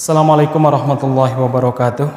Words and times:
Assalamualaikum 0.00 0.64
warahmatullahi 0.64 1.36
wabarakatuh. 1.36 2.08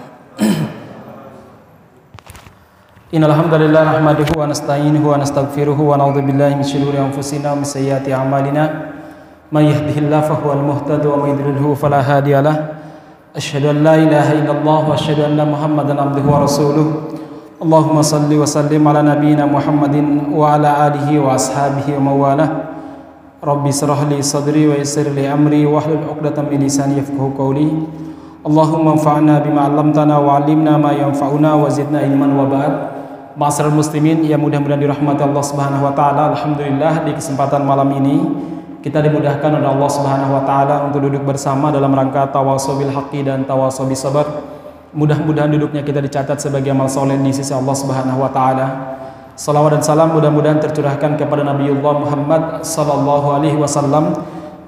Innal 3.11 3.35
hamdalillah 3.35 3.99
nahmaduhu 3.99 4.39
wa 4.39 4.47
nasta'inuhu 4.47 5.11
wa 5.11 5.19
nastaghfiruhu 5.19 5.91
wa 5.91 5.99
na'udzu 5.99 6.23
billahi 6.23 6.55
min 6.55 6.63
shururi 6.63 6.95
anfusina 6.95 7.51
wa 7.51 7.59
min 7.59 7.67
sayyiati 7.67 8.15
a'malina. 8.15 8.63
May 9.51 9.67
yahdihillahu 9.67 10.23
fahuwal 10.31 10.63
muhtadi 10.63 11.11
wa 11.11 11.27
may 11.27 11.35
yudlilhu 11.35 11.75
fala 11.75 11.99
hadiyalah. 11.99 12.55
Asyhadu 13.35 13.75
an 13.75 13.83
la 13.83 13.99
ilaha 13.99 14.31
illallah 14.31 14.79
wa 14.87 14.95
asyhadu 14.95 15.27
anna 15.27 15.43
Muhammadan 15.43 15.99
abduhu 15.99 16.31
wa 16.31 16.39
rasuluh. 16.39 16.87
Allahumma 17.59 17.99
salli 17.99 18.39
wa 18.39 18.47
sallim 18.47 18.79
ala 18.87 19.03
nabiyyina 19.03 19.43
Muhammadin 19.43 20.31
wa 20.31 20.55
ala 20.55 20.87
alihi 20.87 21.19
wa 21.19 21.35
ashabihi 21.35 21.99
wa 21.99 22.15
mawalah. 22.15 22.47
Rabbi 23.43 23.75
israh 23.75 24.07
li 24.07 24.23
sadri 24.23 24.71
wa 24.71 24.79
yassir 24.79 25.03
li 25.11 25.27
amri 25.27 25.67
wahlul 25.67 25.99
'uqdatam 25.99 26.47
min 26.47 26.63
lisani 26.63 27.03
yafqahu 27.03 27.35
qawli. 27.35 27.67
Allahumma 28.39 28.95
anfa'na 28.95 29.43
bima 29.43 29.67
'allamtana 29.67 30.15
wa 30.15 30.39
'allimna 30.39 30.79
ma 30.79 30.95
yanfa'una 30.95 31.59
wa 31.59 31.67
zidna 31.67 32.07
ilman 32.07 32.39
wa 32.39 32.47
ba'd. 32.47 32.73
Ma'asyiral 33.35 33.75
muslimin 33.75 34.23
yang 34.23 34.39
mudah-mudahan 34.39 34.79
dirahmati 34.79 35.27
Allah 35.27 35.43
Subhanahu 35.43 35.83
wa 35.83 35.91
taala. 35.91 36.31
Alhamdulillah 36.31 37.03
di 37.03 37.11
kesempatan 37.19 37.67
malam 37.67 37.91
ini 37.99 38.15
kita 38.79 39.03
dimudahkan 39.03 39.59
oleh 39.59 39.67
Allah 39.75 39.89
Subhanahu 39.91 40.31
wa 40.39 40.43
taala 40.47 40.87
untuk 40.87 41.03
duduk 41.03 41.27
bersama 41.27 41.67
dalam 41.67 41.91
rangka 41.91 42.31
tawasobil 42.31 42.95
haqqi 42.95 43.27
dan 43.27 43.43
tawasobil 43.43 43.99
sabar. 43.99 44.23
Mudah-mudahan 44.95 45.51
duduknya 45.51 45.83
kita 45.83 45.99
dicatat 45.99 46.39
sebagai 46.39 46.71
amal 46.71 46.87
soleh 46.87 47.19
di 47.19 47.35
sisi 47.35 47.51
Allah 47.51 47.75
Subhanahu 47.75 48.23
wa 48.23 48.31
taala. 48.31 48.67
Salawat 49.33 49.73
dan 49.73 49.81
salam 49.81 50.13
mudah-mudahan 50.13 50.61
tercurahkan 50.61 51.17
kepada 51.17 51.41
Nabiullah 51.41 52.05
Muhammad 52.05 52.61
sallallahu 52.61 53.33
alaihi 53.33 53.57
wasallam, 53.57 54.13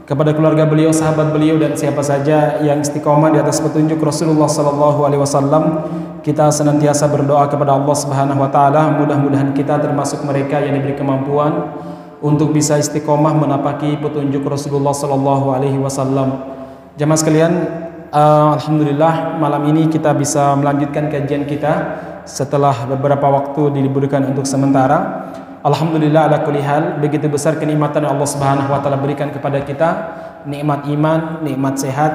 kepada 0.10 0.34
keluarga 0.34 0.66
beliau, 0.66 0.90
sahabat 0.90 1.30
beliau 1.30 1.62
dan 1.62 1.78
siapa 1.78 2.02
saja 2.02 2.58
yang 2.66 2.82
istiqomah 2.82 3.30
di 3.30 3.38
atas 3.38 3.62
petunjuk 3.62 4.02
Rasulullah 4.02 4.50
sallallahu 4.50 5.06
alaihi 5.06 5.22
wasallam. 5.22 5.86
Kita 6.26 6.50
senantiasa 6.50 7.06
berdoa 7.14 7.46
kepada 7.46 7.78
Allah 7.78 7.94
Subhanahu 7.94 8.42
wa 8.42 8.50
taala, 8.50 8.90
mudah-mudahan 8.98 9.54
kita 9.54 9.78
termasuk 9.78 10.26
mereka 10.26 10.58
yang 10.58 10.82
diberi 10.82 10.98
kemampuan 10.98 11.78
untuk 12.26 12.50
bisa 12.50 12.82
istiqomah 12.82 13.38
menapaki 13.38 14.02
petunjuk 14.02 14.42
Rasulullah 14.50 14.98
sallallahu 14.98 15.54
alaihi 15.54 15.78
wasallam. 15.78 16.42
Jamaah 16.98 17.20
sekalian, 17.22 17.54
uh, 18.10 18.58
alhamdulillah 18.58 19.38
malam 19.38 19.62
ini 19.70 19.86
kita 19.94 20.10
bisa 20.18 20.58
melanjutkan 20.58 21.14
kajian 21.14 21.46
kita 21.46 22.02
setelah 22.26 22.90
beberapa 22.90 23.30
waktu 23.30 23.80
diliburkan 23.80 24.26
untuk 24.26 24.44
sementara. 24.50 25.30
Alhamdulillah 25.66 26.30
ala 26.30 26.46
kulli 26.46 26.62
hal 26.62 27.02
begitu 27.02 27.26
besar 27.26 27.58
kenikmatan 27.58 28.06
yang 28.06 28.14
Allah 28.18 28.30
Subhanahu 28.30 28.70
wa 28.70 28.82
taala 28.86 29.02
berikan 29.02 29.34
kepada 29.34 29.66
kita, 29.66 29.90
nikmat 30.46 30.86
iman, 30.86 31.42
nikmat 31.42 31.82
sehat, 31.82 32.12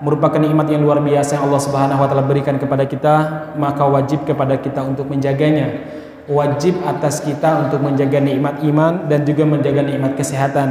merupakan 0.00 0.40
nikmat 0.40 0.72
yang 0.72 0.80
luar 0.80 1.04
biasa 1.04 1.36
yang 1.36 1.44
Allah 1.52 1.60
Subhanahu 1.60 2.00
wa 2.00 2.08
taala 2.08 2.24
berikan 2.24 2.56
kepada 2.56 2.88
kita, 2.88 3.14
maka 3.60 3.84
wajib 3.84 4.24
kepada 4.24 4.56
kita 4.56 4.80
untuk 4.80 5.08
menjaganya. 5.08 5.84
Wajib 6.24 6.80
atas 6.88 7.20
kita 7.20 7.68
untuk 7.68 7.84
menjaga 7.84 8.16
nikmat 8.16 8.64
iman 8.64 9.04
dan 9.12 9.28
juga 9.28 9.44
menjaga 9.44 9.84
nikmat 9.84 10.16
kesehatan. 10.16 10.68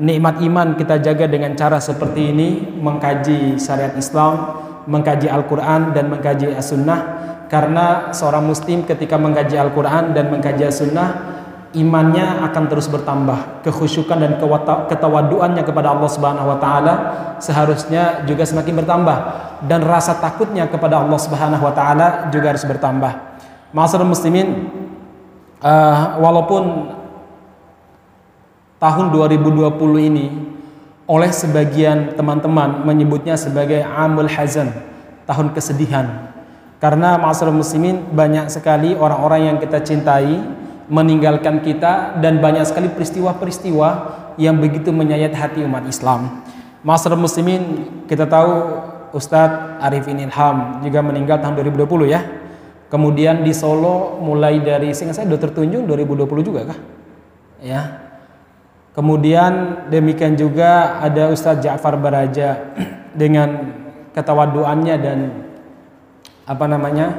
Nikmat 0.00 0.40
iman 0.40 0.80
kita 0.80 0.96
jaga 1.04 1.28
dengan 1.28 1.52
cara 1.52 1.76
seperti 1.76 2.32
ini, 2.32 2.48
mengkaji 2.80 3.60
syariat 3.60 3.92
Islam, 3.92 4.32
mengkaji 4.84 5.28
Al-Qur'an 5.28 5.92
dan 5.96 6.12
mengkaji 6.12 6.52
As-Sunnah. 6.54 7.00
Karena 7.48 8.10
seorang 8.10 8.44
muslim 8.44 8.82
ketika 8.88 9.20
mengkaji 9.20 9.54
Al-Quran 9.54 10.16
dan 10.16 10.32
mengkaji 10.32 10.64
As-Sunnah 10.64 11.08
imannya 11.74 12.46
akan 12.50 12.64
terus 12.70 12.86
bertambah. 12.88 13.66
Kekhusyukan 13.66 14.16
dan 14.16 14.32
ketawaduannya 14.88 15.62
kepada 15.66 15.92
Allah 15.92 16.10
Subhanahu 16.10 16.48
wa 16.48 16.58
taala 16.58 16.94
seharusnya 17.42 18.24
juga 18.24 18.46
semakin 18.46 18.82
bertambah. 18.82 19.16
Dan 19.66 19.84
rasa 19.84 20.16
takutnya 20.18 20.70
kepada 20.70 21.02
Allah 21.02 21.18
Subhanahu 21.20 21.62
wa 21.62 21.74
taala 21.74 22.30
juga 22.30 22.54
harus 22.54 22.64
bertambah. 22.64 23.12
Masyaallah 23.74 24.06
muslimin 24.06 24.70
uh, 25.58 26.22
walaupun 26.22 26.94
tahun 28.78 29.06
2020 29.10 30.10
ini 30.14 30.26
oleh 31.04 31.28
sebagian 31.28 32.16
teman-teman 32.16 32.84
menyebutnya 32.88 33.36
sebagai 33.36 33.84
amul 33.84 34.28
hazan, 34.28 34.72
tahun 35.28 35.52
kesedihan. 35.52 36.32
Karena 36.80 37.16
masyarakat 37.20 37.52
muslimin 37.52 38.12
banyak 38.12 38.48
sekali 38.52 38.92
orang-orang 38.96 39.52
yang 39.52 39.56
kita 39.60 39.80
cintai 39.84 40.40
meninggalkan 40.88 41.64
kita 41.64 42.20
dan 42.20 42.40
banyak 42.44 42.64
sekali 42.68 42.92
peristiwa-peristiwa 42.92 43.88
yang 44.36 44.60
begitu 44.60 44.92
menyayat 44.92 45.32
hati 45.32 45.64
umat 45.64 45.88
Islam. 45.88 46.44
Masyarakat 46.84 47.20
muslimin 47.20 47.62
kita 48.04 48.28
tahu 48.28 48.52
Ustadz 49.16 49.80
Arifin 49.80 50.20
Ilham 50.20 50.84
juga 50.84 51.00
meninggal 51.00 51.40
tahun 51.40 51.56
2020 51.56 52.12
ya. 52.12 52.20
Kemudian 52.92 53.40
di 53.40 53.56
Solo 53.56 54.20
mulai 54.20 54.60
dari 54.60 54.92
sehingga 54.92 55.16
saya 55.16 55.24
Dr. 55.24 55.56
Tunjung 55.56 55.88
2020 55.88 56.44
juga 56.44 56.68
kah? 56.68 56.78
Ya. 57.64 58.03
Kemudian 58.94 59.84
demikian 59.90 60.38
juga 60.38 61.02
ada 61.02 61.34
Ustadz 61.34 61.66
Ja'far 61.66 61.98
Baraja 61.98 62.62
dengan 63.20 63.74
ketawaduannya 64.14 64.96
dan 65.02 65.18
apa 66.46 66.64
namanya 66.70 67.10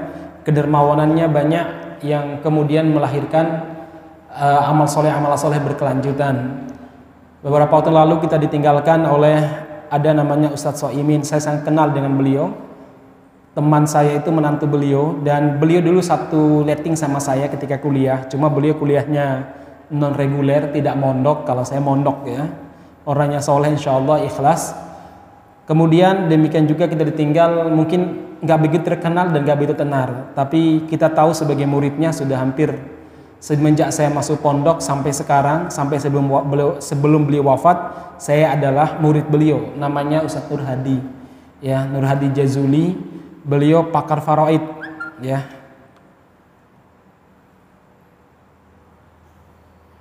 kedermawanannya 0.48 1.28
banyak 1.28 1.68
yang 2.00 2.40
kemudian 2.40 2.96
melahirkan 2.96 3.76
uh, 4.32 4.72
amal 4.72 4.88
soleh 4.88 5.12
amal 5.12 5.36
soleh 5.36 5.60
berkelanjutan. 5.60 6.64
Beberapa 7.44 7.76
waktu 7.76 7.92
lalu 7.92 8.24
kita 8.24 8.40
ditinggalkan 8.40 9.04
oleh 9.04 9.38
ada 9.92 10.10
namanya 10.16 10.56
Ustadz 10.56 10.80
Soimin. 10.80 11.28
Saya 11.28 11.44
sangat 11.44 11.68
kenal 11.68 11.92
dengan 11.92 12.16
beliau. 12.16 12.56
Teman 13.52 13.84
saya 13.88 14.20
itu 14.20 14.32
menantu 14.32 14.68
beliau 14.68 15.20
dan 15.24 15.60
beliau 15.60 15.80
dulu 15.80 16.00
satu 16.04 16.64
letting 16.64 16.96
sama 16.96 17.20
saya 17.20 17.48
ketika 17.52 17.80
kuliah. 17.80 18.28
Cuma 18.28 18.48
beliau 18.52 18.76
kuliahnya 18.76 19.48
non 19.94 20.14
reguler, 20.14 20.74
tidak 20.74 20.96
mondok. 20.98 21.46
Kalau 21.46 21.62
saya 21.62 21.82
mondok 21.82 22.26
ya. 22.26 22.46
Orangnya 23.06 23.42
soleh, 23.44 23.70
insya 23.70 23.94
Allah 23.94 24.26
ikhlas. 24.26 24.74
Kemudian 25.66 26.30
demikian 26.30 26.70
juga 26.70 26.86
kita 26.86 27.06
ditinggal 27.06 27.70
mungkin 27.74 28.26
nggak 28.42 28.60
begitu 28.62 28.84
terkenal 28.86 29.34
dan 29.34 29.46
nggak 29.46 29.58
begitu 29.58 29.76
tenar. 29.78 30.34
Tapi 30.38 30.86
kita 30.86 31.10
tahu 31.10 31.34
sebagai 31.34 31.66
muridnya 31.66 32.14
sudah 32.14 32.38
hampir 32.38 32.74
semenjak 33.42 33.94
saya 33.94 34.10
masuk 34.10 34.42
pondok 34.42 34.82
sampai 34.82 35.14
sekarang, 35.14 35.70
sampai 35.70 36.02
sebelum 36.02 36.26
beliau 36.50 36.82
sebelum 36.82 37.30
beliau 37.30 37.54
wafat, 37.54 37.78
saya 38.18 38.58
adalah 38.58 38.98
murid 38.98 39.30
beliau. 39.30 39.74
Namanya 39.78 40.26
Ustadz 40.26 40.50
Nur 40.50 40.66
Hadi, 40.66 40.98
ya 41.62 41.86
Nur 41.86 42.06
Hadi 42.06 42.34
Jazuli. 42.34 42.98
Beliau 43.46 43.94
pakar 43.94 44.26
faraid, 44.26 44.66
ya. 45.22 45.46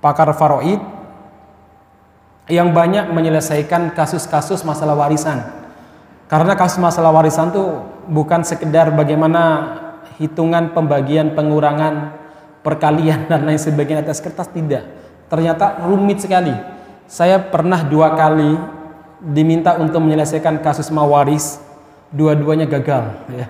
Pakar 0.05 0.29
faraid 0.37 0.77
yang 2.45 2.77
banyak 2.77 3.09
menyelesaikan 3.09 3.97
kasus-kasus 3.97 4.61
masalah 4.61 4.93
warisan. 4.93 5.41
Karena 6.29 6.53
kasus 6.53 6.77
masalah 6.77 7.09
warisan 7.09 7.49
tuh 7.49 7.81
bukan 8.05 8.45
sekedar 8.45 8.93
bagaimana 8.93 9.73
hitungan 10.21 10.77
pembagian 10.77 11.33
pengurangan 11.33 12.13
perkalian 12.61 13.25
dan 13.25 13.49
lain 13.49 13.57
sebagainya 13.57 14.05
atas 14.05 14.21
kertas 14.21 14.45
tidak. 14.53 14.85
Ternyata 15.25 15.81
rumit 15.89 16.21
sekali. 16.21 16.53
Saya 17.09 17.41
pernah 17.41 17.81
dua 17.81 18.13
kali 18.13 18.57
diminta 19.21 19.77
untuk 19.81 20.05
menyelesaikan 20.05 20.61
kasus 20.61 20.93
mawaris, 20.93 21.57
dua-duanya 22.13 22.69
gagal. 22.69 23.09
Ya. 23.33 23.45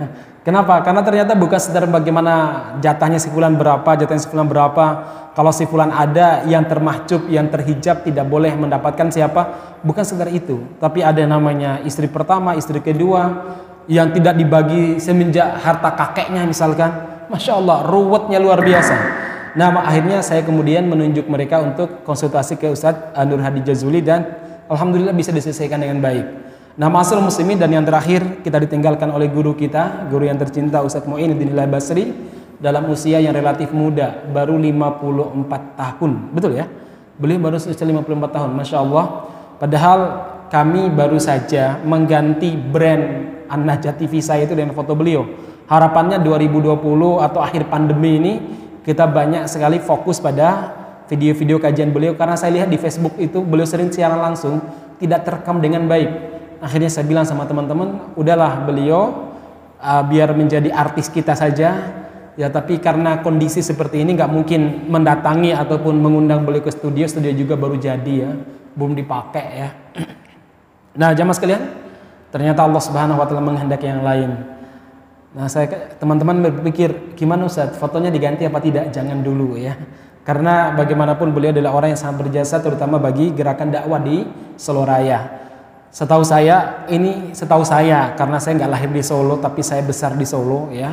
Kenapa? 0.45 0.77
Karena 0.85 1.01
ternyata 1.01 1.33
bukan 1.33 1.57
sekedar 1.57 1.89
bagaimana 1.89 2.33
jatahnya 2.77 3.17
si 3.17 3.33
fulan 3.33 3.57
berapa, 3.57 3.97
jatahnya 3.97 4.21
si 4.21 4.29
fulan 4.29 4.45
berapa. 4.45 4.85
Kalau 5.33 5.49
si 5.49 5.65
fulan 5.65 5.89
ada 5.89 6.45
yang 6.45 6.69
termahcub, 6.69 7.25
yang 7.25 7.49
terhijab 7.49 8.05
tidak 8.05 8.29
boleh 8.29 8.53
mendapatkan 8.53 9.09
siapa, 9.09 9.41
bukan 9.81 10.05
sekedar 10.05 10.29
itu. 10.29 10.61
Tapi 10.77 11.01
ada 11.01 11.25
namanya 11.25 11.81
istri 11.81 12.05
pertama, 12.05 12.53
istri 12.53 12.77
kedua, 12.77 13.41
yang 13.89 14.13
tidak 14.13 14.37
dibagi 14.37 15.01
semenjak 15.01 15.65
harta 15.65 15.97
kakeknya 15.97 16.45
misalkan. 16.45 16.93
Masya 17.25 17.57
Allah, 17.57 17.81
ruwetnya 17.81 18.37
luar 18.37 18.61
biasa. 18.61 18.95
Nah, 19.57 19.81
akhirnya 19.81 20.21
saya 20.21 20.45
kemudian 20.45 20.85
menunjuk 20.85 21.25
mereka 21.25 21.57
untuk 21.57 22.05
konsultasi 22.05 22.61
ke 22.61 22.69
Ustadz 22.69 23.17
Nur 23.25 23.41
Hadi 23.41 23.65
Jazuli 23.65 24.05
dan 24.05 24.29
Alhamdulillah 24.69 25.17
bisa 25.17 25.33
diselesaikan 25.33 25.81
dengan 25.81 26.05
baik. 26.05 26.25
Nah, 26.75 26.91
masalah 26.91 27.23
muslimin 27.23 27.55
dan 27.55 27.71
yang 27.71 27.87
terakhir 27.87 28.43
kita 28.43 28.59
ditinggalkan 28.59 29.07
oleh 29.07 29.31
guru 29.31 29.55
kita, 29.55 30.11
guru 30.11 30.27
yang 30.27 30.35
tercinta 30.35 30.83
Ustadz 30.83 31.07
Mu'inuddin 31.07 31.55
Basri 31.71 32.11
dalam 32.59 32.91
usia 32.91 33.15
yang 33.23 33.31
relatif 33.31 33.71
muda, 33.71 34.27
baru 34.27 34.59
54 34.59 35.79
tahun. 35.79 36.11
Betul 36.35 36.59
ya? 36.59 36.67
Beliau 37.15 37.39
baru 37.39 37.55
usia 37.55 37.71
54 37.71 38.27
tahun, 38.27 38.51
Masya 38.59 38.77
Allah. 38.83 39.05
Padahal 39.55 39.99
kami 40.51 40.91
baru 40.91 41.15
saja 41.15 41.79
mengganti 41.79 42.59
brand 42.59 43.31
An-Najah 43.47 43.95
TV 43.95 44.19
saya 44.19 44.43
itu 44.43 44.51
dengan 44.51 44.75
foto 44.75 44.99
beliau. 44.99 45.23
Harapannya 45.71 46.19
2020 46.19 46.75
atau 47.23 47.39
akhir 47.39 47.71
pandemi 47.71 48.19
ini 48.19 48.33
kita 48.83 49.07
banyak 49.07 49.47
sekali 49.47 49.79
fokus 49.79 50.19
pada 50.19 50.75
video-video 51.07 51.55
kajian 51.55 51.95
beliau 51.95 52.19
karena 52.19 52.35
saya 52.35 52.51
lihat 52.51 52.69
di 52.69 52.75
Facebook 52.75 53.15
itu 53.15 53.39
beliau 53.39 53.65
sering 53.65 53.89
siaran 53.89 54.19
langsung 54.19 54.59
tidak 54.99 55.25
terekam 55.25 55.57
dengan 55.61 55.89
baik 55.89 56.34
akhirnya 56.59 56.91
saya 56.91 57.05
bilang 57.07 57.25
sama 57.27 57.47
teman-teman, 57.47 58.13
udahlah 58.19 58.63
beliau 58.67 59.31
uh, 59.79 60.03
biar 60.03 60.33
menjadi 60.35 60.71
artis 60.71 61.07
kita 61.11 61.33
saja. 61.33 62.03
Ya 62.35 62.51
tapi 62.51 62.83
karena 62.83 63.23
kondisi 63.23 63.63
seperti 63.63 64.03
ini 64.03 64.11
nggak 64.19 64.27
mungkin 64.27 64.91
mendatangi 64.91 65.55
ataupun 65.55 65.95
mengundang 65.95 66.43
beliau 66.43 66.67
ke 66.67 66.71
studio, 66.75 67.07
studio 67.07 67.31
juga 67.31 67.55
baru 67.55 67.79
jadi 67.79 68.13
ya, 68.27 68.31
belum 68.75 68.91
dipakai 68.91 69.47
ya. 69.55 69.69
Nah 70.95 71.11
jamaah 71.11 71.35
sekalian, 71.35 71.63
ternyata 72.31 72.63
Allah 72.63 72.79
Subhanahu 72.79 73.19
Wa 73.19 73.27
Taala 73.27 73.43
menghendaki 73.43 73.83
yang 73.83 73.99
lain. 73.99 74.31
Nah 75.35 75.51
saya 75.51 75.91
teman-teman 75.99 76.39
berpikir 76.39 77.15
gimana 77.19 77.51
Ustaz, 77.51 77.75
fotonya 77.75 78.07
diganti 78.07 78.47
apa 78.47 78.63
tidak? 78.63 78.95
Jangan 78.95 79.19
dulu 79.19 79.59
ya. 79.59 79.75
Karena 80.25 80.73
bagaimanapun 80.73 81.35
beliau 81.35 81.53
adalah 81.53 81.77
orang 81.77 81.93
yang 81.93 82.01
sangat 82.01 82.25
berjasa 82.25 82.57
terutama 82.57 82.97
bagi 82.97 83.29
gerakan 83.29 83.69
dakwah 83.69 84.01
di 84.01 84.25
Solo 84.57 84.81
Raya. 84.81 85.44
Setahu 85.95 86.27
saya 86.27 86.83
ini 86.91 87.31
setahu 87.31 87.63
saya 87.63 88.11
karena 88.19 88.35
saya 88.35 88.59
nggak 88.59 88.67
lahir 88.67 88.91
di 88.91 88.99
Solo 88.99 89.39
tapi 89.39 89.63
saya 89.63 89.79
besar 89.79 90.11
di 90.19 90.27
Solo 90.27 90.67
ya 90.75 90.91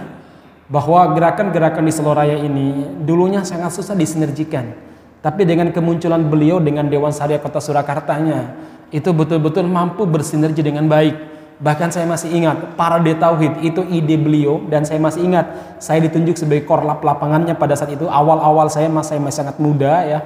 bahwa 0.71 1.11
gerakan-gerakan 1.11 1.83
di 1.83 1.91
Solo 1.91 2.15
Raya 2.15 2.39
ini 2.39 2.87
dulunya 3.03 3.43
sangat 3.43 3.75
susah 3.75 3.99
disinergikan. 3.99 4.71
Tapi 5.19 5.43
dengan 5.43 5.75
kemunculan 5.75 6.23
beliau 6.31 6.63
dengan 6.63 6.87
Dewan 6.87 7.11
Syariah 7.11 7.43
Kota 7.43 7.59
Surakartanya 7.59 8.55
itu 8.95 9.11
betul-betul 9.11 9.67
mampu 9.67 10.07
bersinergi 10.07 10.63
dengan 10.63 10.87
baik. 10.87 11.19
Bahkan 11.59 11.91
saya 11.91 12.07
masih 12.07 12.31
ingat 12.39 12.79
parade 12.79 13.19
tauhid 13.19 13.59
itu 13.59 13.83
ide 13.91 14.15
beliau 14.15 14.63
dan 14.71 14.87
saya 14.87 15.03
masih 15.03 15.27
ingat 15.27 15.51
saya 15.83 15.99
ditunjuk 15.99 16.39
sebagai 16.39 16.63
korlap 16.63 17.03
lapangannya 17.03 17.59
pada 17.59 17.75
saat 17.75 17.91
itu 17.91 18.07
awal-awal 18.07 18.71
saya 18.71 18.87
masih 18.87 19.19
masih 19.19 19.43
sangat 19.43 19.59
muda 19.59 20.07
ya 20.07 20.23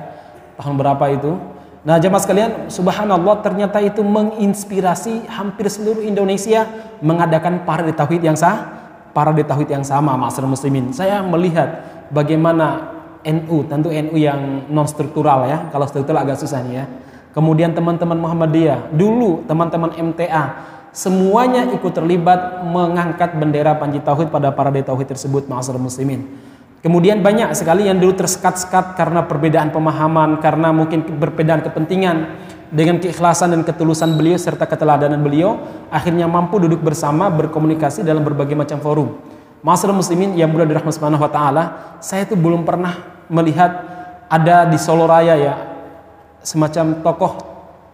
tahun 0.61 0.77
berapa 0.77 1.17
itu. 1.17 1.56
Nah 1.87 2.03
jemaah 2.03 2.19
sekalian 2.19 2.51
subhanallah 2.67 3.47
ternyata 3.47 3.79
itu 3.79 4.03
menginspirasi 4.03 5.31
hampir 5.31 5.71
seluruh 5.71 6.03
Indonesia 6.03 6.67
mengadakan 6.99 7.63
parade 7.63 7.95
tauhid 7.95 8.27
yang 8.27 8.35
sah, 8.35 8.67
parade 9.15 9.47
tauhid 9.47 9.71
yang 9.71 9.87
sama 9.87 10.19
masyarakat 10.19 10.51
muslimin. 10.51 10.91
Saya 10.91 11.23
melihat 11.23 11.87
bagaimana 12.11 12.91
NU 13.23 13.71
tentu 13.71 13.95
NU 13.95 14.19
yang 14.19 14.67
non 14.67 14.91
struktural 14.91 15.47
ya 15.47 15.71
kalau 15.71 15.87
struktural 15.87 16.27
agak 16.27 16.43
susah 16.43 16.59
nih 16.67 16.75
ya 16.83 16.87
kemudian 17.37 17.77
teman-teman 17.77 18.17
Muhammadiyah, 18.17 18.97
dulu 18.97 19.45
teman-teman 19.45 19.93
MTA, 19.93 20.57
semuanya 20.97 21.69
ikut 21.69 21.93
terlibat 21.93 22.65
mengangkat 22.65 23.37
bendera 23.37 23.77
Panji 23.77 24.01
Tauhid 24.01 24.33
pada 24.33 24.49
parade 24.49 24.81
Tauhid 24.81 25.13
tersebut, 25.13 25.45
ma'asal 25.45 25.77
muslimin. 25.77 26.25
Kemudian 26.87 27.19
banyak 27.19 27.51
sekali 27.59 27.91
yang 27.91 27.99
dulu 27.99 28.15
tersekat-sekat 28.15 28.95
karena 28.95 29.27
perbedaan 29.27 29.75
pemahaman, 29.75 30.39
karena 30.39 30.71
mungkin 30.71 31.03
perbedaan 31.03 31.67
kepentingan, 31.67 32.47
dengan 32.71 33.03
keikhlasan 33.03 33.51
dan 33.51 33.67
ketulusan 33.67 34.15
beliau 34.15 34.39
serta 34.39 34.71
keteladanan 34.71 35.19
beliau, 35.19 35.67
akhirnya 35.91 36.31
mampu 36.31 36.63
duduk 36.63 36.87
bersama 36.87 37.27
berkomunikasi 37.27 38.07
dalam 38.07 38.23
berbagai 38.23 38.55
macam 38.55 38.79
forum. 38.79 39.19
Masalah 39.67 39.99
muslimin 39.99 40.39
yang 40.39 40.47
mudah 40.47 40.63
dirahmati 40.63 40.95
subhanahu 40.95 41.27
wa 41.27 41.31
ta'ala, 41.31 41.63
saya 41.99 42.23
itu 42.23 42.39
belum 42.39 42.63
pernah 42.63 43.03
melihat 43.27 43.83
ada 44.31 44.71
di 44.71 44.79
Solo 44.79 45.11
Raya 45.11 45.35
ya, 45.35 45.55
semacam 46.47 47.03
tokoh 47.03 47.33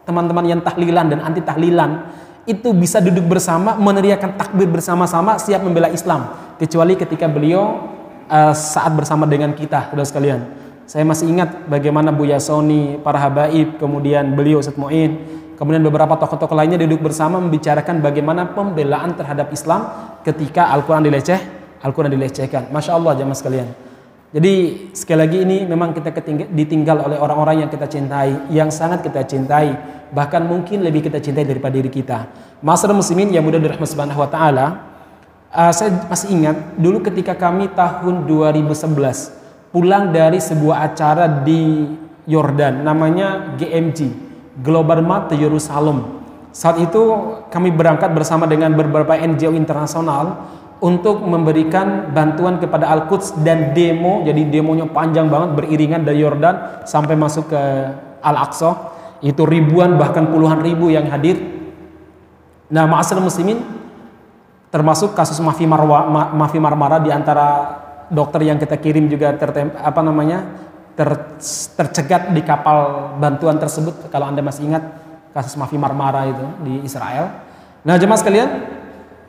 teman-teman 0.05 0.45
yang 0.45 0.61
tahlilan 0.61 1.17
dan 1.17 1.25
anti 1.25 1.41
tahlilan 1.41 2.13
itu 2.45 2.77
bisa 2.77 3.01
duduk 3.01 3.25
bersama 3.25 3.73
meneriakan 3.73 4.37
takbir 4.37 4.69
bersama-sama 4.69 5.41
siap 5.41 5.65
membela 5.65 5.89
Islam 5.89 6.29
kecuali 6.61 6.93
ketika 6.99 7.25
beliau 7.25 7.89
uh, 8.33 8.57
saat 8.57 8.97
bersama 8.97 9.29
dengan 9.29 9.53
kita 9.53 9.93
saudara 9.93 10.09
sekalian. 10.09 10.41
Saya 10.89 11.05
masih 11.05 11.29
ingat 11.29 11.69
bagaimana 11.69 12.11
Bu 12.11 12.25
Yasoni 12.25 12.97
para 13.05 13.21
habaib 13.21 13.77
kemudian 13.77 14.33
beliau 14.33 14.65
Ustaz 14.65 14.75
Muin 14.81 15.21
kemudian 15.61 15.85
beberapa 15.85 16.19
tokoh-tokoh 16.19 16.57
lainnya 16.57 16.81
duduk 16.81 17.07
bersama 17.07 17.39
membicarakan 17.39 18.03
bagaimana 18.03 18.51
pembelaan 18.51 19.15
terhadap 19.15 19.53
Islam 19.55 19.87
ketika 20.27 20.73
Al-Quran 20.75 21.07
dileceh 21.07 21.63
Al-Quran 21.83 22.15
dilecehkan. 22.15 22.71
Masya 22.71 22.95
Allah 22.95 23.13
jamaah 23.19 23.39
sekalian. 23.39 23.69
Jadi 24.33 24.89
sekali 24.97 25.19
lagi 25.29 25.39
ini 25.45 25.69
memang 25.69 25.93
kita 25.93 26.09
ditinggal 26.49 27.05
oleh 27.05 27.19
orang-orang 27.21 27.67
yang 27.67 27.71
kita 27.71 27.85
cintai, 27.85 28.49
yang 28.49 28.73
sangat 28.73 29.05
kita 29.05 29.29
cintai, 29.29 29.77
bahkan 30.09 30.41
mungkin 30.49 30.81
lebih 30.81 31.05
kita 31.05 31.21
cintai 31.21 31.45
daripada 31.45 31.77
diri 31.77 31.93
kita. 31.93 32.33
Masyarakat 32.65 32.97
muslimin 32.97 33.29
yang 33.29 33.45
mudah 33.45 33.61
dirahmati 33.61 33.93
subhanahu 33.93 34.25
wa 34.25 34.31
taala, 34.33 34.67
uh, 35.53 35.73
saya 35.73 36.09
masih 36.09 36.33
ingat 36.33 36.57
dulu 36.81 37.05
ketika 37.05 37.37
kami 37.37 37.69
tahun 37.77 38.25
2011 38.25 39.73
pulang 39.73 40.13
dari 40.13 40.41
sebuah 40.41 40.93
acara 40.93 41.45
di 41.45 41.89
Yordan 42.29 42.87
namanya 42.87 43.59
GMG, 43.59 44.15
Global 44.63 45.03
Mart 45.03 45.35
Yerusalem. 45.35 46.23
Saat 46.53 46.79
itu 46.79 47.03
kami 47.49 47.73
berangkat 47.73 48.13
bersama 48.13 48.45
dengan 48.45 48.77
beberapa 48.77 49.17
NGO 49.17 49.57
internasional 49.57 50.45
untuk 50.79 51.25
memberikan 51.25 52.13
bantuan 52.13 52.61
kepada 52.61 52.93
Al-Quds 52.93 53.43
dan 53.43 53.73
demo. 53.73 54.23
Jadi 54.23 54.53
demonya 54.53 54.87
panjang 54.87 55.33
banget 55.33 55.57
beriringan 55.57 56.05
dari 56.05 56.23
Yordan 56.23 56.85
sampai 56.85 57.17
masuk 57.17 57.51
ke 57.51 57.63
Al-Aqsa. 58.23 58.93
Itu 59.25 59.49
ribuan 59.49 59.97
bahkan 59.97 60.29
puluhan 60.29 60.63
ribu 60.63 60.93
yang 60.93 61.09
hadir. 61.09 61.41
Nah 62.71 62.87
ma'asal 62.87 63.19
muslimin 63.19 63.82
termasuk 64.73 65.13
kasus 65.13 65.37
Mafi 65.45 65.69
Marwa 65.69 66.09
Mafi 66.33 66.57
Marmara 66.57 66.97
di 66.99 67.13
antara 67.13 67.79
dokter 68.09 68.49
yang 68.49 68.57
kita 68.57 68.81
kirim 68.81 69.07
juga 69.07 69.37
tertem, 69.37 69.71
apa 69.77 70.01
namanya 70.01 70.49
ter, 70.97 71.13
tercegat 71.77 72.33
di 72.33 72.41
kapal 72.41 73.13
bantuan 73.21 73.61
tersebut 73.61 74.09
kalau 74.09 74.33
Anda 74.33 74.41
masih 74.41 74.73
ingat 74.73 74.85
kasus 75.37 75.55
Mafi 75.61 75.77
Marmara 75.77 76.25
itu 76.27 76.47
di 76.65 76.75
Israel 76.89 77.29
nah 77.85 78.01
jemaah 78.01 78.17
sekalian 78.17 78.51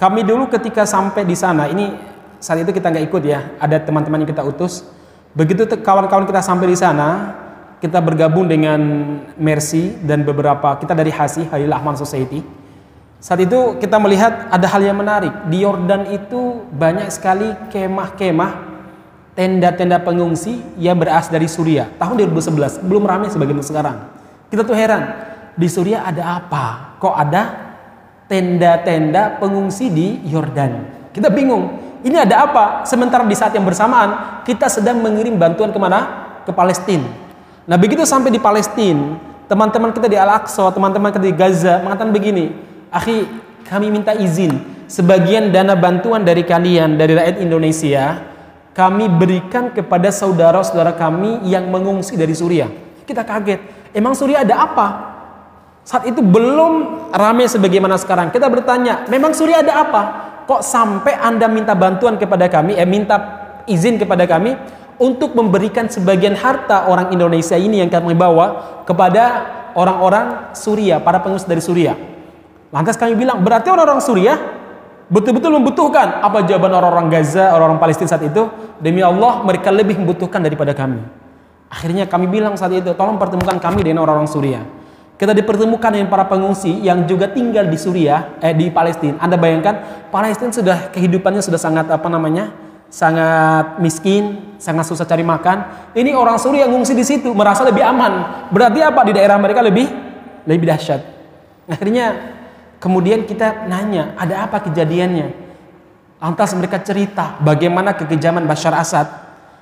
kami 0.03 0.25
dulu 0.25 0.49
ketika 0.49 0.83
sampai 0.83 1.23
di 1.23 1.31
sana, 1.31 1.69
ini 1.69 1.93
saat 2.41 2.59
itu 2.59 2.73
kita 2.73 2.89
nggak 2.89 3.05
ikut 3.07 3.23
ya, 3.23 3.55
ada 3.61 3.77
teman-teman 3.77 4.25
yang 4.25 4.29
kita 4.35 4.43
utus. 4.43 4.83
Begitu 5.31 5.63
kawan-kawan 5.79 6.25
kita 6.25 6.41
sampai 6.41 6.67
di 6.67 6.77
sana, 6.77 7.39
kita 7.79 8.01
bergabung 8.01 8.49
dengan 8.49 8.81
Mercy 9.37 9.95
dan 10.01 10.25
beberapa 10.25 10.75
kita 10.81 10.97
dari 10.97 11.13
HASI, 11.13 11.47
Halil 11.47 11.71
Ahmad 11.71 11.95
Society. 11.95 12.41
Saat 13.23 13.39
itu 13.39 13.79
kita 13.79 14.03
melihat 14.03 14.51
ada 14.51 14.67
hal 14.67 14.83
yang 14.83 14.99
menarik. 14.99 15.31
Di 15.47 15.63
Yordan 15.63 16.11
itu 16.11 16.67
banyak 16.75 17.07
sekali 17.07 17.55
kemah-kemah, 17.71 18.51
tenda-tenda 19.31 19.95
pengungsi 20.03 20.59
yang 20.75 20.99
berasal 20.99 21.31
dari 21.31 21.47
Suriah. 21.47 21.87
Tahun 21.95 22.19
2011, 22.19 22.83
belum 22.83 23.07
ramai 23.07 23.31
sebagaimana 23.31 23.63
sekarang. 23.63 23.97
Kita 24.51 24.67
tuh 24.67 24.75
heran, 24.75 25.07
di 25.55 25.71
Suriah 25.71 26.03
ada 26.03 26.43
apa? 26.43 26.99
Kok 26.99 27.15
ada 27.15 27.43
tenda-tenda 28.27 29.39
pengungsi 29.39 29.87
di 29.87 30.19
Yordan. 30.27 30.83
Kita 31.15 31.31
bingung, 31.31 31.79
ini 32.03 32.19
ada 32.19 32.43
apa? 32.43 32.83
Sementara 32.83 33.23
di 33.23 33.39
saat 33.39 33.55
yang 33.55 33.63
bersamaan 33.63 34.43
kita 34.43 34.67
sedang 34.67 34.99
mengirim 34.99 35.39
bantuan 35.39 35.71
ke 35.71 35.79
mana? 35.79 36.27
Ke 36.43 36.51
Palestina. 36.51 37.07
Nah 37.71 37.79
begitu 37.79 38.03
sampai 38.03 38.35
di 38.35 38.43
Palestina, 38.43 39.15
teman-teman 39.47 39.95
kita 39.95 40.11
di 40.11 40.19
Al-Aqsa, 40.19 40.75
teman-teman 40.75 41.07
kita 41.07 41.23
di 41.23 41.31
Gaza 41.31 41.79
mengatakan 41.79 42.11
begini, 42.11 42.72
akhi 42.93 43.25
kami 43.65 43.89
minta 43.89 44.13
izin 44.13 44.85
sebagian 44.85 45.49
dana 45.49 45.73
bantuan 45.73 46.21
dari 46.21 46.45
kalian 46.45 46.95
dari 46.95 47.17
rakyat 47.17 47.41
Indonesia 47.41 48.33
kami 48.73 49.05
berikan 49.05 49.69
kepada 49.69 50.09
saudara-saudara 50.09 50.97
kami 50.97 51.45
yang 51.45 51.69
mengungsi 51.69 52.17
dari 52.17 52.33
Suriah. 52.33 52.69
Kita 53.05 53.21
kaget, 53.21 53.93
emang 53.93 54.17
Suriah 54.17 54.41
ada 54.41 54.65
apa? 54.65 54.87
Saat 55.85 56.09
itu 56.09 56.25
belum 56.25 57.05
ramai 57.13 57.45
sebagaimana 57.45 58.01
sekarang. 58.01 58.33
Kita 58.33 58.49
bertanya, 58.49 59.05
memang 59.13 59.37
Suriah 59.37 59.61
ada 59.61 59.73
apa? 59.77 60.01
Kok 60.49 60.65
sampai 60.65 61.13
Anda 61.21 61.45
minta 61.45 61.77
bantuan 61.77 62.17
kepada 62.17 62.49
kami, 62.49 62.73
eh 62.73 62.87
minta 62.89 63.15
izin 63.69 64.01
kepada 64.01 64.25
kami 64.25 64.57
untuk 64.97 65.37
memberikan 65.37 65.85
sebagian 65.85 66.33
harta 66.33 66.89
orang 66.89 67.13
Indonesia 67.13 67.55
ini 67.55 67.79
yang 67.79 67.93
kami 67.93 68.17
bawa 68.17 68.81
kepada 68.89 69.23
orang-orang 69.77 70.55
Suriah, 70.57 70.97
para 70.97 71.21
pengungsi 71.21 71.45
dari 71.45 71.61
Suriah. 71.61 72.12
Lantas 72.73 72.97
kami 72.97 73.13
bilang, 73.13 73.45
berarti 73.45 73.69
orang-orang 73.69 74.01
Suriah 74.01 74.37
betul-betul 75.05 75.53
membutuhkan 75.61 76.25
apa 76.25 76.41
jawaban 76.41 76.73
orang-orang 76.73 77.13
Gaza, 77.13 77.53
orang-orang 77.53 77.77
Palestina 77.77 78.09
saat 78.09 78.25
itu? 78.25 78.49
Demi 78.81 79.05
Allah, 79.05 79.45
mereka 79.45 79.69
lebih 79.69 80.01
membutuhkan 80.01 80.41
daripada 80.41 80.73
kami. 80.73 80.97
Akhirnya 81.69 82.09
kami 82.09 82.25
bilang 82.25 82.57
saat 82.57 82.73
itu, 82.73 82.97
tolong 82.97 83.21
pertemukan 83.21 83.61
kami 83.61 83.85
dengan 83.85 84.01
orang-orang 84.01 84.25
Suriah. 84.25 84.65
Kita 85.13 85.37
dipertemukan 85.37 85.93
dengan 85.93 86.09
para 86.09 86.25
pengungsi 86.25 86.81
yang 86.81 87.05
juga 87.05 87.29
tinggal 87.29 87.69
di 87.69 87.77
Suriah, 87.77 88.41
eh 88.41 88.57
di 88.57 88.73
Palestina. 88.73 89.21
Anda 89.21 89.37
bayangkan, 89.37 90.09
Palestina 90.09 90.49
sudah 90.49 90.89
kehidupannya 90.89 91.45
sudah 91.45 91.61
sangat 91.61 91.93
apa 91.93 92.09
namanya? 92.09 92.73
sangat 92.93 93.81
miskin, 93.81 94.53
sangat 94.61 94.85
susah 94.85 95.09
cari 95.09 95.25
makan. 95.25 95.89
Ini 95.97 96.13
orang 96.13 96.37
Suriah 96.37 96.69
ngungsi 96.69 96.93
di 96.93 97.01
situ 97.01 97.33
merasa 97.33 97.65
lebih 97.65 97.81
aman. 97.81 98.45
Berarti 98.53 98.85
apa 98.85 99.01
di 99.01 99.17
daerah 99.17 99.41
mereka 99.41 99.65
lebih 99.65 99.89
lebih 100.45 100.69
dahsyat. 100.69 101.01
Akhirnya 101.65 102.13
kemudian 102.83 103.23
kita 103.23 103.63
nanya, 103.71 104.11
ada 104.19 104.43
apa 104.43 104.59
kejadiannya? 104.59 105.31
Lantas 106.19 106.51
mereka 106.51 106.83
cerita 106.83 107.39
bagaimana 107.39 107.95
kekejaman 107.95 108.43
Bashar 108.43 108.75
Assad 108.75 109.07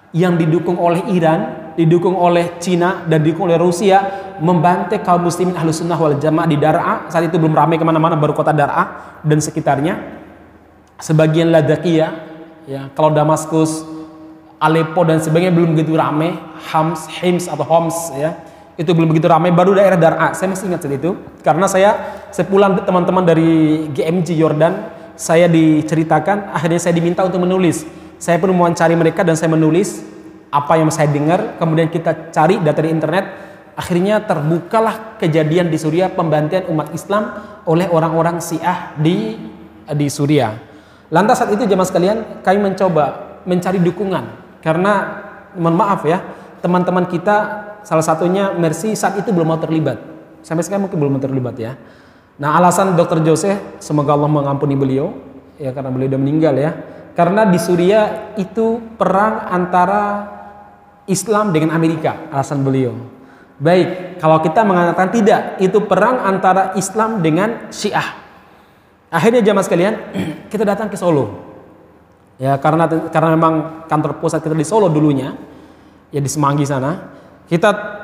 yang 0.09 0.41
didukung 0.41 0.81
oleh 0.81 1.05
Iran, 1.13 1.73
didukung 1.77 2.17
oleh 2.17 2.57
Cina 2.57 3.05
dan 3.05 3.21
didukung 3.21 3.45
oleh 3.45 3.61
Rusia 3.61 4.01
membantai 4.41 5.05
kaum 5.05 5.25
muslimin 5.25 5.53
ahlu 5.53 5.69
sunnah 5.69 5.95
wal 5.95 6.17
jamaah 6.17 6.49
di 6.49 6.57
Dar'a 6.57 7.07
saat 7.13 7.29
itu 7.29 7.37
belum 7.37 7.53
ramai 7.53 7.77
ke 7.77 7.85
mana-mana 7.85 8.17
baru 8.17 8.33
kota 8.33 8.51
Dar'a 8.51 9.17
dan 9.21 9.37
sekitarnya. 9.37 10.21
Sebagian 11.01 11.49
Ladakia 11.49 12.13
ya 12.69 12.89
kalau 12.93 13.13
Damaskus 13.13 13.85
Aleppo 14.61 15.01
dan 15.01 15.17
sebagainya 15.17 15.53
belum 15.53 15.73
begitu 15.73 15.97
ramai. 15.97 16.37
Hams 16.69 17.09
Hims 17.09 17.49
atau 17.49 17.65
Homs 17.65 18.13
ya 18.13 18.37
itu 18.77 18.93
belum 18.93 19.09
begitu 19.09 19.25
ramai. 19.25 19.49
Baru 19.49 19.73
daerah 19.73 19.97
Dar'a 19.97 20.37
saya 20.37 20.53
masih 20.53 20.69
ingat 20.69 20.85
saat 20.85 20.93
itu 20.93 21.17
karena 21.41 21.65
saya 21.65 22.20
sepulang 22.31 22.87
teman-teman 22.87 23.23
dari 23.27 23.85
GMG 23.91 24.39
Jordan 24.39 25.01
saya 25.21 25.45
diceritakan 25.45 26.49
akhirnya 26.49 26.81
saya 26.81 26.97
diminta 26.97 27.21
untuk 27.21 27.45
menulis. 27.45 27.85
Saya 28.17 28.41
pun 28.41 28.53
mewawancari 28.53 28.97
mereka 28.97 29.21
dan 29.21 29.37
saya 29.37 29.53
menulis 29.53 30.01
apa 30.49 30.81
yang 30.81 30.89
saya 30.89 31.09
dengar. 31.13 31.61
Kemudian 31.61 31.93
kita 31.93 32.33
cari 32.33 32.57
data 32.57 32.81
di 32.81 32.89
internet. 32.89 33.25
Akhirnya 33.77 34.19
terbukalah 34.25 35.15
kejadian 35.21 35.71
di 35.71 35.77
Suriah 35.79 36.11
pembantian 36.11 36.67
umat 36.73 36.91
Islam 36.91 37.37
oleh 37.69 37.87
orang-orang 37.87 38.41
Syiah 38.43 38.93
di 38.99 39.37
di 39.87 40.07
Suriah. 40.11 40.57
Lantas 41.13 41.39
saat 41.39 41.53
itu 41.55 41.63
jemaah 41.69 41.87
sekalian 41.87 42.43
kami 42.43 42.59
mencoba 42.61 43.37
mencari 43.45 43.77
dukungan. 43.77 44.57
Karena 44.61 45.21
mohon 45.57 45.77
maaf 45.77 46.01
ya 46.05 46.21
teman-teman 46.61 47.09
kita 47.09 47.37
salah 47.81 48.05
satunya 48.05 48.53
Mercy 48.53 48.93
saat 48.93 49.17
itu 49.17 49.29
belum 49.33 49.55
mau 49.55 49.61
terlibat. 49.61 49.97
Sampai 50.41 50.65
sekarang 50.65 50.89
mungkin 50.89 50.97
belum 50.97 51.21
terlibat 51.21 51.55
ya 51.57 51.77
nah 52.41 52.57
alasan 52.57 52.97
dokter 52.97 53.21
Jose 53.21 53.77
semoga 53.77 54.17
Allah 54.17 54.25
mengampuni 54.25 54.73
beliau 54.73 55.13
ya 55.61 55.69
karena 55.69 55.93
beliau 55.93 56.09
sudah 56.09 56.21
meninggal 56.21 56.53
ya 56.57 56.71
karena 57.11 57.43
di 57.43 57.59
Suriah 57.59 58.33
itu 58.39 58.79
perang 58.95 59.51
antara 59.51 60.31
Islam 61.11 61.51
dengan 61.51 61.75
Amerika, 61.75 62.31
alasan 62.31 62.63
beliau. 62.63 62.95
Baik, 63.61 64.17
kalau 64.17 64.41
kita 64.41 64.63
mengatakan 64.63 65.11
tidak, 65.13 65.59
itu 65.61 65.83
perang 65.85 66.23
antara 66.23 66.73
Islam 66.79 67.19
dengan 67.21 67.69
Syiah. 67.69 68.17
Akhirnya 69.11 69.43
jamaah 69.43 69.65
sekalian, 69.67 69.93
kita 70.51 70.63
datang 70.63 70.87
ke 70.87 70.95
Solo. 70.95 71.51
Ya, 72.41 72.57
karena 72.57 72.89
karena 73.11 73.37
memang 73.37 73.85
kantor 73.85 74.17
pusat 74.17 74.41
kita 74.41 74.55
di 74.55 74.65
Solo 74.65 74.89
dulunya, 74.89 75.35
ya 76.09 76.17
di 76.23 76.31
Semanggi 76.31 76.65
sana. 76.65 77.11
Kita 77.45 78.00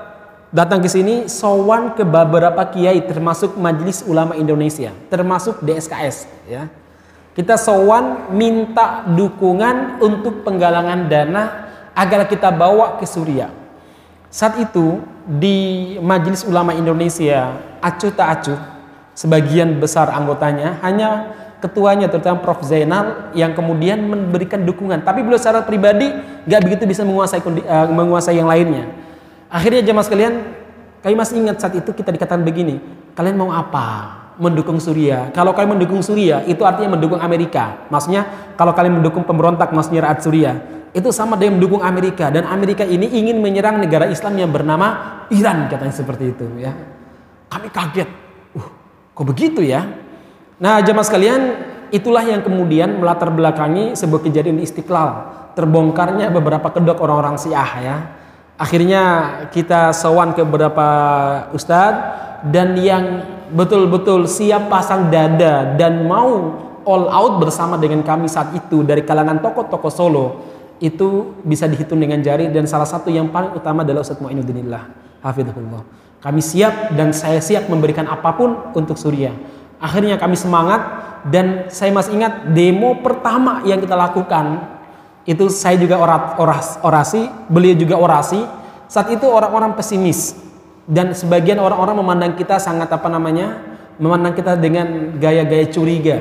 datang 0.52 0.80
ke 0.80 0.88
sini 0.88 1.28
sowan 1.28 1.92
ke 1.96 2.08
beberapa 2.08 2.64
kiai 2.72 3.04
termasuk 3.04 3.60
Majelis 3.60 4.04
Ulama 4.08 4.36
Indonesia, 4.36 4.96
termasuk 5.12 5.60
DSKS, 5.64 6.28
ya. 6.48 6.72
Kita 7.38 7.54
sowan 7.54 8.34
minta 8.34 9.06
dukungan 9.06 10.02
untuk 10.02 10.42
penggalangan 10.42 11.06
dana 11.06 11.44
agar 11.94 12.26
kita 12.26 12.50
bawa 12.50 12.98
ke 12.98 13.06
Suriah. 13.06 13.54
Saat 14.34 14.58
itu 14.58 15.06
di 15.22 15.96
Majelis 16.02 16.42
Ulama 16.42 16.74
Indonesia 16.74 17.54
acuh 17.78 18.10
tak 18.10 18.28
acuh 18.42 18.60
sebagian 19.14 19.78
besar 19.78 20.10
anggotanya 20.10 20.82
hanya 20.82 21.30
ketuanya 21.62 22.10
terutama 22.10 22.42
Prof. 22.42 22.66
Zainal 22.66 23.30
yang 23.38 23.54
kemudian 23.54 24.02
memberikan 24.02 24.66
dukungan. 24.66 25.06
Tapi 25.06 25.22
beliau 25.22 25.38
secara 25.38 25.62
pribadi 25.62 26.10
gak 26.50 26.66
begitu 26.66 26.90
bisa 26.90 27.06
menguasai 27.06 27.38
uh, 27.46 27.88
menguasai 27.94 28.34
yang 28.34 28.50
lainnya 28.50 29.07
akhirnya 29.48 29.82
jemaah 29.84 30.06
sekalian 30.06 30.34
kami 31.02 31.16
masih 31.16 31.40
ingat 31.40 31.58
saat 31.62 31.74
itu 31.78 31.92
kita 31.92 32.12
dikatakan 32.12 32.44
begini 32.44 32.80
kalian 33.16 33.36
mau 33.40 33.50
apa 33.52 34.18
mendukung 34.38 34.78
Suriah. 34.78 35.34
Kalau 35.34 35.52
kalian 35.52 35.78
mendukung 35.78 36.02
Suriah, 36.06 36.46
itu 36.46 36.62
artinya 36.62 36.96
mendukung 36.98 37.18
Amerika. 37.18 37.90
Maksudnya, 37.90 38.54
kalau 38.54 38.72
kalian 38.74 39.02
mendukung 39.02 39.26
pemberontak, 39.26 39.74
maksudnya 39.74 40.06
rakyat 40.06 40.20
Suriah, 40.22 40.56
itu 40.94 41.10
sama 41.10 41.36
dengan 41.36 41.58
mendukung 41.58 41.82
Amerika. 41.82 42.30
Dan 42.30 42.46
Amerika 42.46 42.86
ini 42.86 43.10
ingin 43.10 43.42
menyerang 43.42 43.82
negara 43.82 44.06
Islam 44.08 44.38
yang 44.38 44.54
bernama 44.54 44.88
Iran, 45.34 45.68
katanya 45.68 45.94
seperti 45.94 46.38
itu. 46.38 46.46
ya. 46.62 46.74
Kami 47.50 47.68
kaget. 47.74 48.10
Uh, 48.54 48.68
kok 49.18 49.26
begitu 49.26 49.66
ya? 49.66 49.86
Nah, 50.62 50.82
jamaah 50.86 51.06
sekalian, 51.06 51.42
itulah 51.90 52.22
yang 52.22 52.46
kemudian 52.46 52.98
melatar 53.02 53.34
belakangi 53.34 53.98
sebuah 53.98 54.22
kejadian 54.22 54.62
di 54.62 54.64
Istiqlal. 54.66 55.36
Terbongkarnya 55.58 56.30
beberapa 56.30 56.70
kedok 56.70 57.02
orang-orang 57.02 57.42
Syiah 57.42 57.72
ya. 57.82 57.98
Akhirnya 58.58 59.04
kita 59.54 59.94
sowan 59.94 60.34
ke 60.34 60.42
beberapa 60.42 60.88
ustadz 61.54 62.50
dan 62.50 62.74
yang 62.74 63.06
betul-betul 63.54 64.26
siap 64.26 64.66
pasang 64.66 65.14
dada 65.14 65.78
dan 65.78 66.10
mau 66.10 66.58
all 66.82 67.06
out 67.06 67.38
bersama 67.38 67.78
dengan 67.78 68.02
kami 68.02 68.26
saat 68.26 68.58
itu 68.58 68.82
dari 68.82 69.06
kalangan 69.06 69.40
tokoh-tokoh 69.46 69.94
Solo 69.94 70.28
itu 70.82 71.38
bisa 71.46 71.70
dihitung 71.70 72.02
dengan 72.02 72.18
jari 72.22 72.50
dan 72.50 72.66
salah 72.66 72.90
satu 72.90 73.14
yang 73.14 73.30
paling 73.30 73.54
utama 73.54 73.86
adalah 73.86 74.02
Ustadz 74.02 74.22
Mu'inuddinillah 74.26 74.84
hafizahullah. 75.22 75.82
Kami 76.18 76.42
siap 76.42 76.98
dan 76.98 77.14
saya 77.14 77.38
siap 77.38 77.70
memberikan 77.70 78.10
apa 78.10 78.34
pun 78.34 78.74
untuk 78.74 78.98
Suriah 78.98 79.34
akhirnya 79.78 80.18
kami 80.18 80.34
semangat 80.34 80.82
dan 81.30 81.70
saya 81.70 81.94
masih 81.94 82.18
ingat 82.18 82.50
demo 82.54 82.98
pertama 83.02 83.62
yang 83.66 83.78
kita 83.82 83.94
lakukan 83.94 84.77
itu 85.28 85.52
saya 85.52 85.76
juga 85.76 86.00
oras, 86.40 86.80
orasi 86.80 87.28
beliau 87.52 87.76
juga 87.76 88.00
orasi. 88.00 88.40
Saat 88.88 89.12
itu 89.12 89.28
orang-orang 89.28 89.76
pesimis. 89.76 90.40
Dan 90.88 91.12
sebagian 91.12 91.60
orang-orang 91.60 92.00
memandang 92.00 92.34
kita 92.40 92.64
sangat 92.64 92.88
apa 92.88 93.12
namanya 93.12 93.60
memandang 94.00 94.32
kita 94.32 94.56
dengan 94.56 95.20
gaya-gaya 95.20 95.68
curiga. 95.68 96.16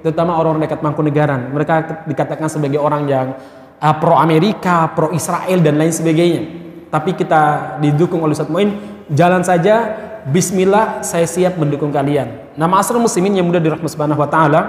Terutama 0.00 0.40
orang-orang 0.40 0.64
dekat 0.64 0.80
Mangkunegaran. 0.80 1.52
Mereka 1.52 2.08
dikatakan 2.08 2.48
sebagai 2.48 2.80
orang 2.80 3.04
yang 3.04 3.36
uh, 3.76 3.94
pro 4.00 4.16
Amerika 4.16 4.88
pro 4.96 5.12
Israel 5.12 5.60
dan 5.60 5.76
lain 5.76 5.92
sebagainya. 5.92 6.42
Tapi 6.88 7.12
kita 7.12 7.76
didukung 7.84 8.24
oleh 8.24 8.32
Ustaz 8.32 8.48
Muin. 8.48 8.72
Jalan 9.12 9.44
saja 9.44 10.06
Bismillah 10.26 11.06
saya 11.06 11.28
siap 11.28 11.54
mendukung 11.60 11.92
kalian. 11.92 12.56
Nama 12.56 12.74
asal 12.80 12.98
muslimin 12.98 13.36
yang 13.36 13.46
mudah 13.46 13.62
dirahmati 13.62 13.92
subhanahu 13.92 14.18
wa 14.18 14.26
ta'ala. 14.26 14.60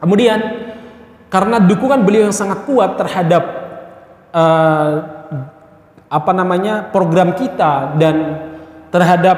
Kemudian 0.00 0.38
karena 1.32 1.56
dukungan 1.56 2.04
beliau 2.04 2.28
yang 2.28 2.36
sangat 2.36 2.68
kuat 2.68 3.00
terhadap 3.00 3.42
uh, 4.36 4.92
apa 6.12 6.32
namanya 6.36 6.92
program 6.92 7.32
kita 7.32 7.96
dan 7.96 8.36
terhadap 8.92 9.36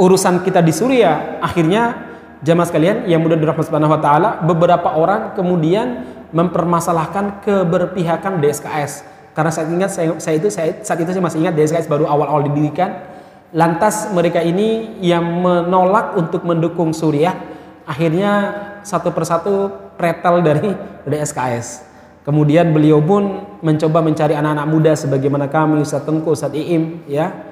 urusan 0.00 0.40
kita 0.40 0.64
di 0.64 0.72
Suriah 0.72 1.36
akhirnya 1.44 2.08
jamaah 2.40 2.64
sekalian 2.64 3.04
yang 3.04 3.20
mudah 3.20 3.36
dirahmati 3.36 3.68
subhanahu 3.68 3.92
wa 3.92 4.00
taala 4.00 4.40
beberapa 4.40 4.96
orang 4.96 5.36
kemudian 5.36 6.08
mempermasalahkan 6.32 7.44
keberpihakan 7.44 8.40
DSKS 8.40 9.18
karena 9.38 9.54
saya 9.54 9.70
ingat 9.70 9.90
saya, 9.94 10.10
saya 10.18 10.34
itu 10.34 10.50
saya, 10.50 10.82
saat 10.82 10.98
itu 10.98 11.14
saya 11.14 11.22
masih 11.22 11.38
ingat 11.46 11.54
DSKS 11.54 11.86
baru 11.86 12.10
awal-awal 12.10 12.42
didirikan. 12.50 13.06
Lantas 13.54 14.10
mereka 14.10 14.42
ini 14.42 14.98
yang 14.98 15.22
menolak 15.22 16.18
untuk 16.18 16.42
mendukung 16.42 16.90
Suriah 16.90 17.38
akhirnya 17.86 18.32
satu 18.82 19.14
persatu 19.14 19.70
pretel 19.98 20.40
dari 20.40 20.70
DSKS 21.04 21.84
kemudian 22.22 22.70
beliau 22.70 23.02
pun 23.02 23.44
mencoba 23.60 24.00
mencari 24.00 24.38
anak-anak 24.38 24.66
muda 24.70 24.92
sebagaimana 24.94 25.50
kami 25.50 25.82
Ustaz 25.82 26.06
Tengku 26.06 26.32
Ustaz 26.32 26.54
Iim 26.54 27.02
ya 27.10 27.48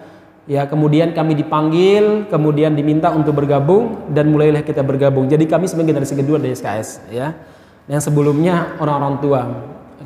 Ya, 0.47 0.63
kemudian 0.63 1.11
kami 1.11 1.35
dipanggil, 1.35 2.31
kemudian 2.31 2.79
diminta 2.79 3.11
untuk 3.11 3.35
bergabung 3.35 4.07
dan 4.15 4.31
mulailah 4.31 4.63
kita 4.63 4.79
bergabung. 4.79 5.27
Jadi 5.27 5.43
kami 5.51 5.67
sebagai 5.67 5.91
generasi 5.91 6.15
kedua 6.15 6.39
dari 6.39 6.55
SKS, 6.55 7.11
ya. 7.11 7.35
Yang 7.91 8.07
sebelumnya 8.07 8.79
orang-orang 8.79 9.19
tua. 9.19 9.41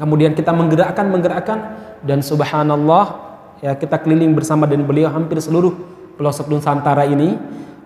Kemudian 0.01 0.33
kita 0.33 0.57
menggerakkan, 0.57 1.13
menggerakkan 1.13 1.59
dan 2.01 2.25
subhanallah 2.25 3.37
ya 3.61 3.77
kita 3.77 4.01
keliling 4.01 4.33
bersama 4.33 4.65
dengan 4.65 4.89
beliau 4.89 5.13
hampir 5.13 5.37
seluruh 5.45 5.77
pelosok 6.17 6.49
Nusantara 6.49 7.05
ini 7.05 7.37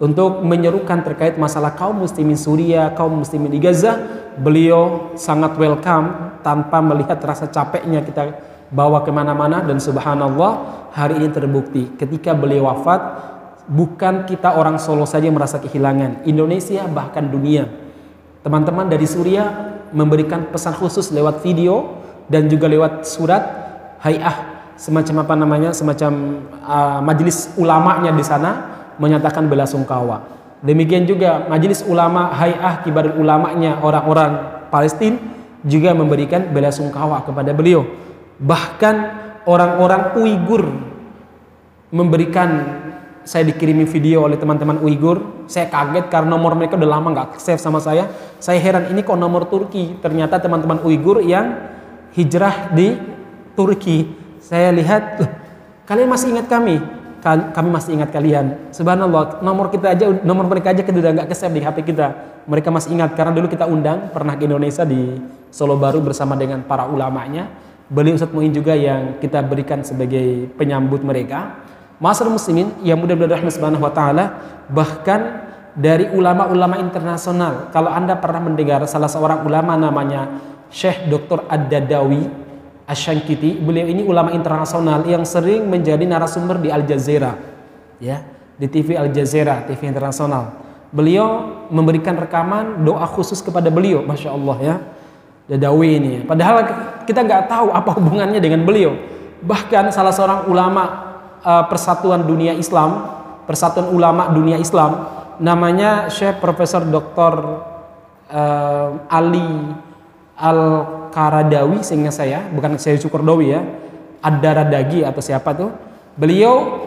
untuk 0.03 0.43
menyerukan 0.43 1.07
terkait 1.07 1.39
masalah 1.39 1.79
kaum 1.79 2.03
muslimin 2.03 2.35
Suriah, 2.35 2.91
kaum 2.95 3.23
muslimin 3.23 3.51
di 3.51 3.63
Gaza. 3.63 3.99
Beliau 4.35 5.15
sangat 5.15 5.55
welcome 5.55 6.41
tanpa 6.43 6.83
melihat 6.83 7.23
rasa 7.23 7.47
capeknya 7.47 8.03
kita 8.03 8.35
bawa 8.75 9.07
ke 9.07 9.15
mana-mana. 9.15 9.63
Dan 9.63 9.79
subhanallah 9.79 10.87
hari 10.91 11.23
ini 11.23 11.31
terbukti 11.31 11.95
ketika 11.95 12.35
beliau 12.35 12.67
wafat 12.67 13.01
bukan 13.71 14.27
kita 14.27 14.59
orang 14.59 14.83
Solo 14.83 15.07
saja 15.07 15.31
merasa 15.31 15.63
kehilangan. 15.63 16.27
Indonesia 16.27 16.85
bahkan 16.91 17.31
dunia. 17.31 17.71
Teman-teman 18.43 18.91
dari 18.91 19.07
Suriah 19.07 19.79
memberikan 19.95 20.51
pesan 20.51 20.75
khusus 20.75 21.15
lewat 21.15 21.41
video 21.41 22.03
dan 22.27 22.51
juga 22.51 22.67
lewat 22.67 23.07
surat 23.07 23.43
hayah 24.03 24.55
semacam 24.75 25.23
apa 25.23 25.35
namanya 25.39 25.71
semacam 25.71 26.43
uh, 26.67 27.01
majelis 27.01 27.55
ulamanya 27.55 28.11
di 28.11 28.25
sana 28.27 28.51
menyatakan 28.97 29.47
bela 29.47 29.65
sungkawa 29.69 30.25
demikian 30.65 31.05
juga 31.05 31.45
majelis 31.47 31.85
ulama 31.85 32.33
hayah 32.35 32.81
kibar 32.83 33.15
ulamanya 33.19 33.79
orang-orang 33.85 34.63
Palestina 34.69 35.19
juga 35.65 35.97
memberikan 35.97 36.53
bela 36.53 36.69
sungkawa 36.69 37.25
kepada 37.25 37.53
beliau 37.57 38.05
Bahkan 38.41 38.95
orang-orang 39.47 40.19
Uighur 40.19 40.65
memberikan 41.95 42.83
saya 43.25 43.47
dikirimi 43.47 43.87
video 43.87 44.27
oleh 44.27 44.37
teman-teman 44.37 44.83
Uighur. 44.83 45.47
Saya 45.47 45.71
kaget 45.71 46.11
karena 46.11 46.35
nomor 46.35 46.59
mereka 46.59 46.75
udah 46.75 46.91
lama 46.99 47.15
nggak 47.15 47.39
save 47.39 47.63
sama 47.63 47.79
saya. 47.79 48.11
Saya 48.43 48.59
heran 48.59 48.91
ini 48.91 49.07
kok 49.07 49.17
nomor 49.17 49.47
Turki. 49.47 49.97
Ternyata 50.03 50.43
teman-teman 50.43 50.83
Uighur 50.83 51.23
yang 51.23 51.71
hijrah 52.13 52.75
di 52.75 52.99
Turki. 53.55 54.11
Saya 54.45 54.75
lihat, 54.75 55.25
kalian 55.89 56.11
masih 56.11 56.37
ingat 56.37 56.51
kami? 56.51 56.83
Kami 57.25 57.69
masih 57.73 57.97
ingat 57.97 58.13
kalian. 58.13 58.69
Subhanallah, 58.69 59.41
nomor 59.41 59.73
kita 59.73 59.97
aja, 59.97 60.13
nomor 60.21 60.45
mereka 60.45 60.77
aja 60.77 60.85
kita 60.85 61.01
udah 61.01 61.13
nggak 61.17 61.29
kesep 61.33 61.49
di 61.57 61.65
HP 61.65 61.89
kita. 61.89 62.13
Mereka 62.45 62.69
masih 62.69 62.93
ingat 62.93 63.17
karena 63.17 63.33
dulu 63.33 63.49
kita 63.49 63.65
undang 63.65 64.13
pernah 64.13 64.37
ke 64.37 64.45
Indonesia 64.45 64.85
di 64.85 65.17
Solo 65.49 65.81
Baru 65.81 66.05
bersama 66.05 66.37
dengan 66.37 66.61
para 66.69 66.85
ulamanya. 66.85 67.49
Beliau 67.89 68.21
Ustadz 68.21 68.37
Muin 68.37 68.53
juga 68.53 68.77
yang 68.77 69.17
kita 69.25 69.41
berikan 69.41 69.81
sebagai 69.81 70.53
penyambut 70.61 71.01
mereka. 71.01 71.65
Masyarakat 71.97 72.37
muslimin 72.37 72.69
yang 72.85 73.01
mudah-mudahan 73.01 73.41
rahmat 73.41 73.57
subhanahu 73.57 73.89
wa 73.89 73.93
ta'ala 73.97 74.25
bahkan 74.69 75.49
dari 75.73 76.13
ulama-ulama 76.13 76.77
internasional 76.77 77.73
kalau 77.73 77.89
anda 77.89 78.21
pernah 78.21 78.45
mendengar 78.45 78.85
salah 78.85 79.09
seorang 79.09 79.43
ulama 79.43 79.75
namanya 79.81 80.29
Syekh 80.69 81.09
Dr. 81.09 81.47
Ad-Dadawi 81.49 82.44
Asyankiti 82.85 83.57
beliau 83.57 83.89
ini 83.89 84.03
ulama 84.05 84.29
internasional 84.37 85.01
yang 85.09 85.25
sering 85.25 85.65
menjadi 85.65 86.05
narasumber 86.05 86.61
di 86.61 86.69
Al 86.69 86.85
Jazeera 86.85 87.33
ya 87.97 88.21
di 88.61 88.67
TV 88.69 88.93
Al 88.95 89.09
Jazeera 89.09 89.65
TV 89.65 89.89
internasional 89.89 90.53
beliau 90.93 91.65
memberikan 91.73 92.15
rekaman 92.15 92.85
doa 92.85 93.09
khusus 93.09 93.41
kepada 93.41 93.73
beliau 93.73 94.05
Masya 94.05 94.31
Allah 94.31 94.57
ya 94.61 94.77
Dadawi 95.49 95.97
ini 95.97 96.13
padahal 96.29 96.61
kita 97.09 97.25
nggak 97.25 97.49
tahu 97.49 97.73
apa 97.73 97.91
hubungannya 97.97 98.41
dengan 98.41 98.69
beliau 98.69 98.93
bahkan 99.45 99.93
salah 99.93 100.13
seorang 100.13 100.49
ulama 100.49 100.83
uh, 101.45 101.65
Persatuan 101.69 102.25
Dunia 102.25 102.57
Islam, 102.57 103.05
Persatuan 103.45 103.93
Ulama 103.93 104.33
Dunia 104.33 104.57
Islam, 104.57 105.07
namanya 105.39 106.09
Syekh 106.09 106.41
Profesor 106.41 106.83
Dr. 106.89 107.35
Uh, 108.33 108.89
Ali 109.13 109.77
Al 110.35 110.61
Karadawi 111.15 111.87
sehingga 111.87 112.11
saya, 112.11 112.43
bukan 112.51 112.75
saya 112.75 112.99
Syukurdawi 112.99 113.55
ya, 113.55 113.63
Ad-Daradagi 114.19 115.07
atau 115.07 115.23
siapa 115.23 115.55
tuh. 115.55 115.71
Beliau 116.19 116.83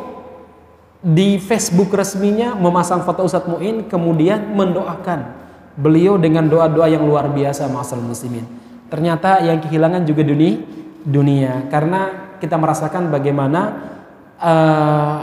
di 1.00 1.39
Facebook 1.39 1.96
resminya 1.96 2.51
memasang 2.60 3.07
foto 3.07 3.24
Ustadz 3.24 3.48
Muin 3.48 3.88
kemudian 3.88 4.51
mendoakan 4.51 5.48
beliau 5.79 6.19
dengan 6.19 6.50
doa-doa 6.51 6.91
yang 6.91 7.07
luar 7.07 7.31
biasa 7.31 7.72
masal 7.72 8.03
muslimin. 8.03 8.43
Ternyata 8.91 9.39
yang 9.46 9.63
kehilangan 9.63 10.03
juga 10.03 10.25
dunia 10.27 10.60
dunia 11.07 11.72
karena 11.72 12.34
kita 12.41 12.60
merasakan 12.60 13.07
bagaimana 13.13 13.62
uh, 14.41 15.19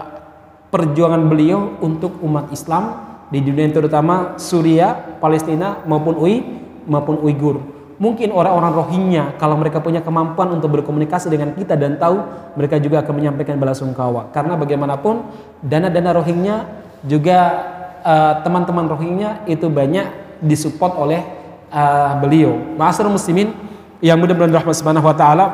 perjuangan 0.72 1.28
beliau 1.28 1.76
untuk 1.84 2.22
umat 2.24 2.48
Islam 2.54 3.04
di 3.28 3.42
dunia 3.42 3.68
terutama 3.68 4.38
Suria, 4.40 4.94
Palestina 5.20 5.82
maupun 5.84 6.14
Ui 6.22 6.34
maupun 6.86 7.18
Uighur. 7.20 7.73
Mungkin 7.94 8.34
orang-orang 8.34 8.74
Rohingya 8.74 9.24
kalau 9.38 9.54
mereka 9.54 9.78
punya 9.78 10.02
kemampuan 10.02 10.50
untuk 10.50 10.74
berkomunikasi 10.74 11.30
dengan 11.30 11.54
kita 11.54 11.78
dan 11.78 11.94
tahu 11.94 12.18
mereka 12.58 12.82
juga 12.82 13.06
akan 13.06 13.14
menyampaikan 13.14 13.54
balasungkawa. 13.54 14.34
Karena 14.34 14.58
bagaimanapun 14.58 15.30
dana-dana 15.62 16.10
Rohingya 16.18 16.56
juga 17.06 17.38
eh, 18.02 18.34
teman-teman 18.42 18.90
uh, 18.90 18.90
Rohingya 18.98 19.30
itu 19.46 19.70
banyak 19.70 20.24
disupport 20.42 20.92
oleh 20.98 21.20
uh, 21.70 22.18
beliau. 22.18 22.74
Ma'asyiral 22.76 23.14
muslimin 23.14 23.54
yang 24.04 24.18
mudah-mudahan 24.18 24.60
rahmat 24.60 24.74
subhanahu 24.74 25.06
wa 25.06 25.16
taala 25.16 25.46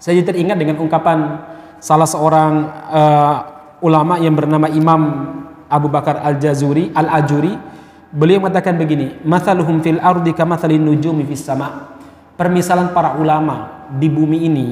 saya 0.00 0.20
teringat 0.22 0.56
dengan 0.60 0.78
ungkapan 0.78 1.40
salah 1.82 2.06
seorang 2.06 2.52
uh, 2.92 3.36
ulama 3.80 4.20
yang 4.20 4.36
bernama 4.36 4.68
Imam 4.68 5.00
Abu 5.66 5.88
Bakar 5.88 6.20
Al-Jazuri 6.20 6.92
Al-Ajuri 6.92 7.56
beliau 8.10 8.42
mengatakan 8.42 8.74
begini 8.74 9.22
mathaluhum 9.22 9.78
fil 9.82 10.02
ardi 10.02 10.34
kamathalin 10.34 10.82
nujumi 10.82 11.26
fis 11.26 11.46
sama. 11.46 11.98
Permisalan 12.34 12.96
para 12.96 13.20
ulama 13.20 13.86
di 14.00 14.08
bumi 14.08 14.48
ini 14.48 14.66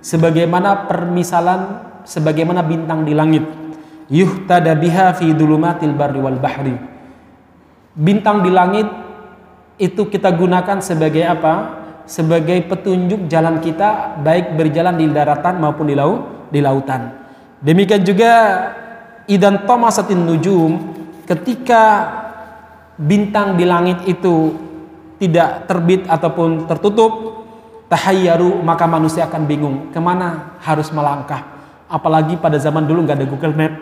sebagaimana 0.00 0.88
permisalan 0.88 1.84
sebagaimana 2.04 2.64
bintang 2.64 3.04
di 3.04 3.12
langit. 3.12 3.44
Yuhtada 4.10 4.74
biha 4.74 5.14
fi 5.14 5.30
dulumatil 5.30 5.94
barri 5.94 6.18
wal 6.18 6.40
bahri. 6.40 6.74
Bintang 7.94 8.42
di 8.42 8.50
langit 8.50 8.88
itu 9.78 10.08
kita 10.08 10.32
gunakan 10.34 10.82
sebagai 10.82 11.22
apa? 11.28 11.78
Sebagai 12.10 12.66
petunjuk 12.66 13.30
jalan 13.30 13.62
kita 13.62 14.18
baik 14.18 14.58
berjalan 14.58 14.98
di 14.98 15.06
daratan 15.12 15.62
maupun 15.62 15.86
di 15.86 15.94
laut 15.94 16.48
di 16.50 16.58
lautan. 16.58 17.14
Demikian 17.62 18.02
juga 18.02 18.32
idan 19.30 19.62
tomasatin 19.62 20.26
nujum 20.26 20.96
ketika 21.28 21.82
bintang 23.00 23.56
di 23.56 23.64
langit 23.64 24.04
itu 24.04 24.52
tidak 25.16 25.64
terbit 25.64 26.04
ataupun 26.04 26.68
tertutup 26.68 27.40
tahayyaru 27.88 28.60
maka 28.60 28.84
manusia 28.84 29.24
akan 29.24 29.42
bingung 29.48 29.76
ke 29.88 29.96
mana 29.96 30.60
harus 30.60 30.92
melangkah. 30.92 31.58
Apalagi 31.88 32.36
pada 32.36 32.60
zaman 32.60 32.84
dulu 32.84 33.08
nggak 33.08 33.16
ada 33.16 33.26
Google 33.26 33.56
Map. 33.56 33.72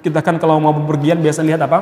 Kita 0.00 0.22
kan 0.24 0.38
kalau 0.38 0.56
mau 0.62 0.72
bepergian 0.72 1.18
biasa 1.20 1.44
lihat 1.44 1.60
apa? 1.60 1.78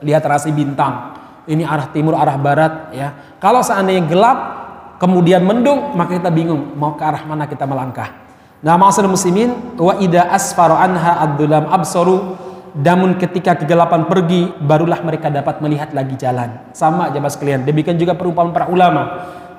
Lihat 0.00 0.22
rasi 0.24 0.54
bintang. 0.54 1.18
Ini 1.44 1.66
arah 1.66 1.90
timur 1.90 2.16
arah 2.16 2.38
barat 2.40 2.94
ya. 2.94 3.36
Kalau 3.42 3.60
seandainya 3.60 4.06
gelap 4.08 4.38
kemudian 5.02 5.44
mendung 5.44 5.92
maka 5.98 6.16
kita 6.16 6.30
bingung 6.32 6.78
mau 6.78 6.96
ke 6.96 7.04
arah 7.04 7.26
mana 7.26 7.44
kita 7.44 7.68
melangkah. 7.68 8.28
Nah, 8.58 8.74
ma'asal 8.74 9.06
muslimin 9.06 9.78
wa 9.78 9.94
ida 10.02 10.34
asfaru 10.34 10.74
anha 10.74 11.22
ad-dulam 11.22 11.70
absaru 11.70 12.47
namun 12.78 13.18
ketika 13.18 13.58
kegelapan 13.58 14.06
pergi 14.06 14.54
barulah 14.62 15.02
mereka 15.02 15.26
dapat 15.26 15.58
melihat 15.58 15.90
lagi 15.90 16.14
jalan. 16.14 16.70
Sama 16.70 17.10
jamaah 17.10 17.32
sekalian. 17.34 17.66
Demikian 17.66 17.98
juga 17.98 18.14
perumpamaan 18.14 18.54
para 18.54 18.66
ulama. 18.70 19.02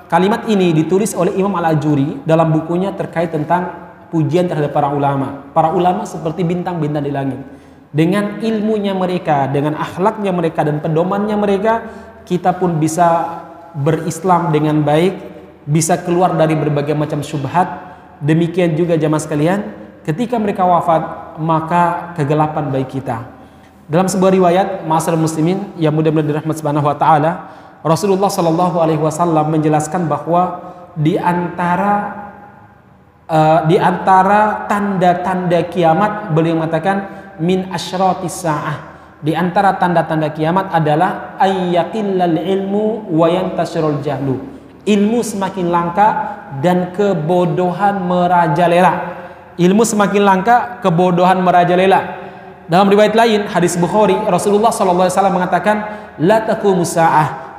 Kalimat 0.08 0.48
ini 0.48 0.72
ditulis 0.72 1.12
oleh 1.12 1.36
Imam 1.36 1.52
Al-Ajuri 1.60 2.24
dalam 2.24 2.48
bukunya 2.48 2.96
terkait 2.96 3.28
tentang 3.28 3.92
pujian 4.08 4.48
terhadap 4.48 4.72
para 4.72 4.88
ulama. 4.90 5.52
Para 5.52 5.70
ulama 5.70 6.08
seperti 6.08 6.42
bintang-bintang 6.42 7.04
di 7.04 7.12
langit. 7.12 7.40
Dengan 7.92 8.40
ilmunya 8.40 8.96
mereka, 8.96 9.46
dengan 9.52 9.76
akhlaknya 9.76 10.32
mereka 10.32 10.64
dan 10.64 10.80
pedomannya 10.80 11.36
mereka, 11.36 11.86
kita 12.24 12.56
pun 12.56 12.80
bisa 12.80 13.38
berislam 13.76 14.50
dengan 14.50 14.82
baik, 14.82 15.14
bisa 15.68 16.00
keluar 16.02 16.34
dari 16.34 16.58
berbagai 16.58 16.96
macam 16.96 17.22
syubhat, 17.22 17.90
Demikian 18.20 18.76
juga 18.76 19.00
jamaah 19.00 19.22
sekalian, 19.24 19.60
ketika 20.04 20.36
mereka 20.36 20.60
wafat, 20.68 21.19
maka 21.38 22.16
kegelapan 22.16 22.72
baik 22.72 22.98
kita. 22.98 23.26
Dalam 23.90 24.06
sebuah 24.06 24.32
riwayat, 24.34 24.66
Masal 24.86 25.18
Muslimin 25.18 25.74
yang 25.78 25.94
mudah-mudahan 25.94 26.42
dirahmat 26.42 26.56
Subhanahu 26.58 26.86
wa 26.86 26.96
taala, 26.96 27.30
Rasulullah 27.82 28.30
Shallallahu 28.30 28.78
alaihi 28.78 29.02
wasallam 29.02 29.50
menjelaskan 29.50 30.06
bahwa 30.06 30.72
di 30.94 31.18
antara 31.18 31.92
uh, 33.26 33.66
di 33.66 33.76
antara 33.80 34.70
tanda-tanda 34.70 35.66
kiamat 35.66 36.30
beliau 36.34 36.58
mengatakan 36.58 36.96
min 37.42 37.70
asyratis 37.70 38.46
saah. 38.46 38.88
Di 39.20 39.36
antara 39.36 39.76
tanda-tanda 39.76 40.32
kiamat 40.32 40.72
adalah 40.72 41.36
ayyakillal 41.36 42.40
ilmu 42.40 43.12
wa 43.12 43.28
yantasirul 43.28 44.00
jahlu 44.00 44.60
ilmu 44.88 45.20
semakin 45.20 45.68
langka 45.68 46.08
dan 46.64 46.92
kebodohan 46.96 48.00
merajalela. 48.04 49.19
Ilmu 49.60 49.84
semakin 49.84 50.24
langka, 50.24 50.80
kebodohan 50.80 51.44
merajalela. 51.44 52.16
Dalam 52.64 52.88
riwayat 52.88 53.12
lain, 53.12 53.44
hadis 53.44 53.76
Bukhari, 53.76 54.16
Rasulullah 54.24 54.72
SAW 54.72 55.28
mengatakan, 55.28 55.76
La 56.16 56.40
taqumu 56.40 56.80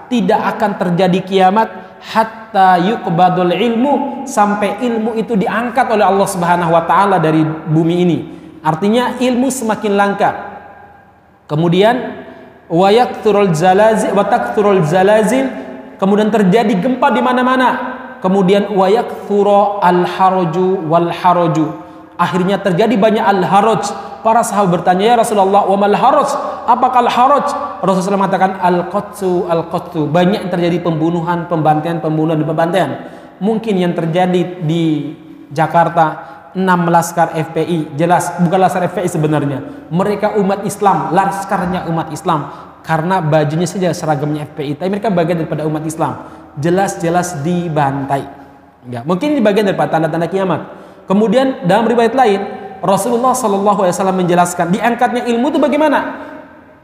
tidak 0.10 0.42
akan 0.58 0.72
terjadi 0.82 1.20
kiamat 1.22 1.70
hatta 2.02 2.82
yuqbadul 2.82 3.54
ilmu 3.54 4.26
sampai 4.26 4.82
ilmu 4.82 5.14
itu 5.14 5.38
diangkat 5.38 5.88
oleh 5.94 6.04
Allah 6.04 6.28
Subhanahu 6.28 6.74
wa 6.74 6.84
taala 6.90 7.22
dari 7.22 7.46
bumi 7.46 7.96
ini. 8.02 8.18
Artinya 8.66 9.22
ilmu 9.22 9.48
semakin 9.54 9.94
langka. 9.94 10.30
Kemudian 11.46 11.96
wa 12.72 12.88
yakthurul 12.90 13.54
zalazil 13.54 14.16
wa 14.16 14.24
zalazil 14.88 15.46
kemudian 16.00 16.32
terjadi 16.32 16.72
gempa 16.80 17.12
di 17.12 17.20
mana-mana 17.20 17.70
kemudian 18.24 18.72
wayak 18.72 19.28
thuro 19.28 19.84
al 19.84 20.08
haroju 20.08 20.88
wal 20.88 21.12
haroju 21.12 21.90
akhirnya 22.21 22.62
terjadi 22.62 22.93
banyak 22.93 23.25
al 23.25 23.41
haroj 23.41 23.81
para 24.21 24.45
sahabat 24.45 24.81
bertanya 24.81 25.05
ya 25.10 25.15
Rasulullah 25.17 25.65
wa 25.65 25.77
mal 25.81 25.97
haroj 25.97 26.29
apakah 26.69 27.01
al 27.01 27.10
haroj 27.10 27.47
Rasulullah 27.81 28.29
mengatakan 28.29 28.62
al 28.62 28.93
qatsu 28.93 29.49
al 29.49 29.65
qatsu 29.73 30.05
banyak 30.05 30.53
terjadi 30.53 30.86
pembunuhan 30.86 31.49
pembantaian 31.49 31.97
pembunuhan 31.97 32.38
dan 32.38 32.47
pembantaian. 32.47 32.91
Mungkin 33.41 33.73
yang 33.73 33.97
terjadi 33.97 34.62
di 34.62 35.17
Jakarta 35.49 36.29
6 36.53 36.62
laskar 36.93 37.34
FPI 37.34 37.97
jelas 37.97 38.38
bukan 38.38 38.60
laskar 38.62 38.86
FPI 38.86 39.10
sebenarnya. 39.10 39.89
Mereka 39.89 40.38
umat 40.38 40.62
Islam 40.62 41.10
laskarnya 41.10 41.89
umat 41.89 42.13
Islam. 42.13 42.69
Karena 42.86 43.21
bajunya 43.21 43.65
saja 43.65 43.89
seragamnya 43.97 44.45
FPI 44.45 44.77
tapi 44.77 44.89
mereka 44.93 45.10
bagian 45.10 45.41
daripada 45.41 45.65
umat 45.65 45.81
Islam. 45.89 46.21
Jelas-jelas 46.62 47.41
dibantai. 47.41 48.29
Ya, 48.89 49.01
mungkin 49.05 49.38
ini 49.38 49.41
bagian 49.41 49.69
daripada 49.69 49.97
tanda-tanda 49.97 50.25
kiamat 50.29 50.81
kemudian 51.06 51.66
dalam 51.66 51.88
riwayat 51.88 52.14
lain 52.14 52.42
Rasulullah 52.82 53.38
Shallallahu 53.38 53.86
Alaihi 53.86 53.96
Wasallam 53.96 54.20
menjelaskan 54.26 54.74
diangkatnya 54.74 55.30
ilmu 55.30 55.54
itu 55.54 55.60
bagaimana 55.62 56.00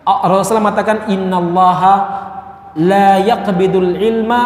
Rasulullah 0.06 0.72
mengatakan 0.72 1.10
innallaha 1.10 1.94
la 2.78 3.18
yaqbidul 3.22 3.98
ilma 3.98 4.42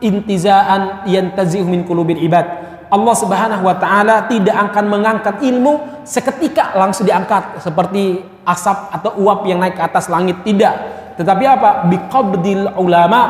intizaan 0.00 1.04
yantazihu 1.04 1.68
min 1.68 1.84
qulubil 1.84 2.18
ibad 2.18 2.68
Allah 2.88 3.14
Subhanahu 3.14 3.68
wa 3.68 3.76
taala 3.76 4.24
tidak 4.32 4.56
akan 4.56 4.84
mengangkat 4.88 5.44
ilmu 5.44 6.04
seketika 6.08 6.72
langsung 6.72 7.04
diangkat 7.04 7.60
seperti 7.60 8.24
asap 8.48 8.96
atau 8.96 9.12
uap 9.20 9.44
yang 9.44 9.60
naik 9.60 9.76
ke 9.76 9.82
atas 9.84 10.08
langit 10.08 10.40
tidak. 10.40 10.72
Tetapi 11.20 11.44
apa? 11.44 11.84
Biqabdil 11.92 12.80
ulama 12.80 13.20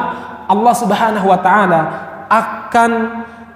Allah 0.46 0.74
Subhanahu 0.78 1.26
wa 1.26 1.38
taala 1.42 1.80
akan 2.30 2.90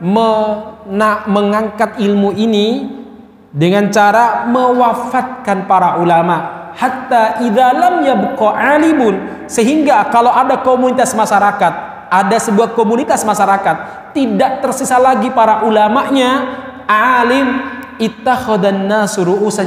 mengangkat 0.03 2.03
ilmu 2.03 2.35
ini 2.35 2.91
dengan 3.55 3.87
cara 3.95 4.51
mewafatkan 4.51 5.71
para 5.71 6.03
ulama. 6.03 6.59
Hatta 6.73 7.45
idza 7.45 7.69
lam 7.77 8.01
yabqa 8.01 8.49
alimun 8.57 9.45
sehingga 9.45 10.09
kalau 10.09 10.33
ada 10.33 10.65
komunitas 10.65 11.13
masyarakat 11.13 11.73
ada 12.09 12.37
sebuah 12.41 12.73
komunitas 12.73 13.25
masyarakat 13.25 14.09
tidak 14.17 14.65
tersisa 14.65 14.97
lagi 14.97 15.29
para 15.33 15.65
ulamanya 15.69 16.49
alim 16.89 17.61
ittakhadan 18.01 18.89
nasu 18.89 19.21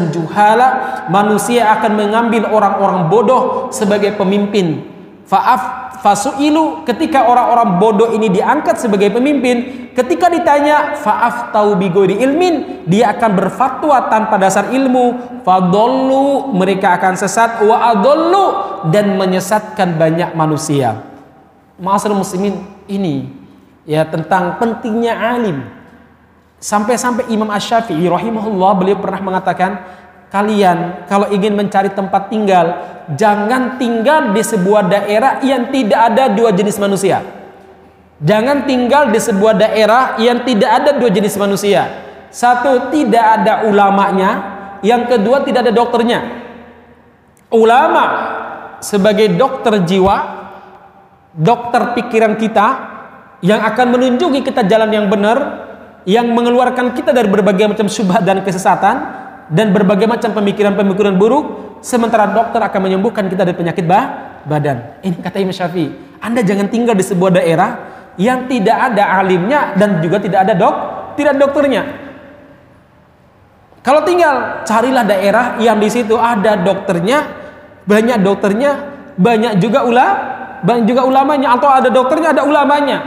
juhala 0.10 1.06
manusia 1.10 1.70
akan 1.78 1.94
mengambil 1.94 2.50
orang-orang 2.50 3.06
bodoh 3.06 3.70
sebagai 3.70 4.18
pemimpin 4.18 4.95
faaf 5.26 5.62
fasuilu 6.06 6.86
ketika 6.86 7.26
orang-orang 7.26 7.82
bodoh 7.82 8.10
ini 8.14 8.30
diangkat 8.30 8.78
sebagai 8.78 9.10
pemimpin 9.10 9.90
ketika 9.98 10.30
ditanya 10.30 10.94
faaf 11.02 11.50
tahu 11.50 11.74
bigori 11.82 12.22
ilmin? 12.22 12.86
dia 12.86 13.10
akan 13.18 13.32
berfatwa 13.34 14.06
tanpa 14.06 14.38
dasar 14.38 14.70
ilmu 14.70 15.42
fadollu 15.42 16.54
mereka 16.54 16.94
akan 17.02 17.18
sesat 17.18 17.66
wa 17.66 17.90
adollu 17.90 18.46
dan 18.94 19.18
menyesatkan 19.18 19.98
banyak 19.98 20.38
manusia. 20.38 21.02
Masyarakat 21.82 22.14
muslimin 22.14 22.62
ini 22.86 23.26
ya 23.90 24.06
tentang 24.06 24.62
pentingnya 24.62 25.18
alim. 25.18 25.66
Sampai-sampai 26.56 27.30
Imam 27.30 27.52
Ash-Syafi'i 27.52 28.06
rahimahullah 28.10 28.72
beliau 28.80 28.98
pernah 28.98 29.22
mengatakan 29.22 29.86
kalian 30.36 31.08
kalau 31.08 31.32
ingin 31.32 31.56
mencari 31.56 31.96
tempat 31.96 32.28
tinggal, 32.28 32.76
jangan 33.16 33.80
tinggal 33.80 34.36
di 34.36 34.44
sebuah 34.44 34.92
daerah 34.92 35.40
yang 35.40 35.72
tidak 35.72 36.12
ada 36.12 36.28
dua 36.28 36.52
jenis 36.52 36.76
manusia. 36.76 37.24
Jangan 38.20 38.68
tinggal 38.68 39.16
di 39.16 39.20
sebuah 39.20 39.56
daerah 39.56 40.20
yang 40.20 40.44
tidak 40.44 40.72
ada 40.72 40.92
dua 41.00 41.08
jenis 41.08 41.40
manusia. 41.40 41.88
Satu, 42.32 42.92
tidak 42.92 43.24
ada 43.24 43.64
ulamanya. 43.68 44.32
Yang 44.84 45.16
kedua, 45.16 45.48
tidak 45.48 45.68
ada 45.68 45.72
dokternya. 45.72 46.20
Ulama 47.56 48.04
sebagai 48.84 49.32
dokter 49.40 49.88
jiwa, 49.88 50.18
dokter 51.32 51.96
pikiran 51.96 52.36
kita 52.36 52.68
yang 53.40 53.64
akan 53.64 53.88
menunjuki 54.00 54.44
kita 54.44 54.68
jalan 54.68 54.92
yang 54.92 55.08
benar, 55.08 55.38
yang 56.04 56.28
mengeluarkan 56.32 56.92
kita 56.92 57.12
dari 57.16 57.28
berbagai 57.28 57.72
macam 57.72 57.88
syubhat 57.88 58.24
dan 58.24 58.44
kesesatan, 58.44 59.25
dan 59.50 59.70
berbagai 59.70 60.10
macam 60.10 60.34
pemikiran-pemikiran 60.34 61.16
buruk 61.18 61.78
sementara 61.86 62.30
dokter 62.34 62.58
akan 62.58 62.80
menyembuhkan 62.82 63.30
kita 63.30 63.46
dari 63.46 63.58
penyakit 63.58 63.86
bah, 63.86 64.42
badan. 64.46 65.02
Ini 65.06 65.22
kata 65.22 65.38
Imam 65.38 65.54
Syafi'i. 65.54 66.18
Anda 66.22 66.42
jangan 66.42 66.70
tinggal 66.74 66.98
di 66.98 67.06
sebuah 67.06 67.38
daerah 67.38 67.70
yang 68.18 68.50
tidak 68.50 68.74
ada 68.74 69.22
alimnya 69.22 69.76
dan 69.78 70.02
juga 70.02 70.18
tidak 70.18 70.50
ada 70.50 70.54
dok, 70.58 70.76
tidak 71.20 71.38
dokternya. 71.38 71.84
Kalau 73.86 74.02
tinggal 74.02 74.66
carilah 74.66 75.06
daerah 75.06 75.62
yang 75.62 75.78
di 75.78 75.94
situ 75.94 76.18
ada 76.18 76.58
dokternya, 76.58 77.22
banyak 77.86 78.18
dokternya, 78.26 78.72
banyak 79.14 79.62
juga 79.62 79.86
ula, 79.86 80.08
banyak 80.66 80.90
juga 80.90 81.06
ulamanya 81.06 81.54
atau 81.54 81.70
ada 81.70 81.94
dokternya, 81.94 82.34
ada 82.34 82.44
ulamanya. 82.50 82.98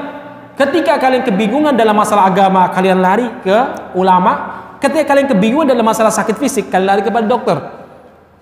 Ketika 0.54 1.02
kalian 1.02 1.26
kebingungan 1.26 1.74
dalam 1.74 1.98
masalah 1.98 2.30
agama, 2.30 2.70
kalian 2.70 3.02
lari 3.02 3.26
ke 3.42 3.58
ulama, 3.98 4.62
Ketika 4.78 5.10
kalian 5.10 5.26
kebingungan 5.26 5.74
dalam 5.74 5.82
masalah 5.82 6.14
sakit 6.14 6.38
fisik, 6.38 6.70
kalian 6.70 6.86
lari 6.86 7.02
kepada 7.02 7.26
dokter. 7.26 7.58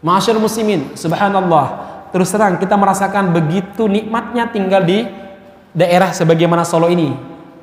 Masyarakat 0.04 0.40
muslimin, 0.40 0.92
subhanallah. 0.92 1.66
Terus 2.12 2.28
terang 2.28 2.60
kita 2.60 2.76
merasakan 2.76 3.32
begitu 3.32 3.88
nikmatnya 3.88 4.52
tinggal 4.52 4.84
di 4.84 5.08
daerah 5.72 6.12
sebagaimana 6.12 6.64
Solo 6.64 6.92
ini. 6.92 7.12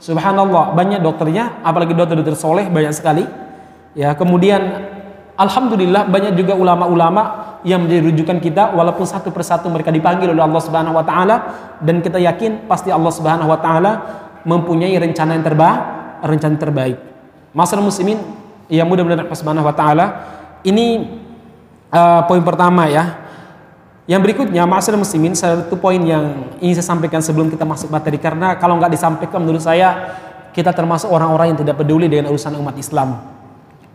Subhanallah, 0.02 0.76
banyak 0.76 1.00
dokternya, 1.00 1.64
apalagi 1.64 1.96
dokter-dokter 1.96 2.36
soleh 2.36 2.68
banyak 2.68 2.92
sekali. 2.92 3.24
Ya, 3.96 4.12
kemudian 4.18 4.90
alhamdulillah 5.38 6.10
banyak 6.10 6.34
juga 6.36 6.58
ulama-ulama 6.58 7.56
yang 7.64 7.88
menjadi 7.88 8.12
rujukan 8.12 8.38
kita 8.44 8.64
walaupun 8.76 9.08
satu 9.08 9.32
persatu 9.32 9.72
mereka 9.72 9.90
dipanggil 9.94 10.36
oleh 10.36 10.44
Allah 10.44 10.60
Subhanahu 10.60 11.00
wa 11.00 11.06
taala 11.08 11.36
dan 11.80 12.04
kita 12.04 12.20
yakin 12.20 12.68
pasti 12.68 12.92
Allah 12.92 13.14
Subhanahu 13.14 13.48
wa 13.48 13.60
taala 13.62 13.92
mempunyai 14.44 14.92
rencana 15.00 15.40
yang 15.40 15.46
terbaik, 15.46 15.80
rencana 16.20 16.56
terbaik. 16.60 16.98
Masalah 17.56 17.86
muslimin 17.86 18.20
yang 18.74 18.90
mudah-mudahan 18.90 19.30
Allah 19.30 19.38
Subhanahu 19.38 19.70
wa 19.70 19.76
taala. 19.78 20.06
Ini 20.66 21.06
uh, 21.94 22.22
poin 22.26 22.42
pertama 22.42 22.90
ya. 22.90 23.22
Yang 24.04 24.22
berikutnya, 24.28 24.68
masalah 24.68 25.00
muslimin, 25.00 25.32
satu 25.32 25.80
poin 25.80 26.02
yang 26.02 26.52
ingin 26.60 26.76
saya 26.76 26.92
sampaikan 26.92 27.24
sebelum 27.24 27.48
kita 27.48 27.64
masuk 27.64 27.88
materi 27.88 28.20
karena 28.20 28.60
kalau 28.60 28.76
nggak 28.76 28.92
disampaikan 28.92 29.40
menurut 29.40 29.64
saya 29.64 30.20
kita 30.52 30.76
termasuk 30.76 31.08
orang-orang 31.08 31.56
yang 31.56 31.60
tidak 31.64 31.80
peduli 31.80 32.12
dengan 32.12 32.28
urusan 32.28 32.52
umat 32.60 32.76
Islam. 32.76 33.24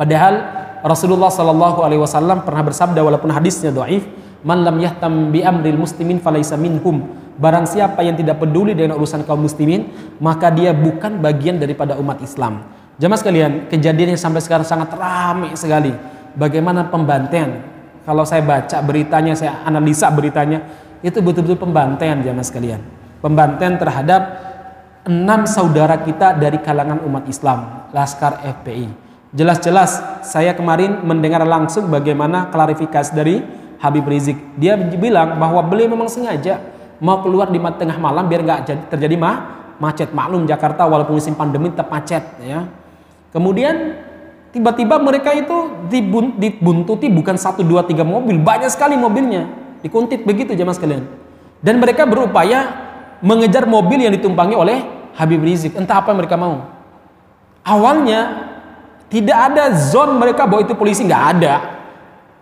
Padahal 0.01 0.35
Rasulullah 0.81 1.29
Shallallahu 1.29 1.85
Alaihi 1.85 2.01
Wasallam 2.01 2.47
pernah 2.47 2.65
bersabda 2.65 3.05
walaupun 3.05 3.29
hadisnya 3.35 3.69
doif, 3.69 4.09
man 4.47 4.65
lam 4.65 4.81
yahtam 4.81 5.29
bi 5.29 5.45
amril 5.45 5.77
muslimin 5.77 6.25
falaisa 6.25 6.57
minhum. 6.57 7.05
Barang 7.37 7.69
siapa 7.69 8.01
yang 8.03 8.17
tidak 8.17 8.41
peduli 8.41 8.73
dengan 8.73 8.97
urusan 8.99 9.23
kaum 9.29 9.45
muslimin, 9.45 9.93
maka 10.19 10.51
dia 10.51 10.73
bukan 10.73 11.21
bagian 11.21 11.61
daripada 11.61 11.95
umat 12.01 12.19
Islam. 12.25 12.78
Jamaah 12.99 13.21
sekalian, 13.23 13.71
kejadian 13.71 14.19
yang 14.19 14.21
sampai 14.21 14.43
sekarang 14.43 14.67
sangat 14.67 14.91
ramai 14.99 15.55
sekali. 15.55 15.95
Bagaimana 16.35 16.91
pembantaian? 16.91 17.63
Kalau 18.03 18.27
saya 18.27 18.43
baca 18.43 18.83
beritanya, 18.83 19.39
saya 19.39 19.63
analisa 19.63 20.11
beritanya, 20.11 20.67
itu 20.99 21.23
betul-betul 21.23 21.63
pembantaian 21.63 22.19
jamaah 22.19 22.43
sekalian. 22.43 22.83
Pembantaian 23.23 23.79
terhadap 23.79 24.23
enam 25.07 25.47
saudara 25.47 26.03
kita 26.03 26.35
dari 26.43 26.59
kalangan 26.59 26.99
umat 27.07 27.31
Islam, 27.31 27.87
Laskar 27.95 28.43
FPI. 28.43 28.91
Jelas-jelas 29.31 30.03
saya 30.27 30.59
kemarin 30.59 30.99
mendengar 31.07 31.47
langsung 31.47 31.87
bagaimana 31.87 32.51
klarifikasi 32.51 33.15
dari 33.15 33.47
Habib 33.79 34.11
Rizik. 34.11 34.59
Dia 34.59 34.75
bilang 34.75 35.39
bahwa 35.39 35.63
beliau 35.63 35.87
memang 35.87 36.11
sengaja 36.11 36.59
mau 36.99 37.23
keluar 37.23 37.47
di 37.47 37.63
tengah 37.63 37.95
malam 38.03 38.27
biar 38.27 38.43
nggak 38.43 38.91
terjadi 38.91 39.15
mah 39.15 39.37
macet. 39.79 40.11
Maklum 40.11 40.51
Jakarta 40.51 40.83
walaupun 40.83 41.15
musim 41.23 41.39
pandemi 41.39 41.71
tetap 41.71 41.87
macet 41.93 42.27
ya 42.43 42.67
Kemudian 43.29 44.01
tiba-tiba 44.51 44.97
mereka 44.97 45.37
itu 45.37 45.89
dibuntuti 46.41 47.13
bukan 47.13 47.37
satu 47.37 47.61
dua 47.61 47.85
tiga 47.85 48.03
mobil, 48.03 48.41
banyak 48.41 48.73
sekali 48.73 48.97
mobilnya, 48.97 49.49
dikuntit 49.85 50.25
begitu 50.25 50.57
jamaah 50.57 50.77
sekalian. 50.77 51.05
Dan 51.61 51.83
mereka 51.83 52.07
berupaya 52.09 52.71
mengejar 53.21 53.67
mobil 53.67 53.99
yang 53.99 54.15
ditumpangi 54.15 54.55
oleh 54.55 54.79
Habib 55.19 55.43
Rizik. 55.43 55.75
Entah 55.75 56.01
apa 56.01 56.15
yang 56.15 56.19
mereka 56.23 56.39
mau. 56.39 56.71
Awalnya 57.67 58.49
tidak 59.13 59.39
ada 59.53 59.75
zone 59.77 60.17
mereka 60.17 60.47
bahwa 60.49 60.65
itu 60.65 60.73
polisi 60.79 61.05
nggak 61.05 61.25
ada. 61.37 61.55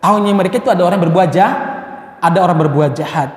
Tahunya 0.02 0.32
mereka 0.36 0.60
itu 0.60 0.70
ada 0.70 0.86
orang 0.86 1.00
berbuat 1.02 1.28
jahat, 1.32 1.56
ada 2.20 2.38
orang 2.44 2.58
berbuat 2.68 2.92
jahat. 2.94 3.30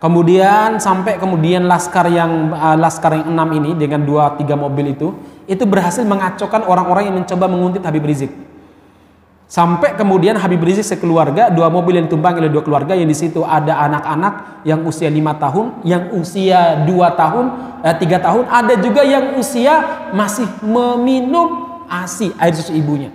Kemudian 0.00 0.80
sampai 0.80 1.20
kemudian 1.20 1.68
laskar 1.68 2.08
yang 2.08 2.56
uh, 2.56 2.76
laskar 2.76 3.20
yang 3.20 3.36
enam 3.36 3.48
ini 3.52 3.76
dengan 3.76 4.00
dua 4.00 4.32
tiga 4.40 4.56
mobil 4.56 4.96
itu 4.96 5.12
itu 5.50 5.66
berhasil 5.66 6.06
mengacaukan 6.06 6.62
orang-orang 6.62 7.10
yang 7.10 7.16
mencoba 7.18 7.50
menguntit 7.50 7.82
Habib 7.82 8.06
Rizik. 8.06 8.30
Sampai 9.50 9.98
kemudian 9.98 10.38
Habib 10.38 10.62
Rizik 10.62 10.86
sekeluarga, 10.86 11.50
dua 11.50 11.66
mobil 11.66 11.98
yang 11.98 12.06
ditumpang 12.06 12.38
oleh 12.38 12.46
dua 12.46 12.62
keluarga 12.62 12.94
yang 12.94 13.10
di 13.10 13.18
situ 13.18 13.42
ada 13.42 13.82
anak-anak 13.82 14.62
yang 14.62 14.86
usia 14.86 15.10
lima 15.10 15.34
tahun, 15.42 15.82
yang 15.82 16.14
usia 16.14 16.86
dua 16.86 17.18
tahun, 17.18 17.50
eh, 17.82 17.96
tiga 17.98 18.22
tahun, 18.22 18.46
ada 18.46 18.78
juga 18.78 19.02
yang 19.02 19.34
usia 19.42 20.06
masih 20.14 20.46
meminum 20.62 21.66
ASI, 21.90 22.30
air 22.38 22.54
susu 22.54 22.70
ibunya. 22.70 23.10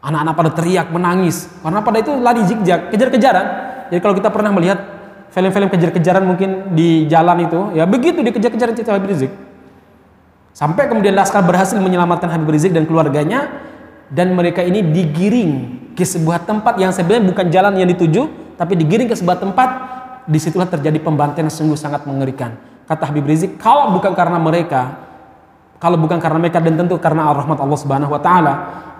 Anak-anak 0.00 0.34
pada 0.40 0.50
teriak, 0.56 0.88
menangis. 0.88 1.52
Karena 1.60 1.84
pada 1.84 2.00
itu 2.00 2.16
lari 2.16 2.40
zigzag, 2.48 2.88
kejar-kejaran. 2.88 3.46
Jadi 3.92 4.00
kalau 4.00 4.16
kita 4.16 4.32
pernah 4.32 4.56
melihat 4.56 4.80
film-film 5.36 5.68
kejar-kejaran 5.68 6.24
mungkin 6.24 6.72
di 6.72 7.04
jalan 7.12 7.44
itu, 7.44 7.76
ya 7.76 7.84
begitu 7.84 8.24
dikejar-kejaran 8.24 8.72
cerita 8.72 8.96
Habib 8.96 9.12
Rizik. 9.12 9.45
Sampai 10.56 10.88
kemudian 10.88 11.12
Laskar 11.12 11.44
berhasil 11.44 11.76
menyelamatkan 11.76 12.32
Habib 12.32 12.48
Rizik 12.48 12.72
dan 12.72 12.88
keluarganya 12.88 13.60
dan 14.08 14.32
mereka 14.32 14.64
ini 14.64 14.80
digiring 14.80 15.52
ke 15.92 16.00
sebuah 16.00 16.48
tempat 16.48 16.80
yang 16.80 16.96
sebenarnya 16.96 17.28
bukan 17.28 17.46
jalan 17.52 17.76
yang 17.76 17.84
dituju 17.92 18.56
tapi 18.56 18.72
digiring 18.72 19.04
ke 19.04 19.12
sebuah 19.12 19.36
tempat 19.36 19.68
di 20.24 20.40
situlah 20.40 20.64
terjadi 20.64 20.96
pembantaian 21.04 21.44
yang 21.44 21.52
sungguh 21.52 21.76
sangat 21.76 22.08
mengerikan. 22.08 22.56
Kata 22.88 23.04
Habib 23.04 23.28
Rizik 23.28 23.60
kalau 23.60 23.92
bukan 23.92 24.16
karena 24.16 24.40
mereka 24.40 24.96
kalau 25.76 26.00
bukan 26.00 26.16
karena 26.16 26.40
mereka 26.40 26.56
dan 26.64 26.72
tentu 26.80 26.96
karena 26.96 27.28
rahmat 27.36 27.60
Allah 27.60 27.76
Subhanahu 27.76 28.16
wa 28.16 28.20
taala 28.24 28.52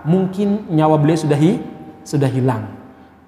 mungkin 0.04 0.68
nyawa 0.68 1.00
beliau 1.00 1.16
sudah 1.16 1.40
hi, 1.40 1.56
sudah 2.04 2.28
hilang. 2.28 2.68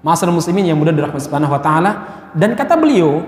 Masalah 0.04 0.36
muslimin 0.36 0.68
yang 0.68 0.76
mudah 0.76 0.92
dirahmati 0.92 1.24
Subhanahu 1.24 1.56
wa 1.56 1.62
taala. 1.64 1.90
Dan 2.36 2.52
kata 2.52 2.76
beliau 2.76 3.24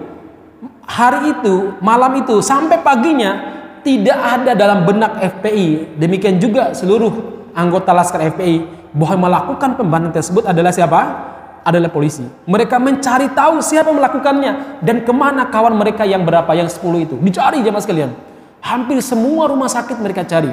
hari 0.84 1.32
itu 1.40 1.72
malam 1.80 2.20
itu 2.20 2.44
sampai 2.44 2.84
paginya 2.84 3.59
tidak 3.82 4.18
ada 4.18 4.52
dalam 4.56 4.84
benak 4.84 5.18
FPI 5.18 5.96
demikian 5.96 6.36
juga 6.38 6.72
seluruh 6.76 7.12
anggota 7.54 7.90
Laskar 7.90 8.22
FPI 8.34 8.90
bahwa 8.94 9.30
melakukan 9.30 9.78
pembantian 9.78 10.14
tersebut 10.14 10.46
adalah 10.46 10.74
siapa? 10.74 11.30
adalah 11.64 11.92
polisi. 11.92 12.24
Mereka 12.24 12.80
mencari 12.80 13.32
tahu 13.36 13.60
siapa 13.60 13.92
melakukannya 13.92 14.80
dan 14.80 15.04
ke 15.04 15.12
mana 15.12 15.48
kawan 15.48 15.76
mereka 15.76 16.08
yang 16.08 16.24
berapa, 16.24 16.48
yang 16.56 16.68
10 16.68 16.80
itu. 17.04 17.14
Dicari 17.20 17.60
jemaah 17.60 17.84
sekalian. 17.84 18.10
Hampir 18.60 19.00
semua 19.00 19.48
rumah 19.48 19.68
sakit 19.68 19.96
mereka 20.00 20.24
cari. 20.24 20.52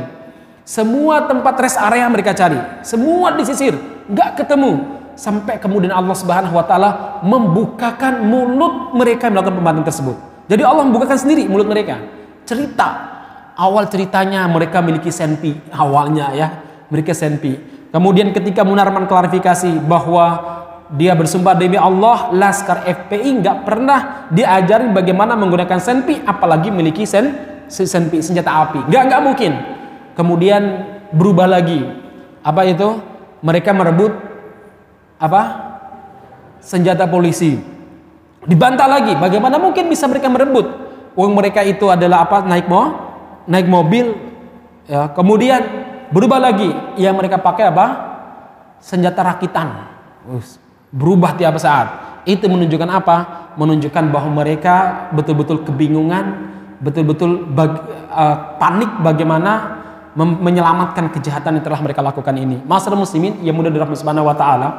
Semua 0.68 1.24
tempat 1.24 1.56
rest 1.64 1.80
area 1.80 2.08
mereka 2.12 2.36
cari. 2.36 2.60
Semua 2.84 3.36
disisir. 3.36 3.76
Nggak 4.12 4.44
ketemu. 4.44 5.00
Sampai 5.18 5.58
kemudian 5.58 5.96
Allah 5.96 6.14
subhanahu 6.14 6.54
wa 6.54 6.66
ta'ala 6.68 7.24
membukakan 7.26 8.22
mulut 8.22 8.94
mereka 8.94 9.28
yang 9.28 9.40
melakukan 9.40 9.58
pembantian 9.58 9.88
tersebut. 9.88 10.16
Jadi 10.48 10.62
Allah 10.62 10.84
membukakan 10.86 11.18
sendiri 11.18 11.50
mulut 11.50 11.66
mereka. 11.66 11.98
Cerita. 12.46 13.17
Awal 13.58 13.90
ceritanya 13.90 14.46
mereka 14.46 14.86
memiliki 14.86 15.10
senpi. 15.10 15.58
Awalnya 15.74 16.30
ya. 16.38 16.48
Mereka 16.94 17.12
senpi. 17.18 17.58
Kemudian 17.90 18.30
ketika 18.30 18.62
Munarman 18.62 19.10
klarifikasi 19.10 19.82
bahwa 19.82 20.58
dia 20.94 21.12
bersumpah 21.18 21.58
demi 21.58 21.76
Allah 21.76 22.32
Laskar 22.32 22.88
FPI 22.88 23.44
nggak 23.44 23.58
pernah 23.68 24.30
diajarin 24.32 24.96
bagaimana 24.96 25.36
menggunakan 25.36 25.82
senpi 25.84 26.16
apalagi 26.24 26.72
memiliki 26.72 27.04
sen 27.04 27.36
senpi 27.68 28.24
senjata 28.24 28.64
api 28.64 28.88
nggak 28.88 29.04
nggak 29.12 29.22
mungkin 29.28 29.52
kemudian 30.16 30.88
berubah 31.12 31.44
lagi 31.44 31.84
apa 32.40 32.62
itu 32.64 33.04
mereka 33.44 33.76
merebut 33.76 34.16
apa 35.20 35.42
senjata 36.64 37.04
polisi 37.04 37.60
dibantah 38.48 38.88
lagi 38.88 39.20
bagaimana 39.20 39.60
mungkin 39.60 39.92
bisa 39.92 40.08
mereka 40.08 40.32
merebut 40.32 40.72
uang 41.20 41.36
mereka 41.36 41.68
itu 41.68 41.92
adalah 41.92 42.24
apa 42.24 42.48
naik 42.48 42.72
mo 42.72 43.07
naik 43.48 43.68
mobil 43.72 44.14
ya 44.86 45.12
kemudian 45.16 45.64
berubah 46.12 46.40
lagi 46.40 46.70
yang 47.00 47.16
mereka 47.16 47.40
pakai 47.40 47.72
apa 47.72 47.88
senjata 48.80 49.24
rakitan 49.24 49.98
berubah 50.92 51.36
tiap 51.36 51.56
saat. 51.60 51.88
Itu 52.28 52.52
menunjukkan 52.52 52.90
apa? 52.92 53.16
Menunjukkan 53.56 54.12
bahwa 54.12 54.44
mereka 54.44 55.08
betul-betul 55.16 55.64
kebingungan, 55.64 56.52
betul-betul 56.84 57.48
bag, 57.48 57.72
uh, 58.12 58.60
panik 58.60 58.92
bagaimana 59.02 59.84
menyelamatkan 60.18 61.14
kejahatan 61.14 61.62
yang 61.62 61.66
telah 61.66 61.80
mereka 61.82 62.02
lakukan 62.02 62.34
ini. 62.34 62.58
Masalah 62.66 62.98
muslimin 62.98 63.38
yang 63.46 63.54
mudah 63.54 63.70
dirahmati 63.70 64.02
subhanahu 64.02 64.26
wa 64.26 64.34
taala, 64.34 64.70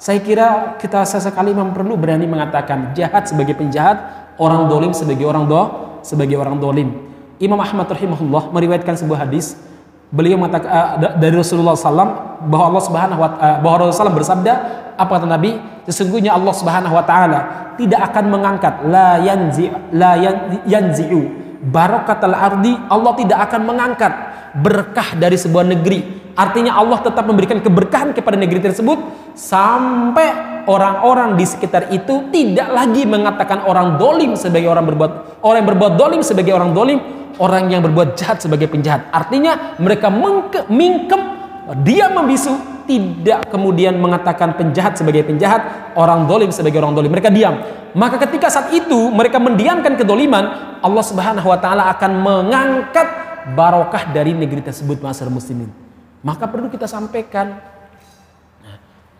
saya 0.00 0.18
kira 0.24 0.80
kita 0.80 1.04
sesekali 1.04 1.52
memang 1.52 1.76
perlu 1.76 1.94
berani 2.00 2.24
mengatakan 2.24 2.96
jahat 2.96 3.28
sebagai 3.28 3.52
penjahat, 3.52 4.32
orang 4.40 4.64
dolim 4.66 4.96
sebagai 4.96 5.28
orang 5.28 5.44
do, 5.44 5.60
sebagai 6.00 6.40
orang 6.40 6.56
dolim. 6.56 7.07
Imam 7.38 7.58
Ahmad 7.58 7.86
rahimahullah 7.86 8.50
meriwayatkan 8.50 8.98
sebuah 8.98 9.26
hadis. 9.26 9.54
Beliau 10.08 10.40
mengatakan 10.40 10.68
uh, 10.98 11.14
dari 11.20 11.36
Rasulullah 11.36 11.76
SAW 11.76 12.42
bahwa 12.48 12.64
Allah 12.74 12.82
Subhanahu 12.82 13.20
wa 13.20 13.28
uh, 13.38 13.56
bahwa 13.62 13.74
Rasulullah 13.86 14.10
SAW 14.10 14.18
bersabda 14.18 14.52
apa 14.98 15.10
kata 15.14 15.26
Nabi? 15.28 15.58
Sesungguhnya 15.86 16.34
Allah 16.34 16.52
Subhanahu 16.52 16.94
wa 16.96 17.04
taala 17.06 17.40
tidak 17.78 18.10
akan 18.10 18.24
mengangkat 18.28 18.74
la 18.90 19.22
yanzi 19.22 19.70
la 19.94 20.18
yanzi'u 20.66 21.47
barakatal 21.62 22.34
ardi 22.34 22.74
Allah 22.88 23.12
tidak 23.18 23.38
akan 23.50 23.60
mengangkat 23.66 24.12
berkah 24.58 25.14
dari 25.18 25.34
sebuah 25.34 25.66
negeri 25.66 26.32
artinya 26.38 26.78
Allah 26.78 27.02
tetap 27.02 27.26
memberikan 27.26 27.58
keberkahan 27.58 28.14
kepada 28.14 28.38
negeri 28.38 28.70
tersebut 28.70 28.98
sampai 29.34 30.62
orang-orang 30.70 31.34
di 31.34 31.44
sekitar 31.44 31.90
itu 31.90 32.30
tidak 32.30 32.70
lagi 32.70 33.02
mengatakan 33.04 33.66
orang 33.66 33.98
dolim 33.98 34.38
sebagai 34.38 34.70
orang 34.70 34.86
berbuat 34.86 35.12
orang 35.42 35.58
yang 35.62 35.70
berbuat 35.74 35.92
dolim 35.98 36.20
sebagai 36.22 36.52
orang 36.54 36.70
dolim 36.70 36.98
orang 37.38 37.70
yang 37.70 37.80
berbuat 37.80 38.18
jahat 38.18 38.42
sebagai 38.42 38.66
penjahat. 38.68 39.08
Artinya 39.14 39.78
mereka 39.78 40.10
mingkem, 40.10 41.47
dia 41.84 42.08
membisu, 42.08 42.56
tidak 42.88 43.52
kemudian 43.52 44.00
mengatakan 44.00 44.56
penjahat 44.56 44.96
sebagai 44.96 45.28
penjahat, 45.28 45.92
orang 45.92 46.24
dolim 46.24 46.48
sebagai 46.48 46.80
orang 46.80 46.96
dolim. 46.96 47.12
Mereka 47.12 47.28
diam. 47.28 47.60
Maka 47.92 48.16
ketika 48.24 48.48
saat 48.48 48.72
itu 48.72 49.12
mereka 49.12 49.36
mendiamkan 49.36 49.96
kedoliman, 50.00 50.78
Allah 50.80 51.04
Subhanahu 51.04 51.44
Wa 51.44 51.58
Taala 51.60 51.92
akan 51.92 52.12
mengangkat 52.24 53.08
barokah 53.52 54.08
dari 54.12 54.32
negeri 54.32 54.64
tersebut, 54.64 55.00
masyarakat 55.04 55.32
muslimin. 55.32 55.68
Maka 56.24 56.48
perlu 56.48 56.72
kita 56.72 56.88
sampaikan 56.88 57.60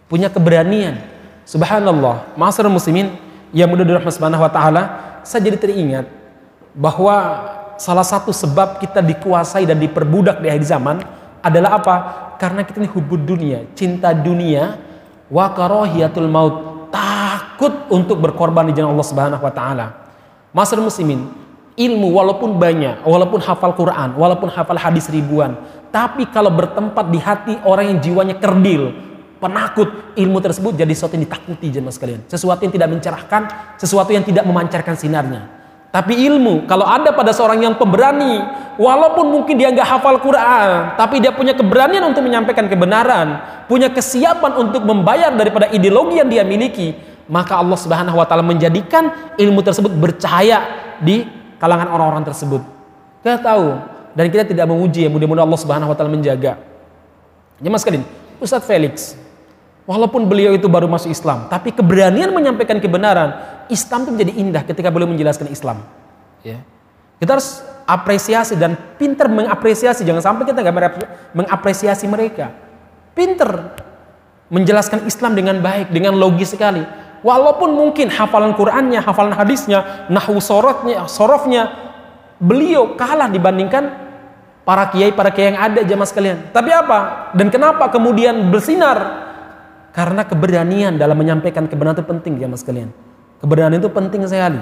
punya 0.09 0.33
keberanian. 0.33 1.05
Subhanallah, 1.45 2.37
masyarakat 2.37 2.73
muslimin 2.73 3.13
yang 3.53 3.69
mudah 3.69 3.85
dirahmati 3.85 4.17
Subhanahu 4.17 4.45
Wa 4.45 4.53
Taala, 4.53 4.83
saya 5.25 5.45
jadi 5.45 5.61
teringat 5.61 6.09
bahwa 6.73 7.17
salah 7.77 8.05
satu 8.05 8.33
sebab 8.33 8.81
kita 8.81 9.05
dikuasai 9.05 9.69
dan 9.69 9.77
diperbudak 9.81 10.41
di 10.41 10.49
akhir 10.49 10.65
zaman 10.65 10.97
adalah 11.41 11.81
apa? 11.81 11.97
Karena 12.39 12.63
kita 12.63 12.79
ini 12.79 12.89
hubud 12.89 13.27
dunia, 13.27 13.67
cinta 13.75 14.15
dunia, 14.15 14.79
wa 15.27 15.51
karahiyatul 15.51 16.31
maut, 16.31 16.55
takut 16.95 17.91
untuk 17.91 18.23
berkorban 18.23 18.71
di 18.71 18.79
jalan 18.79 18.95
Allah 18.95 19.09
Subhanahu 19.11 19.43
wa 19.43 19.53
taala. 19.53 19.87
Masyarakat 20.55 20.87
muslimin, 20.87 21.29
ilmu 21.75 22.09
walaupun 22.15 22.55
banyak, 22.57 23.03
walaupun 23.03 23.43
hafal 23.43 23.75
Quran, 23.75 24.15
walaupun 24.15 24.49
hafal 24.55 24.79
hadis 24.79 25.11
ribuan, 25.11 25.59
tapi 25.91 26.31
kalau 26.31 26.55
bertempat 26.55 27.11
di 27.11 27.19
hati 27.19 27.55
orang 27.67 27.91
yang 27.91 27.99
jiwanya 27.99 28.39
kerdil, 28.39 28.95
penakut, 29.43 30.15
ilmu 30.15 30.39
tersebut 30.39 30.79
jadi 30.79 30.95
sesuatu 30.95 31.19
yang 31.19 31.27
ditakuti 31.27 31.67
jemaah 31.75 31.95
sekalian. 31.95 32.21
Sesuatu 32.31 32.61
yang 32.63 32.75
tidak 32.75 32.89
mencerahkan, 32.95 33.43
sesuatu 33.83 34.11
yang 34.15 34.23
tidak 34.23 34.47
memancarkan 34.47 34.95
sinarnya. 34.95 35.58
Tapi 35.89 36.21
ilmu, 36.29 36.69
kalau 36.69 36.85
ada 36.85 37.17
pada 37.17 37.33
seorang 37.33 37.65
yang 37.65 37.75
pemberani, 37.81 38.45
walaupun 38.77 39.33
mungkin 39.33 39.57
dia 39.57 39.73
nggak 39.73 39.89
hafal 39.89 40.21
Quran, 40.21 41.01
tapi 41.01 41.17
dia 41.17 41.33
punya 41.33 41.57
keberanian 41.57 42.05
untuk 42.05 42.21
menyampaikan 42.21 42.69
kebenaran, 42.69 43.41
punya 43.65 43.89
kesiapan 43.89 44.53
untuk 44.61 44.85
membayar 44.85 45.33
daripada 45.33 45.73
ideologi 45.73 46.21
yang 46.21 46.29
dia 46.29 46.45
miliki, 46.45 46.93
maka 47.25 47.57
Allah 47.57 47.81
Subhanahu 47.81 48.21
wa 48.21 48.29
taala 48.29 48.45
menjadikan 48.45 49.33
ilmu 49.41 49.65
tersebut 49.65 49.89
bercahaya 49.97 50.65
di 51.01 51.25
kalangan 51.57 51.89
orang-orang 51.89 52.25
tersebut. 52.29 52.61
Kita 53.25 53.41
tahu 53.41 53.81
dan 54.13 54.29
kita 54.29 54.45
tidak 54.45 54.69
menguji 54.69 55.09
ya, 55.09 55.11
mudah-mudahan 55.13 55.49
Allah 55.49 55.61
Subhanahu 55.61 55.89
wa 55.89 55.97
taala 55.97 56.13
menjaga. 56.13 56.61
Ya 57.65 57.69
Mas 57.73 57.81
Kadin, 57.81 58.05
Ustadz 58.45 58.69
Felix, 58.69 59.17
Walaupun 59.89 60.29
beliau 60.29 60.53
itu 60.53 60.69
baru 60.69 60.85
masuk 60.85 61.09
Islam, 61.09 61.49
tapi 61.49 61.73
keberanian 61.73 62.29
menyampaikan 62.29 62.77
kebenaran, 62.77 63.41
Islam 63.73 64.05
itu 64.05 64.11
menjadi 64.13 64.33
indah 64.37 64.63
ketika 64.69 64.93
beliau 64.93 65.09
menjelaskan 65.09 65.49
Islam. 65.49 65.81
Ya. 66.45 66.61
Kita 67.17 67.41
harus 67.41 67.65
apresiasi 67.89 68.53
dan 68.61 68.77
pinter 69.01 69.33
mengapresiasi, 69.33 70.05
jangan 70.05 70.21
sampai 70.21 70.45
kita 70.45 70.61
nggak 70.61 70.77
mengapresiasi 71.33 72.05
mereka. 72.05 72.53
Pinter 73.17 73.81
menjelaskan 74.53 75.09
Islam 75.09 75.33
dengan 75.33 75.57
baik, 75.65 75.89
dengan 75.89 76.21
logis 76.21 76.53
sekali. 76.53 76.85
Walaupun 77.25 77.73
mungkin 77.73 78.13
hafalan 78.13 78.53
Qurannya, 78.61 79.01
hafalan 79.01 79.33
hadisnya, 79.33 80.05
nahu 80.13 80.37
sorotnya, 80.37 81.09
sorofnya, 81.09 81.73
beliau 82.37 82.93
kalah 82.93 83.33
dibandingkan 83.33 83.89
para 84.69 84.93
kiai 84.93 85.17
para 85.17 85.33
kiai 85.33 85.57
yang 85.57 85.59
ada 85.65 85.81
jamaah 85.81 86.09
sekalian. 86.13 86.53
Tapi 86.53 86.71
apa? 86.77 87.33
Dan 87.33 87.49
kenapa 87.49 87.89
kemudian 87.89 88.53
bersinar? 88.53 89.28
Karena 89.93 90.23
keberanian 90.25 91.01
dalam 91.01 91.17
menyampaikan 91.17 91.65
kebenaran 91.65 91.97
itu 91.97 92.05
penting 92.05 92.37
ya 92.37 92.47
mas 92.47 92.61
kalian. 92.61 92.93
Keberanian 93.41 93.81
itu 93.81 93.89
penting 93.89 94.21
sekali. 94.29 94.61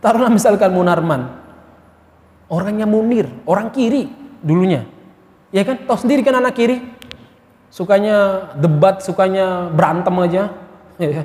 Taruhlah 0.00 0.30
misalkan 0.32 0.70
Munarman. 0.72 1.40
Orangnya 2.50 2.86
Munir, 2.86 3.30
orang 3.46 3.70
kiri 3.70 4.10
dulunya. 4.42 4.86
Ya 5.54 5.62
kan, 5.62 5.82
tahu 5.86 5.98
sendiri 5.98 6.26
kan 6.26 6.38
anak 6.38 6.58
kiri. 6.58 6.82
Sukanya 7.70 8.50
debat, 8.58 9.02
sukanya 9.02 9.70
berantem 9.70 10.14
aja. 10.20 10.44
Ya. 11.00 11.24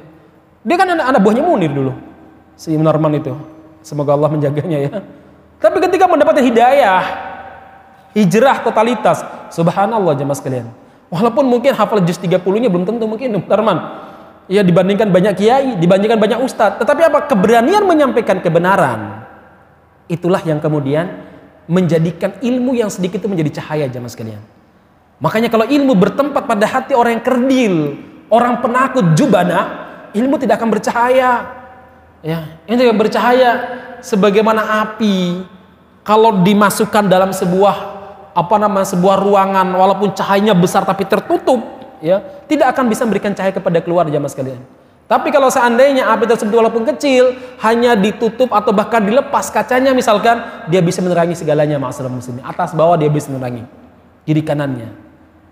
Dia 0.64 0.76
kan 0.80 0.88
anak, 0.88 1.06
anak 1.12 1.20
buahnya 1.20 1.44
Munir 1.44 1.68
dulu. 1.68 1.92
Si 2.56 2.72
Munarman 2.80 3.20
itu. 3.20 3.36
Semoga 3.84 4.16
Allah 4.16 4.32
menjaganya 4.32 4.88
ya. 4.88 5.04
Tapi 5.60 5.84
ketika 5.84 6.08
mendapatkan 6.08 6.40
hidayah, 6.40 7.04
hijrah 8.16 8.64
totalitas, 8.64 9.20
subhanallah 9.52 10.16
jemaah 10.16 10.40
sekalian 10.40 10.85
Walaupun 11.14 11.46
mungkin 11.46 11.78
hafal 11.78 12.02
juz 12.02 12.18
30-nya 12.18 12.70
belum 12.70 12.86
tentu 12.86 13.06
mungkin 13.06 13.38
Tarman. 13.46 13.78
Ya 14.46 14.62
dibandingkan 14.62 15.10
banyak 15.10 15.34
kiai, 15.38 15.70
dibandingkan 15.78 16.22
banyak 16.22 16.40
ustadz. 16.42 16.82
Tetapi 16.82 17.02
apa? 17.10 17.20
Keberanian 17.26 17.86
menyampaikan 17.86 18.42
kebenaran. 18.42 19.26
Itulah 20.06 20.42
yang 20.46 20.62
kemudian 20.62 21.26
menjadikan 21.66 22.38
ilmu 22.42 22.78
yang 22.78 22.94
sedikit 22.94 23.22
itu 23.22 23.30
menjadi 23.30 23.62
cahaya 23.62 23.90
jamaah 23.90 24.12
sekalian. 24.14 24.42
Makanya 25.18 25.50
kalau 25.50 25.66
ilmu 25.66 25.98
bertempat 25.98 26.46
pada 26.46 26.66
hati 26.70 26.94
orang 26.94 27.18
yang 27.18 27.26
kerdil, 27.26 27.76
orang 28.30 28.62
penakut 28.62 29.18
jubana, 29.18 29.88
ilmu 30.14 30.36
tidak 30.38 30.62
akan 30.62 30.70
bercahaya. 30.70 31.32
Ya, 32.26 32.58
ini 32.66 32.82
yang 32.86 32.98
bercahaya 32.98 33.50
sebagaimana 34.02 34.86
api 34.86 35.46
kalau 36.06 36.42
dimasukkan 36.46 37.10
dalam 37.10 37.34
sebuah 37.34 37.95
apa 38.36 38.56
nama 38.60 38.84
sebuah 38.84 39.24
ruangan 39.24 39.72
walaupun 39.72 40.12
cahayanya 40.12 40.52
besar 40.52 40.84
tapi 40.84 41.08
tertutup 41.08 41.64
ya 42.04 42.20
tidak 42.52 42.76
akan 42.76 42.92
bisa 42.92 43.08
memberikan 43.08 43.32
cahaya 43.32 43.56
kepada 43.56 43.80
keluar 43.80 44.12
jamaah 44.12 44.28
sekalian 44.28 44.60
Tapi 45.06 45.30
kalau 45.30 45.54
seandainya 45.54 46.10
api 46.10 46.26
tersebut 46.26 46.50
walaupun 46.50 46.82
kecil 46.90 47.38
hanya 47.62 47.94
ditutup 47.94 48.50
atau 48.50 48.74
bahkan 48.74 49.06
dilepas 49.06 49.54
kacanya 49.54 49.94
misalkan 49.94 50.66
dia 50.66 50.82
bisa 50.82 50.98
menerangi 51.06 51.38
segalanya 51.38 51.78
ma'asyiral 51.78 52.10
muslimin. 52.10 52.42
Atas 52.42 52.74
bawah 52.74 52.98
dia 52.98 53.06
bisa 53.06 53.30
menerangi 53.30 53.70
kiri 54.26 54.42
kanannya. 54.42 54.90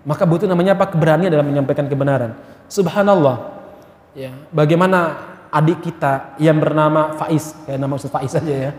Maka 0.02 0.26
butuh 0.26 0.50
namanya 0.50 0.74
apa? 0.74 0.90
Keberanian 0.90 1.30
dalam 1.30 1.46
menyampaikan 1.46 1.86
kebenaran. 1.86 2.34
Subhanallah. 2.66 3.54
Ya, 4.18 4.34
bagaimana 4.50 5.22
adik 5.54 5.86
kita 5.86 6.34
yang 6.42 6.58
bernama 6.58 7.14
Faiz, 7.14 7.54
kayak 7.62 7.78
nama 7.78 7.94
Ustaz 7.94 8.10
Faiz 8.10 8.34
saja 8.34 8.50
ya. 8.50 8.72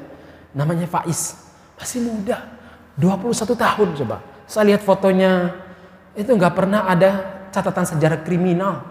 Namanya 0.51 0.91
Faiz. 0.91 1.39
Masih 1.79 2.03
muda. 2.03 2.54
21 2.95 3.55
tahun 3.55 3.89
coba. 4.03 4.17
Saya 4.47 4.71
lihat 4.73 4.81
fotonya 4.83 5.51
itu 6.15 6.31
nggak 6.31 6.53
pernah 6.55 6.87
ada 6.87 7.43
catatan 7.51 7.83
sejarah 7.83 8.23
kriminal 8.23 8.83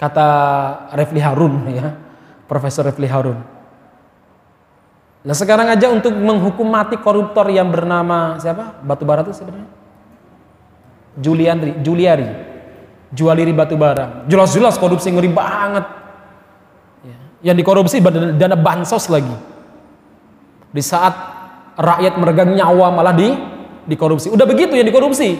kata 0.00 0.28
Refli 0.96 1.20
Harun 1.20 1.68
ya 1.78 1.92
Profesor 2.48 2.88
Refli 2.88 3.08
Harun. 3.08 3.38
Nah 5.24 5.32
sekarang 5.32 5.72
aja 5.72 5.88
untuk 5.88 6.12
menghukum 6.12 6.68
mati 6.68 7.00
koruptor 7.00 7.48
yang 7.48 7.72
bernama 7.72 8.36
siapa? 8.36 8.80
Batubara 8.84 9.24
itu 9.24 9.32
sebenarnya? 9.32 9.68
Juliari 11.16 11.72
Juliari. 11.80 12.28
Jualiri 13.14 13.54
Batubara 13.54 14.26
jelas-jelas 14.26 14.74
korupsi 14.80 15.12
ngeri 15.12 15.30
banget. 15.30 15.86
Ya. 17.04 17.16
yang 17.52 17.56
dikorupsi 17.56 18.00
dana 18.36 18.56
bansos 18.56 19.06
lagi. 19.12 19.32
Di 20.74 20.82
saat 20.82 21.33
rakyat 21.74 22.14
meregang 22.18 22.54
nyawa 22.54 22.94
malah 22.94 23.14
di 23.14 23.34
dikorupsi 23.84 24.30
udah 24.30 24.46
begitu 24.46 24.74
yang 24.78 24.86
dikorupsi 24.86 25.36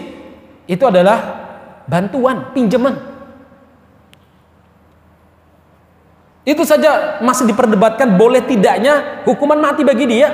itu 0.65 0.83
adalah 0.85 1.45
bantuan 1.85 2.51
pinjaman 2.51 3.15
Itu 6.45 6.61
saja 6.61 7.17
masih 7.25 7.49
diperdebatkan 7.49 8.21
boleh 8.21 8.45
tidaknya 8.45 9.25
hukuman 9.25 9.57
mati 9.57 9.81
bagi 9.81 10.05
dia. 10.05 10.29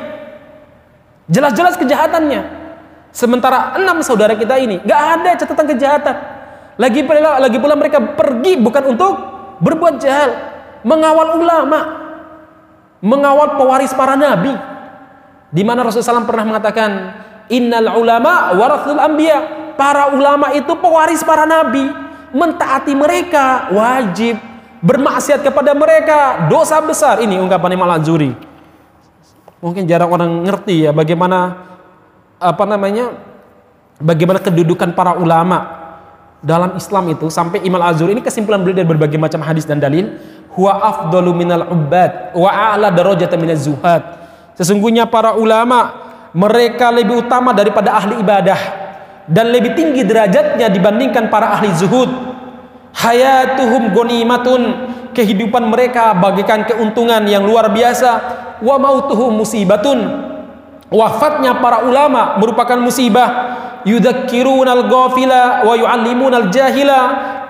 Jelas-jelas 1.32 1.80
kejahatannya. 1.80 2.60
Sementara 3.16 3.80
enam 3.80 4.04
saudara 4.04 4.36
kita 4.36 4.60
ini 4.60 4.84
nggak 4.84 5.02
ada 5.16 5.32
catatan 5.40 5.66
kejahatan. 5.72 6.16
Lagi 6.76 7.08
pula, 7.08 7.40
lagi 7.40 7.58
pula 7.64 7.80
mereka 7.80 8.04
pergi 8.20 8.60
bukan 8.60 8.84
untuk 8.92 9.14
berbuat 9.64 10.04
jahat, 10.04 10.32
mengawal 10.84 11.40
ulama, 11.40 11.80
mengawal 13.00 13.56
pewaris 13.56 13.96
para 13.96 14.20
nabi. 14.20 14.52
Di 15.52 15.62
mana 15.68 15.84
Rasulullah 15.84 16.24
SAW 16.24 16.30
pernah 16.30 16.48
mengatakan, 16.48 16.92
Innal 17.52 18.00
ulama 18.00 18.56
warathul 18.56 19.00
anbiya. 19.00 19.60
Para 19.76 20.16
ulama 20.16 20.56
itu 20.56 20.72
pewaris 20.80 21.20
para 21.22 21.44
nabi. 21.44 21.84
Mentaati 22.32 22.96
mereka 22.96 23.68
wajib. 23.76 24.40
Bermaksiat 24.80 25.44
kepada 25.44 25.76
mereka 25.76 26.48
dosa 26.48 26.80
besar. 26.80 27.20
Ini 27.20 27.38
ungkapan 27.44 27.76
Imam 27.76 27.86
Al-Azuri 27.92 28.52
mungkin 29.62 29.86
jarang 29.86 30.10
orang 30.10 30.42
ngerti 30.44 30.90
ya 30.90 30.92
bagaimana 30.92 31.70
apa 32.42 32.66
namanya 32.66 33.14
bagaimana 34.02 34.42
kedudukan 34.42 34.98
para 34.98 35.16
ulama 35.16 35.80
dalam 36.42 36.74
Islam 36.74 37.14
itu. 37.14 37.30
Sampai 37.30 37.62
Imam 37.62 37.78
Al-Azuri 37.78 38.18
ini 38.18 38.26
kesimpulan 38.26 38.66
beliau 38.66 38.82
dari 38.82 38.90
berbagai 38.90 39.22
macam 39.22 39.46
hadis 39.46 39.64
dan 39.64 39.78
dalil. 39.78 40.18
Huwa 40.52 40.84
afdalu 40.84 41.32
minal 41.32 41.64
ubbad 41.64 42.36
wa 42.36 42.50
a'la 42.52 42.92
darajatan 42.92 43.40
minaz 43.40 43.64
zuhad 43.64 44.21
sesungguhnya 44.62 45.10
para 45.10 45.34
ulama 45.34 45.90
mereka 46.38 46.94
lebih 46.94 47.26
utama 47.26 47.50
daripada 47.50 47.98
ahli 47.98 48.22
ibadah 48.22 48.60
dan 49.26 49.50
lebih 49.50 49.74
tinggi 49.74 50.06
derajatnya 50.06 50.70
dibandingkan 50.70 51.34
para 51.34 51.58
ahli 51.58 51.74
zuhud. 51.74 52.30
Hayatuhum 52.92 53.96
gonimatun 53.96 54.62
kehidupan 55.18 55.72
mereka 55.72 56.14
bagikan 56.14 56.68
keuntungan 56.68 57.26
yang 57.26 57.42
luar 57.42 57.74
biasa. 57.74 58.12
Wa 58.62 58.78
mautuhum 58.78 59.42
musibatun. 59.42 60.00
Wafatnya 60.92 61.58
para 61.64 61.88
ulama 61.88 62.38
merupakan 62.38 62.78
musibah. 62.78 63.58
Yudzakirunal 63.88 64.86
ghafila 64.86 65.66
wa 65.66 65.74
yuallimunal 65.74 66.54
jahila 66.54 67.00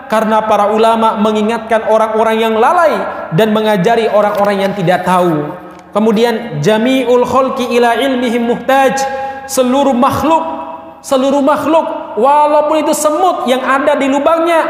karena 0.08 0.48
para 0.48 0.72
ulama 0.72 1.20
mengingatkan 1.20 1.92
orang-orang 1.92 2.38
yang 2.40 2.56
lalai 2.56 2.94
dan 3.36 3.52
mengajari 3.52 4.08
orang-orang 4.08 4.64
yang 4.64 4.74
tidak 4.78 5.04
tahu 5.04 5.52
kemudian 5.92 6.64
jami'ul 6.64 7.24
khalqi 7.24 7.72
ila 7.78 7.96
ilmihim 8.00 8.48
muhtaj. 8.48 8.98
Seluruh 9.48 9.92
makhluk 9.92 10.62
seluruh 11.02 11.42
makhluk 11.42 12.16
walaupun 12.16 12.86
itu 12.86 12.94
semut 12.94 13.50
yang 13.50 13.62
ada 13.66 13.98
di 13.98 14.06
lubangnya 14.06 14.62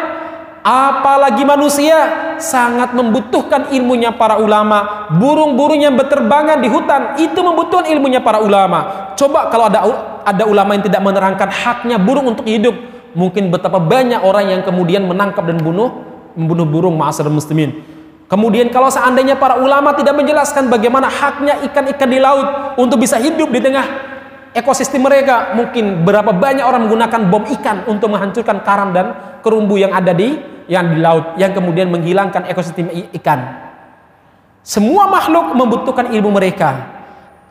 apalagi 0.64 1.44
manusia 1.44 2.32
sangat 2.40 2.96
membutuhkan 2.96 3.70
ilmunya 3.76 4.16
para 4.16 4.40
ulama. 4.40 5.12
Burung-burung 5.14 5.84
yang 5.84 5.94
berterbangan 6.00 6.64
di 6.64 6.72
hutan 6.72 7.20
itu 7.20 7.38
membutuhkan 7.44 7.92
ilmunya 7.92 8.24
para 8.24 8.40
ulama. 8.40 9.14
Coba 9.20 9.52
kalau 9.52 9.68
ada 9.68 9.86
ada 10.26 10.44
ulama 10.48 10.74
yang 10.74 10.86
tidak 10.86 11.02
menerangkan 11.04 11.50
haknya 11.52 11.98
burung 12.00 12.34
untuk 12.34 12.48
hidup 12.48 12.74
mungkin 13.12 13.52
betapa 13.52 13.78
banyak 13.78 14.24
orang 14.24 14.56
yang 14.56 14.62
kemudian 14.64 15.04
menangkap 15.04 15.44
dan 15.44 15.60
bunuh 15.60 15.92
membunuh 16.32 16.64
burung 16.64 16.96
ma'asar 16.96 17.28
muslimin 17.28 17.84
kemudian 18.32 18.72
kalau 18.72 18.88
seandainya 18.88 19.36
para 19.36 19.60
ulama 19.60 19.91
tidak 19.91 20.15
menjelaskan 20.15 20.72
bagaimana 20.72 21.12
haknya 21.12 21.60
ikan-ikan 21.67 22.08
di 22.08 22.20
laut 22.24 22.80
untuk 22.80 23.04
bisa 23.04 23.20
hidup 23.20 23.52
di 23.52 23.60
tengah 23.60 23.84
ekosistem 24.56 25.04
mereka 25.04 25.52
mungkin 25.56 26.08
berapa 26.08 26.32
banyak 26.32 26.63
orang 26.63 26.88
menggunakan 26.88 27.22
bom 27.28 27.44
ikan 27.60 27.84
untuk 27.91 28.12
menghancurkan 28.12 28.63
karang 28.63 28.91
dan 28.96 29.38
kerumbu 29.44 29.76
yang 29.80 29.91
ada 29.91 30.15
di 30.15 30.39
yang 30.72 30.96
di 30.96 31.04
laut 31.04 31.36
yang 31.36 31.52
kemudian 31.52 31.91
menghilangkan 31.91 32.48
ekosistem 32.48 32.88
ikan. 33.20 33.72
Semua 34.62 35.10
makhluk 35.10 35.58
membutuhkan 35.58 36.13
ilmu 36.13 36.32
mereka. 36.38 37.02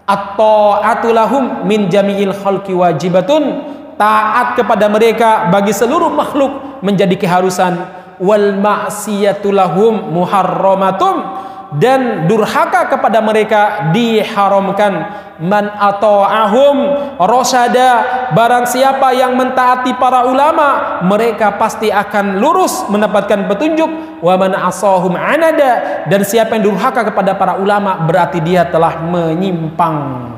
Atau 0.07 0.79
atulahum 0.79 1.67
min 1.67 1.91
jami'il 1.91 2.33
khalqi 2.35 2.73
wajibatun. 2.73 3.77
Taat 4.01 4.57
kepada 4.57 4.89
mereka 4.89 5.53
bagi 5.53 5.77
seluruh 5.77 6.09
makhluk 6.09 6.81
menjadi 6.81 7.13
keharusan. 7.21 8.00
Wal 8.21 8.61
ma'siyatulahum 8.61 10.13
muharramatum. 10.13 11.49
Dan 11.71 12.27
durhaka 12.27 12.91
kepada 12.91 13.23
mereka 13.23 13.91
diharamkan. 13.95 15.23
Man 15.41 15.73
ata'ahum 15.73 16.77
rosada 17.17 18.05
barang 18.37 18.69
siapa 18.69 19.17
yang 19.17 19.41
mentaati 19.41 19.97
para 19.97 20.29
ulama 20.29 21.01
mereka 21.01 21.57
pasti 21.57 21.89
akan 21.89 22.37
lurus 22.37 22.85
mendapatkan 22.93 23.49
petunjuk. 23.49 24.21
Wa 24.21 24.37
man 24.37 24.53
asahum 24.53 25.17
anada 25.17 26.05
dan 26.13 26.21
siapa 26.29 26.61
yang 26.61 26.75
durhaka 26.75 27.09
kepada 27.09 27.41
para 27.41 27.57
ulama 27.57 28.05
berarti 28.05 28.45
dia 28.45 28.69
telah 28.69 29.01
menyimpang. 29.01 30.29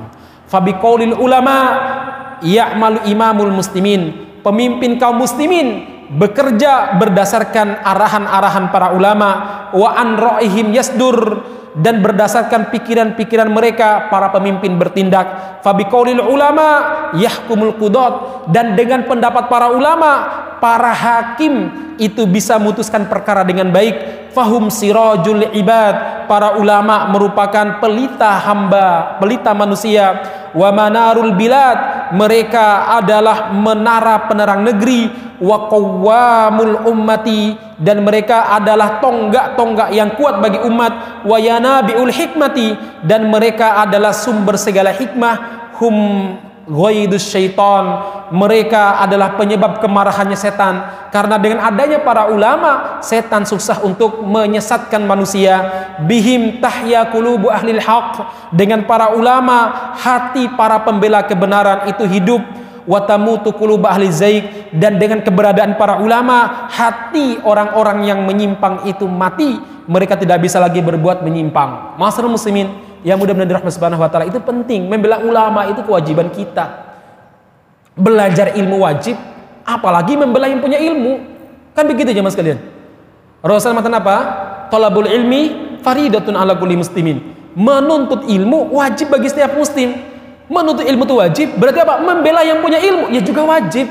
Fabiqaulil 0.46 1.18
ulama 1.18 1.56
ya'malu 2.44 3.08
imamul 3.08 3.54
muslimin 3.56 4.30
pemimpin 4.42 4.98
kaum 4.98 5.22
muslimin 5.22 5.91
bekerja 6.12 7.00
berdasarkan 7.00 7.80
arahan-arahan 7.80 8.68
para 8.68 8.92
ulama 8.92 9.30
wa 9.72 9.90
an 9.96 10.20
ra'ihim 10.20 10.76
yasdur 10.76 11.40
dan 11.72 12.04
berdasarkan 12.04 12.68
pikiran-pikiran 12.68 13.48
mereka 13.48 14.12
para 14.12 14.28
pemimpin 14.28 14.76
bertindak. 14.76 15.60
Fabiqaulil 15.64 16.20
ulama 16.20 16.68
yahkumul 17.16 17.80
qudat 17.80 18.44
dan 18.52 18.76
dengan 18.76 19.08
pendapat 19.08 19.48
para 19.48 19.72
ulama 19.72 20.10
para 20.60 20.92
hakim 20.92 21.72
itu 21.96 22.28
bisa 22.28 22.60
memutuskan 22.60 23.08
perkara 23.08 23.40
dengan 23.40 23.72
baik. 23.72 24.28
Fahum 24.36 24.72
sirajul 24.72 25.52
ibad 25.56 26.24
para 26.28 26.56
ulama 26.56 27.08
merupakan 27.08 27.80
pelita 27.80 28.36
hamba 28.44 29.16
pelita 29.16 29.56
manusia. 29.56 30.20
Wa 30.52 30.68
manarul 30.68 31.32
bilad 31.32 32.01
mereka 32.12 32.92
adalah 33.00 33.50
menara 33.50 34.28
penerang 34.28 34.62
negeri 34.62 35.08
wa 35.42 35.66
qawwamul 35.66 36.86
ummati 36.86 37.56
dan 37.82 38.06
mereka 38.06 38.52
adalah 38.54 39.02
tonggak-tonggak 39.02 39.90
yang 39.90 40.14
kuat 40.14 40.38
bagi 40.38 40.62
umat 40.62 41.24
wa 41.26 41.36
yanabiul 41.40 42.12
hikmati 42.12 42.78
dan 43.02 43.26
mereka 43.26 43.82
adalah 43.82 44.14
sumber 44.14 44.54
segala 44.54 44.94
hikmah 44.94 45.34
hum 45.80 45.96
ghaidus 46.66 47.26
syaitan. 47.30 47.84
Mereka 48.32 49.02
adalah 49.02 49.36
penyebab 49.36 49.82
kemarahannya 49.82 50.38
setan. 50.38 51.08
Karena 51.12 51.36
dengan 51.36 51.68
adanya 51.68 52.00
para 52.00 52.32
ulama 52.32 53.02
setan 53.04 53.44
susah 53.44 53.84
untuk 53.84 54.24
menyesatkan 54.24 55.04
manusia. 55.04 55.60
Bihim 56.06 56.62
tahya 56.62 57.12
qulubu 57.12 57.52
ahlil 57.52 57.82
haq. 57.82 58.24
Dengan 58.54 58.88
para 58.88 59.12
ulama 59.12 59.92
hati 59.98 60.48
para 60.54 60.80
pembela 60.80 61.26
kebenaran 61.26 61.90
itu 61.90 62.06
hidup. 62.08 62.42
Watamutu 62.82 63.54
qulub 63.54 63.84
ahli 63.84 64.08
zaik. 64.10 64.72
Dan 64.72 64.96
dengan 64.96 65.20
keberadaan 65.20 65.76
para 65.76 66.00
ulama 66.00 66.66
hati 66.72 67.38
orang-orang 67.44 68.08
yang 68.08 68.24
menyimpang 68.24 68.88
itu 68.88 69.04
mati. 69.04 69.60
Mereka 69.82 70.14
tidak 70.14 70.40
bisa 70.40 70.62
lagi 70.62 70.78
berbuat 70.78 71.26
menyimpang. 71.26 71.98
Masyarakat 71.98 72.30
muslimin 72.30 72.91
yang 73.02 73.18
mudah-mudahan 73.18 73.50
dirahmati 73.50 73.74
subhanahu 73.74 74.02
wa 74.02 74.10
taala 74.10 74.30
itu 74.30 74.38
penting 74.38 74.86
membela 74.86 75.18
ulama 75.22 75.66
itu 75.70 75.82
kewajiban 75.82 76.30
kita 76.30 76.90
belajar 77.98 78.54
ilmu 78.56 78.82
wajib 78.82 79.18
apalagi 79.66 80.14
membela 80.18 80.46
yang 80.46 80.62
punya 80.62 80.78
ilmu 80.78 81.22
kan 81.74 81.84
begitu 81.86 82.14
ya 82.14 82.22
mas 82.22 82.38
kalian 82.38 82.58
Rasulullah 83.42 83.82
mengatakan 83.82 83.98
apa 83.98 84.16
talabul 84.70 85.10
ilmi 85.10 85.42
faridatun 85.82 86.38
ala 86.38 86.54
kulli 86.54 86.78
muslimin. 86.78 87.18
Menuntut 87.52 88.24
ilmu 88.30 88.72
wajib 88.72 89.10
bagi 89.10 89.28
setiap 89.28 89.52
muslim. 89.58 89.98
Menuntut 90.46 90.86
ilmu 90.86 91.04
itu 91.04 91.14
wajib, 91.18 91.48
berarti 91.58 91.80
apa? 91.82 92.00
Membela 92.00 92.40
yang 92.46 92.62
punya 92.62 92.78
ilmu 92.78 93.10
ya 93.10 93.20
juga 93.20 93.42
wajib. 93.44 93.90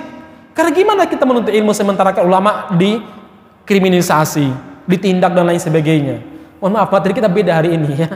Karena 0.56 0.72
gimana 0.72 1.04
kita 1.06 1.28
menuntut 1.28 1.52
ilmu 1.52 1.72
sementara 1.76 2.16
ulama 2.24 2.72
dikriminalisasi, 2.76 4.52
ditindak 4.88 5.36
dan 5.36 5.46
lain 5.48 5.62
sebagainya. 5.62 6.31
Mohon 6.62 6.74
maaf, 6.78 6.90
materi 6.94 7.18
kita 7.18 7.26
beda 7.26 7.58
hari 7.58 7.74
ini 7.74 8.06
ya. 8.06 8.10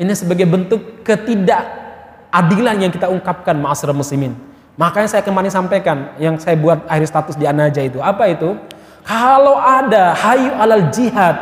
Ini 0.00 0.12
sebagai 0.16 0.48
bentuk 0.48 1.04
ketidakadilan 1.04 2.80
yang 2.80 2.88
kita 2.88 3.12
ungkapkan 3.12 3.52
ma'asyiral 3.60 3.92
muslimin. 3.92 4.32
Makanya 4.80 5.12
saya 5.12 5.20
kemarin 5.20 5.52
sampaikan 5.52 6.16
yang 6.16 6.40
saya 6.40 6.56
buat 6.56 6.88
akhir 6.88 7.04
status 7.04 7.36
di 7.36 7.44
Anaja 7.44 7.84
itu. 7.84 8.00
Apa 8.00 8.32
itu? 8.32 8.56
Kalau 9.04 9.60
ada 9.60 10.16
hayu 10.16 10.48
alal 10.56 10.88
jihad 10.88 11.36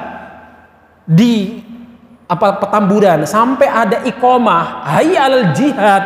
di 1.07 1.63
apa 2.29 2.61
petamburan 2.61 3.25
sampai 3.25 3.65
ada 3.65 4.05
ikomah 4.05 4.85
hayu 4.85 5.17
alal 5.17 5.57
jihad 5.57 6.03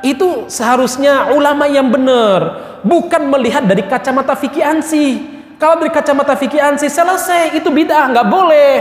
itu 0.00 0.48
seharusnya 0.48 1.36
ulama 1.36 1.68
yang 1.68 1.92
benar 1.92 2.64
bukan 2.80 3.28
melihat 3.28 3.68
dari 3.68 3.84
kacamata 3.84 4.32
fikih 4.32 4.64
ansi 4.64 5.20
kalau 5.60 5.76
dari 5.84 5.92
kacamata 5.92 6.32
fikih 6.32 6.60
selesai 6.80 7.52
itu 7.52 7.68
bid'ah 7.68 8.08
nggak 8.08 8.24
boleh 8.24 8.72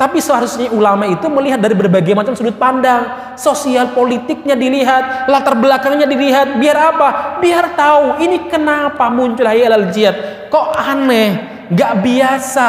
tapi 0.00 0.16
seharusnya 0.16 0.72
ulama 0.72 1.04
itu 1.04 1.28
melihat 1.28 1.60
dari 1.60 1.76
berbagai 1.76 2.16
macam 2.16 2.32
sudut 2.32 2.56
pandang, 2.56 3.36
sosial 3.36 3.92
politiknya 3.92 4.56
dilihat, 4.56 5.28
latar 5.28 5.52
belakangnya 5.60 6.08
dilihat, 6.08 6.56
biar 6.56 6.96
apa? 6.96 7.08
Biar 7.36 7.76
tahu 7.76 8.16
ini 8.24 8.48
kenapa 8.48 9.12
muncul 9.12 9.44
hayal 9.44 9.76
al 9.76 9.92
jihad. 9.92 10.48
Kok 10.48 10.72
aneh, 10.72 11.28
nggak 11.68 11.92
biasa. 12.00 12.68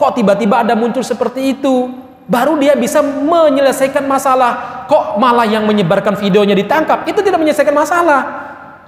Kok 0.00 0.16
tiba-tiba 0.16 0.64
ada 0.64 0.72
muncul 0.72 1.04
seperti 1.04 1.60
itu? 1.60 1.92
Baru 2.24 2.56
dia 2.56 2.72
bisa 2.72 3.04
menyelesaikan 3.04 4.08
masalah. 4.08 4.88
Kok 4.88 5.20
malah 5.20 5.44
yang 5.44 5.68
menyebarkan 5.68 6.16
videonya 6.16 6.56
ditangkap? 6.56 7.04
Itu 7.04 7.20
tidak 7.20 7.36
menyelesaikan 7.36 7.76
masalah. 7.76 8.20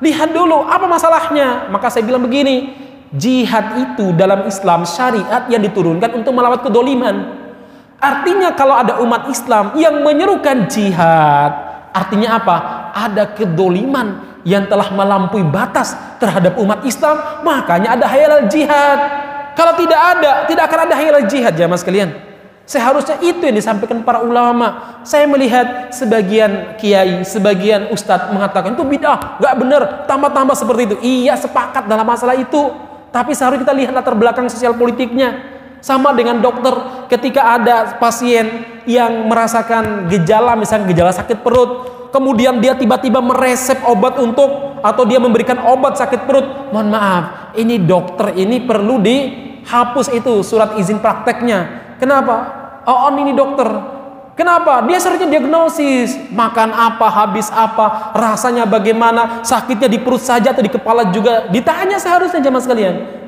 Lihat 0.00 0.32
dulu 0.32 0.64
apa 0.64 0.88
masalahnya. 0.88 1.68
Maka 1.68 1.92
saya 1.92 2.00
bilang 2.08 2.24
begini, 2.24 2.72
jihad 3.12 3.76
itu 3.76 4.16
dalam 4.16 4.48
Islam 4.48 4.88
syariat 4.88 5.44
yang 5.52 5.60
diturunkan 5.60 6.16
untuk 6.16 6.32
melawat 6.32 6.64
kedoliman. 6.64 7.41
Artinya 8.02 8.50
kalau 8.58 8.74
ada 8.74 8.98
umat 8.98 9.30
Islam 9.30 9.78
yang 9.78 10.02
menyerukan 10.02 10.66
jihad, 10.66 11.52
artinya 11.94 12.42
apa? 12.42 12.56
Ada 12.90 13.30
kedoliman 13.30 14.42
yang 14.42 14.66
telah 14.66 14.90
melampaui 14.90 15.46
batas 15.46 15.94
terhadap 16.18 16.58
umat 16.58 16.82
Islam, 16.82 17.46
makanya 17.46 17.94
ada 17.94 18.10
hayal 18.10 18.50
jihad. 18.50 18.98
Kalau 19.54 19.78
tidak 19.78 20.18
ada, 20.18 20.50
tidak 20.50 20.66
akan 20.66 20.80
ada 20.90 20.94
hayal 20.98 21.22
jihad 21.30 21.54
ya 21.54 21.70
mas 21.70 21.86
kalian. 21.86 22.10
Seharusnya 22.66 23.22
itu 23.22 23.42
yang 23.42 23.54
disampaikan 23.54 24.02
para 24.02 24.18
ulama. 24.18 24.98
Saya 25.06 25.30
melihat 25.30 25.94
sebagian 25.94 26.74
kiai, 26.82 27.22
sebagian 27.22 27.90
ustadz 27.94 28.34
mengatakan 28.34 28.74
itu 28.74 28.82
bid'ah, 28.82 29.38
nggak 29.38 29.54
benar, 29.62 29.82
tambah-tambah 30.10 30.58
seperti 30.58 30.82
itu. 30.90 30.96
Iya 31.06 31.38
sepakat 31.38 31.86
dalam 31.86 32.02
masalah 32.02 32.34
itu, 32.34 32.70
tapi 33.14 33.30
seharusnya 33.30 33.62
kita 33.62 33.74
lihat 33.78 33.92
latar 33.94 34.18
belakang 34.18 34.50
sosial 34.50 34.74
politiknya. 34.74 35.61
Sama 35.82 36.14
dengan 36.14 36.38
dokter 36.38 36.70
ketika 37.10 37.58
ada 37.58 37.98
pasien 37.98 38.62
yang 38.86 39.26
merasakan 39.26 40.06
gejala 40.06 40.54
misalnya 40.54 40.86
gejala 40.94 41.10
sakit 41.10 41.42
perut, 41.42 41.70
kemudian 42.14 42.62
dia 42.62 42.78
tiba-tiba 42.78 43.18
meresep 43.18 43.82
obat 43.90 44.14
untuk 44.22 44.78
atau 44.78 45.02
dia 45.02 45.18
memberikan 45.18 45.58
obat 45.66 45.98
sakit 45.98 46.22
perut. 46.22 46.70
Mohon 46.70 46.88
maaf, 46.94 47.24
ini 47.58 47.82
dokter 47.82 48.30
ini 48.38 48.62
perlu 48.62 49.02
dihapus 49.02 50.14
itu 50.14 50.46
surat 50.46 50.78
izin 50.78 51.02
prakteknya. 51.02 51.94
Kenapa? 51.98 52.62
Oh, 52.86 53.10
on 53.10 53.18
ini 53.18 53.34
dokter. 53.34 53.66
Kenapa? 54.32 54.80
Dia 54.88 54.96
seharusnya 54.96 55.28
diagnosis, 55.28 56.16
makan 56.32 56.72
apa, 56.72 57.04
habis 57.10 57.52
apa, 57.52 58.16
rasanya 58.16 58.64
bagaimana, 58.64 59.44
sakitnya 59.44 59.92
di 59.92 60.00
perut 60.00 60.24
saja 60.24 60.56
atau 60.56 60.64
di 60.64 60.72
kepala 60.72 61.12
juga. 61.12 61.52
Ditanya 61.52 62.00
seharusnya 62.00 62.40
jamaah 62.40 62.64
sekalian. 62.64 63.21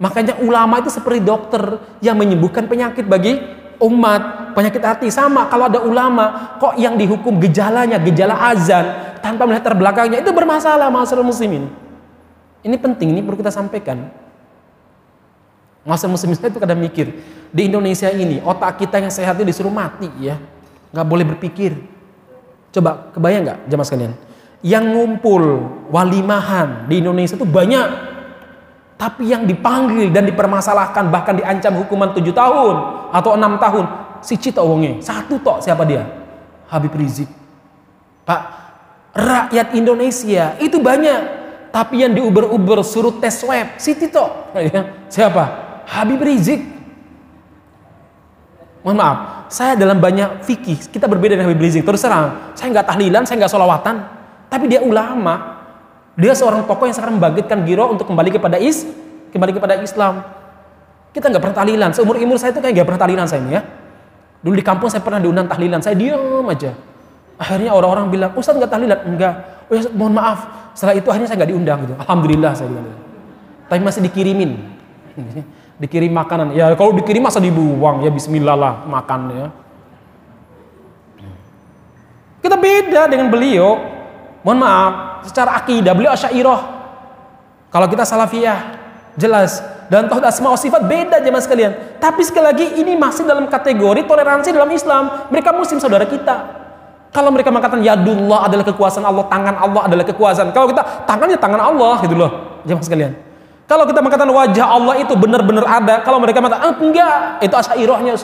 Makanya 0.00 0.40
ulama 0.40 0.80
itu 0.80 0.88
seperti 0.88 1.20
dokter 1.20 1.60
yang 2.00 2.16
menyembuhkan 2.16 2.64
penyakit 2.64 3.04
bagi 3.04 3.36
umat, 3.84 4.52
penyakit 4.56 4.80
hati 4.80 5.12
sama. 5.12 5.44
Kalau 5.52 5.68
ada 5.68 5.84
ulama 5.84 6.56
kok 6.56 6.80
yang 6.80 6.96
dihukum 6.96 7.36
gejalanya, 7.36 8.00
gejala 8.00 8.36
azan 8.48 9.16
tanpa 9.20 9.44
melihat 9.44 9.72
terbelakangnya 9.72 10.24
itu 10.24 10.32
bermasalah 10.32 10.88
masalah 10.88 11.20
muslimin. 11.20 11.68
Ini 12.64 12.76
penting, 12.80 13.12
ini 13.12 13.20
perlu 13.20 13.40
kita 13.40 13.52
sampaikan. 13.52 14.08
Masa 15.84 16.08
muslim 16.08 16.36
itu 16.36 16.60
kadang 16.60 16.76
mikir 16.76 17.08
di 17.48 17.68
Indonesia 17.68 18.12
ini 18.12 18.40
otak 18.44 18.84
kita 18.84 19.00
yang 19.00 19.08
sehat 19.08 19.36
itu 19.40 19.48
disuruh 19.48 19.72
mati 19.72 20.12
ya, 20.20 20.36
nggak 20.92 21.06
boleh 21.08 21.24
berpikir. 21.36 21.76
Coba 22.72 23.12
kebayang 23.16 23.48
nggak 23.48 23.58
jamaah 23.68 23.88
sekalian? 23.88 24.12
Yang 24.60 24.84
ngumpul 24.92 25.44
walimahan 25.88 26.84
di 26.84 27.00
Indonesia 27.00 27.32
itu 27.32 27.48
banyak 27.48 28.09
tapi 29.00 29.32
yang 29.32 29.48
dipanggil 29.48 30.12
dan 30.12 30.28
dipermasalahkan 30.28 31.08
bahkan 31.08 31.32
diancam 31.40 31.72
hukuman 31.80 32.12
tujuh 32.12 32.36
tahun 32.36 32.76
atau 33.16 33.32
enam 33.32 33.56
tahun 33.56 33.88
si 34.20 34.36
Cita 34.36 34.60
wonge 34.60 35.00
satu 35.00 35.40
tok 35.40 35.64
siapa 35.64 35.88
dia? 35.88 36.04
Habib 36.68 36.92
Rizik. 36.92 37.32
Pak 38.28 38.40
rakyat 39.16 39.72
Indonesia 39.72 40.52
itu 40.60 40.76
banyak. 40.76 41.40
Tapi 41.70 42.02
yang 42.02 42.12
diuber-uber 42.12 42.82
suruh 42.84 43.14
tes 43.22 43.40
swab 43.40 43.78
si 43.80 43.96
Tito. 43.96 44.52
Ya, 44.52 45.08
siapa? 45.08 45.44
Habib 45.88 46.20
Rizik. 46.20 46.60
Mohon 48.84 48.96
maaf 49.00 49.18
saya 49.48 49.80
dalam 49.80 49.96
banyak 49.96 50.44
fikih 50.44 50.92
kita 50.92 51.08
berbeda 51.08 51.40
dengan 51.40 51.48
Habib 51.48 51.64
Rizik. 51.64 51.88
Terus 51.88 52.04
terang 52.04 52.52
saya 52.52 52.68
nggak 52.68 52.84
tahlilan 52.84 53.22
saya 53.24 53.40
nggak 53.40 53.52
solawatan 53.56 53.96
tapi 54.52 54.68
dia 54.68 54.84
ulama 54.84 55.49
dia 56.18 56.32
seorang 56.34 56.66
tokoh 56.66 56.90
yang 56.90 56.96
sekarang 56.96 57.18
membangkitkan 57.18 57.62
giro 57.62 57.90
untuk 57.90 58.06
kembali 58.10 58.30
kepada 58.34 58.56
is, 58.58 58.86
kembali 59.30 59.52
kepada 59.54 59.78
Islam. 59.78 60.26
Kita 61.10 61.26
nggak 61.26 61.42
pernah 61.42 61.56
tahlilan. 61.62 61.90
Seumur 61.94 62.18
umur 62.18 62.38
saya 62.38 62.54
itu 62.54 62.62
kayak 62.62 62.74
nggak 62.80 62.86
pernah 62.86 63.02
tahlilan 63.02 63.26
saya 63.26 63.40
ini 63.42 63.52
ya. 63.58 63.62
Dulu 64.40 64.54
di 64.56 64.64
kampung 64.64 64.88
saya 64.88 65.04
pernah 65.04 65.20
diundang 65.20 65.46
tahlilan, 65.46 65.82
saya 65.84 65.94
diam 65.94 66.46
aja. 66.48 66.72
Akhirnya 67.40 67.72
orang-orang 67.72 68.08
bilang, 68.08 68.30
Ustaz 68.36 68.56
nggak 68.56 68.72
tahlilan? 68.72 68.98
Enggak. 69.04 69.34
Oh 69.68 69.74
ya, 69.76 69.86
mohon 69.92 70.12
maaf. 70.16 70.72
Setelah 70.74 70.96
itu 70.96 71.08
akhirnya 71.08 71.28
saya 71.28 71.38
nggak 71.40 71.50
diundang 71.50 71.78
gitu. 71.84 71.94
Alhamdulillah 71.98 72.52
saya 72.56 72.68
bilang. 72.68 72.86
Gitu. 72.88 72.98
Tapi 73.70 73.80
masih 73.86 74.00
dikirimin. 74.06 74.50
Dikirim 75.82 76.12
makanan. 76.12 76.52
Ya 76.52 76.68
kalau 76.76 76.92
dikirim 76.92 77.24
masa 77.24 77.40
dibuang? 77.40 78.04
Ya 78.04 78.12
Bismillah 78.12 78.52
lah 78.52 78.74
makan 78.84 79.20
ya. 79.32 79.46
Kita 82.44 82.56
beda 82.56 83.08
dengan 83.08 83.32
beliau. 83.32 83.99
Mohon 84.40 84.58
maaf, 84.64 84.92
secara 85.28 85.56
akidah 85.60 85.92
beliau 85.92 86.12
asyairoh. 86.16 86.60
Kalau 87.70 87.86
kita 87.86 88.08
salafiyah, 88.08 88.58
jelas. 89.20 89.60
Dan 89.90 90.06
tauhid 90.06 90.22
asma 90.22 90.54
sifat 90.54 90.86
beda 90.86 91.18
jemaah 91.18 91.42
sekalian. 91.42 91.72
Tapi 91.98 92.22
sekali 92.22 92.46
lagi 92.46 92.66
ini 92.78 92.94
masih 92.94 93.26
dalam 93.26 93.50
kategori 93.50 94.06
toleransi 94.06 94.54
dalam 94.54 94.70
Islam. 94.70 95.28
Mereka 95.34 95.50
muslim 95.50 95.82
saudara 95.82 96.06
kita. 96.06 96.62
Kalau 97.10 97.34
mereka 97.34 97.50
mengatakan 97.50 97.82
yadullah 97.82 98.46
adalah 98.46 98.62
kekuasaan 98.70 99.02
Allah, 99.02 99.26
tangan 99.26 99.58
Allah 99.58 99.82
adalah 99.90 100.06
kekuasaan. 100.06 100.54
Kalau 100.54 100.70
kita 100.70 100.82
tangannya 101.10 101.34
tangan 101.42 101.58
Allah 101.58 101.98
gitu 102.06 102.14
loh, 102.14 102.62
jemaah 102.62 102.86
sekalian. 102.86 103.12
Kalau 103.66 103.82
kita 103.82 103.98
mengatakan 103.98 104.30
wajah 104.30 104.66
Allah 104.66 104.94
itu 105.02 105.14
benar-benar 105.18 105.66
ada, 105.66 106.06
kalau 106.06 106.22
mereka 106.22 106.38
mengatakan 106.38 106.70
ah, 106.70 106.74
enggak, 106.78 107.14
itu 107.42 107.54
asyairohnya 107.54 108.14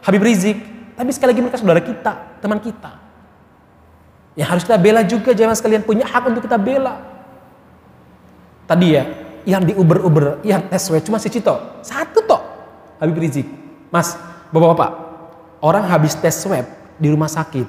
Habib 0.00 0.24
Rizik. 0.24 0.56
Tapi 0.96 1.12
sekali 1.12 1.36
lagi 1.36 1.40
mereka 1.44 1.60
saudara 1.60 1.80
kita, 1.84 2.40
teman 2.40 2.56
kita. 2.56 3.01
Harus 4.40 4.64
kita 4.64 4.80
bela 4.80 5.04
juga 5.04 5.36
jangan 5.36 5.52
sekalian 5.52 5.84
punya 5.84 6.08
hak 6.08 6.22
untuk 6.32 6.44
kita 6.48 6.56
bela. 6.56 7.04
Tadi 8.64 8.86
ya, 8.96 9.04
yang 9.44 9.60
di 9.60 9.76
Uber-Uber, 9.76 10.40
yang 10.46 10.64
swab 10.80 11.04
cuma 11.04 11.20
si 11.20 11.28
Cito. 11.28 11.84
Satu 11.84 12.24
tok. 12.24 12.42
Habib 13.02 13.18
Rizik. 13.18 13.44
Mas, 13.92 14.16
Bapak-bapak, 14.52 14.90
orang 15.64 15.88
habis 15.88 16.12
tes 16.12 16.36
swab 16.36 16.68
di 17.00 17.08
rumah 17.08 17.28
sakit. 17.28 17.64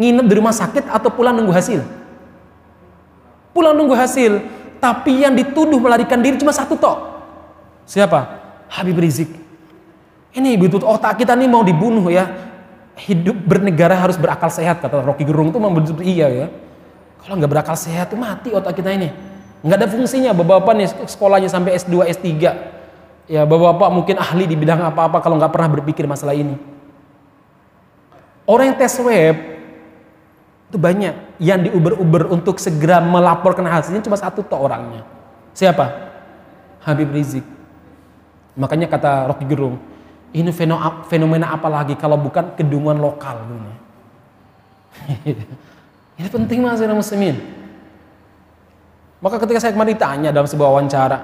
Nginep 0.00 0.26
di 0.26 0.34
rumah 0.40 0.56
sakit 0.56 0.88
atau 0.88 1.12
pulang 1.12 1.36
nunggu 1.36 1.52
hasil? 1.52 1.84
Pulang 3.52 3.76
nunggu 3.76 3.92
hasil. 3.92 4.40
Tapi 4.80 5.24
yang 5.24 5.36
dituduh 5.36 5.76
melarikan 5.76 6.24
diri 6.24 6.40
cuma 6.40 6.56
satu 6.56 6.80
tok. 6.80 6.98
Siapa? 7.84 8.20
Habib 8.72 8.96
Rizik. 8.96 9.28
Ini 10.34 10.56
betul 10.56 10.82
otak 10.82 11.20
kita 11.20 11.36
nih 11.36 11.46
mau 11.46 11.62
dibunuh 11.62 12.10
ya 12.10 12.26
hidup 12.94 13.34
bernegara 13.34 13.98
harus 13.98 14.14
berakal 14.14 14.50
sehat 14.50 14.78
kata 14.78 15.02
Rocky 15.02 15.26
Gerung 15.26 15.50
itu 15.50 15.58
memang 15.58 15.82
iya 16.02 16.30
ya. 16.30 16.46
Kalau 17.18 17.40
nggak 17.40 17.50
berakal 17.50 17.74
sehat 17.74 18.12
itu 18.12 18.18
mati 18.20 18.54
otak 18.54 18.78
kita 18.78 18.94
ini. 18.94 19.10
Nggak 19.64 19.76
ada 19.80 19.88
fungsinya 19.88 20.30
bapak-bapak 20.36 20.72
nih 20.76 20.88
sekolahnya 21.08 21.48
sampai 21.48 21.74
S2 21.80 22.04
S3 22.12 22.28
ya 23.24 23.42
bapak-bapak 23.48 23.88
mungkin 23.90 24.16
ahli 24.20 24.44
di 24.44 24.54
bidang 24.54 24.84
apa-apa 24.84 25.24
kalau 25.24 25.40
nggak 25.40 25.52
pernah 25.52 25.68
berpikir 25.72 26.04
masalah 26.04 26.36
ini. 26.36 26.54
Orang 28.44 28.72
yang 28.72 28.78
tes 28.78 28.92
web 29.00 29.36
itu 30.68 30.76
banyak 30.76 31.14
yang 31.40 31.64
diuber-uber 31.64 32.28
untuk 32.28 32.60
segera 32.60 33.00
melaporkan 33.00 33.64
hasilnya 33.64 34.04
cuma 34.04 34.20
satu 34.20 34.44
toh 34.44 34.60
orangnya. 34.60 35.02
Siapa? 35.56 36.12
Habib 36.84 37.08
Rizik. 37.08 37.46
Makanya 38.54 38.86
kata 38.86 39.32
Rocky 39.32 39.48
Gerung 39.48 39.93
Ini 40.34 40.50
feno- 40.50 41.06
fenomena 41.06 41.54
apa 41.54 41.70
lagi 41.70 41.94
kalau 41.94 42.18
bukan 42.18 42.58
kedunguan 42.58 42.98
lokal 42.98 43.38
gitu. 43.46 43.70
Ini 46.18 46.28
penting 46.30 46.58
mas 46.62 46.82
muslimin. 46.82 47.38
Maka 49.22 49.38
ketika 49.40 49.62
saya 49.62 49.72
kemarin 49.72 49.94
ditanya 49.94 50.30
dalam 50.34 50.44
sebuah 50.44 50.68
wawancara, 50.74 51.18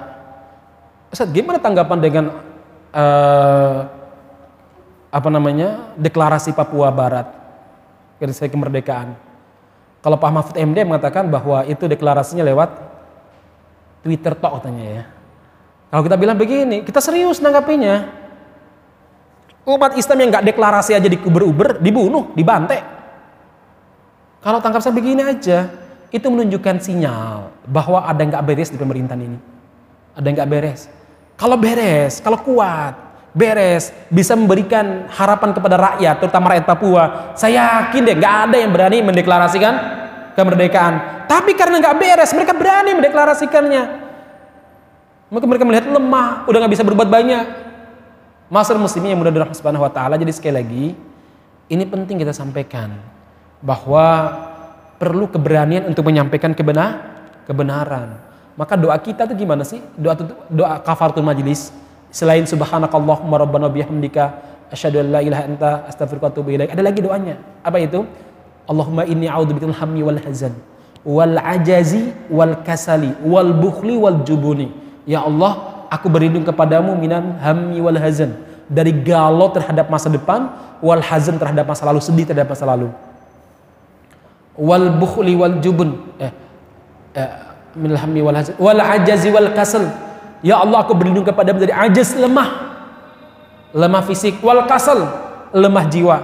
Ustaz 1.11 1.27
gimana 1.29 1.59
tanggapan 1.59 1.99
dengan 1.99 2.25
eh, 2.95 3.79
apa 5.11 5.29
namanya 5.29 5.91
deklarasi 5.99 6.55
Papua 6.55 6.87
Barat 6.89 7.27
ketika 8.17 8.47
kemerdekaan? 8.47 9.13
Kalau 10.01 10.17
Pak 10.17 10.31
Mahfud 10.33 10.55
MD 10.57 10.81
mengatakan 10.81 11.29
bahwa 11.29 11.61
itu 11.67 11.85
deklarasinya 11.85 12.41
lewat 12.41 12.73
Twitter 14.01 14.33
tok 14.33 14.63
katanya 14.63 14.85
ya. 14.87 15.03
Kalau 15.93 16.01
kita 16.07 16.17
bilang 16.17 16.39
begini, 16.39 16.81
kita 16.81 17.03
serius 17.03 17.37
nanggapinya. 17.43 18.20
Umat 19.61 19.93
Islam 19.93 20.17
yang 20.25 20.29
nggak 20.33 20.45
deklarasi 20.53 20.97
aja 20.97 21.05
dikuber-uber, 21.05 21.77
dibunuh, 21.77 22.33
dibantai. 22.33 22.81
Kalau 24.41 24.57
tangkap 24.57 24.81
saya 24.81 24.97
begini 24.97 25.21
aja, 25.21 25.69
itu 26.09 26.25
menunjukkan 26.25 26.81
sinyal 26.81 27.53
bahwa 27.69 28.03
ada 28.03 28.17
yang 28.25 28.33
nggak 28.33 28.45
beres 28.45 28.73
di 28.73 28.77
pemerintahan 28.81 29.21
ini. 29.21 29.39
Ada 30.17 30.25
yang 30.25 30.35
nggak 30.41 30.49
beres. 30.49 30.89
Kalau 31.37 31.61
beres, 31.61 32.17
kalau 32.25 32.41
kuat, 32.41 32.93
beres, 33.37 33.93
bisa 34.09 34.33
memberikan 34.33 35.05
harapan 35.13 35.53
kepada 35.53 35.75
rakyat, 35.77 36.15
terutama 36.17 36.57
rakyat 36.57 36.65
Papua. 36.65 37.03
Saya 37.37 37.85
yakin 37.85 38.01
deh, 38.01 38.15
nggak 38.17 38.35
ada 38.49 38.57
yang 38.57 38.71
berani 38.73 38.97
mendeklarasikan 39.05 39.73
kemerdekaan. 40.33 41.25
Tapi 41.29 41.53
karena 41.53 41.77
nggak 41.79 41.97
beres, 42.01 42.33
mereka 42.33 42.57
berani 42.57 42.97
mendeklarasikannya. 42.97 43.83
Maka 45.31 45.45
mereka 45.47 45.63
melihat 45.63 45.85
lemah, 45.87 46.49
udah 46.49 46.57
nggak 46.65 46.73
bisa 46.75 46.83
berbuat 46.83 47.07
banyak. 47.07 47.70
Masalah 48.51 48.83
muslimin 48.83 49.15
yang 49.15 49.19
mudah 49.23 49.31
dirahmati 49.31 49.55
subhanahu 49.55 49.87
wa 49.87 49.91
ta'ala. 49.91 50.19
Jadi 50.19 50.35
sekali 50.35 50.55
lagi, 50.59 50.85
ini 51.71 51.83
penting 51.87 52.19
kita 52.19 52.35
sampaikan. 52.35 52.99
Bahwa 53.63 54.27
perlu 54.99 55.31
keberanian 55.31 55.87
untuk 55.87 56.03
menyampaikan 56.03 56.51
kebenar, 56.51 56.99
kebenaran. 57.47 58.19
Maka 58.59 58.75
doa 58.75 58.99
kita 58.99 59.23
tuh 59.23 59.39
gimana 59.39 59.63
sih? 59.63 59.79
Doa 59.95 60.19
doa 60.51 60.83
kafaratul 60.83 61.23
majlis. 61.23 61.71
Selain 62.11 62.43
subhanakallahumma 62.43 63.39
rabbana 63.39 63.71
bihamdika 63.71 64.35
asyhadu 64.67 64.99
an 64.99 65.07
la 65.15 65.19
ilaha 65.23 65.43
anta 65.47 65.71
astaghfiruka 65.87 66.35
wa. 66.35 66.67
Ada 66.67 66.83
lagi 66.83 66.99
doanya. 66.99 67.39
Apa 67.63 67.79
itu? 67.79 68.03
Allahumma 68.67 69.07
inni 69.07 69.31
a'udzubikal 69.31 69.71
hammi 69.79 70.03
wal 70.03 70.19
hazan 70.19 70.51
wal 71.01 71.37
ajazi 71.39 72.13
wal 72.29 72.61
kasali 72.61 73.15
wal 73.25 73.55
bukhli 73.55 73.97
wal 73.97 74.21
jubuni. 74.21 74.69
Ya 75.09 75.25
Allah, 75.25 75.70
aku 75.91 76.07
berlindung 76.07 76.47
kepadamu 76.47 76.95
minan 76.95 77.35
hammi 77.43 77.83
wal 77.83 77.99
hazan. 77.99 78.39
Dari 78.71 78.95
galau 79.03 79.51
terhadap 79.51 79.91
masa 79.91 80.07
depan 80.07 80.47
wal 80.79 81.03
hazan 81.03 81.35
terhadap 81.35 81.67
masa 81.67 81.83
lalu 81.83 81.99
sedih 81.99 82.23
terhadap 82.23 82.55
masa 82.55 82.63
lalu. 82.63 82.87
Wal 84.55 84.95
bukhli 84.95 85.35
wal 85.35 85.59
jubun. 85.59 85.99
Eh, 86.15 86.31
eh 87.19 87.29
minal 87.75 87.99
hammi 87.99 88.23
wal 88.23 88.39
hazan. 88.39 88.55
Wal 88.55 88.79
ajazi 88.79 89.27
wal 89.27 89.51
kasal 89.51 89.91
ya 90.39 90.63
Allah 90.63 90.87
aku 90.87 90.95
berlindung 90.95 91.27
kepadamu 91.27 91.59
dari 91.67 91.75
ajaz 91.75 92.15
lemah. 92.15 92.71
Lemah 93.75 94.01
fisik. 94.07 94.39
Wal 94.39 94.63
kasal 94.71 95.03
lemah 95.51 95.85
jiwa. 95.91 96.17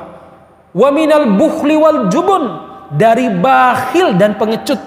Wa 0.71 0.87
minal 0.95 1.35
bukhli 1.35 1.75
wal 1.75 2.07
jubun. 2.07 2.63
Dari 2.87 3.27
bakhil 3.27 4.15
dan 4.15 4.39
pengecut. 4.39 4.79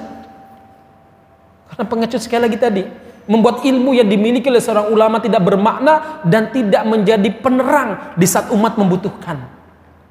Karena 1.69 1.85
pengecut 1.85 2.25
sekali 2.25 2.49
lagi 2.49 2.57
tadi 2.57 3.10
membuat 3.31 3.63
ilmu 3.63 3.95
yang 3.95 4.11
dimiliki 4.11 4.51
oleh 4.51 4.59
seorang 4.59 4.91
ulama 4.91 5.23
tidak 5.23 5.47
bermakna 5.47 6.27
dan 6.27 6.51
tidak 6.51 6.83
menjadi 6.83 7.31
penerang 7.39 8.19
di 8.19 8.27
saat 8.27 8.51
umat 8.51 8.75
membutuhkan. 8.75 9.39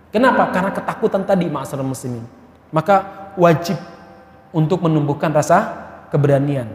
Kenapa? 0.08 0.48
Karena 0.56 0.72
ketakutan 0.72 1.28
tadi 1.28 1.52
ma'asyiral 1.52 1.84
muslimin. 1.84 2.24
Maka 2.72 3.28
wajib 3.36 3.76
untuk 4.56 4.80
menumbuhkan 4.88 5.36
rasa 5.36 5.76
keberanian. 6.08 6.72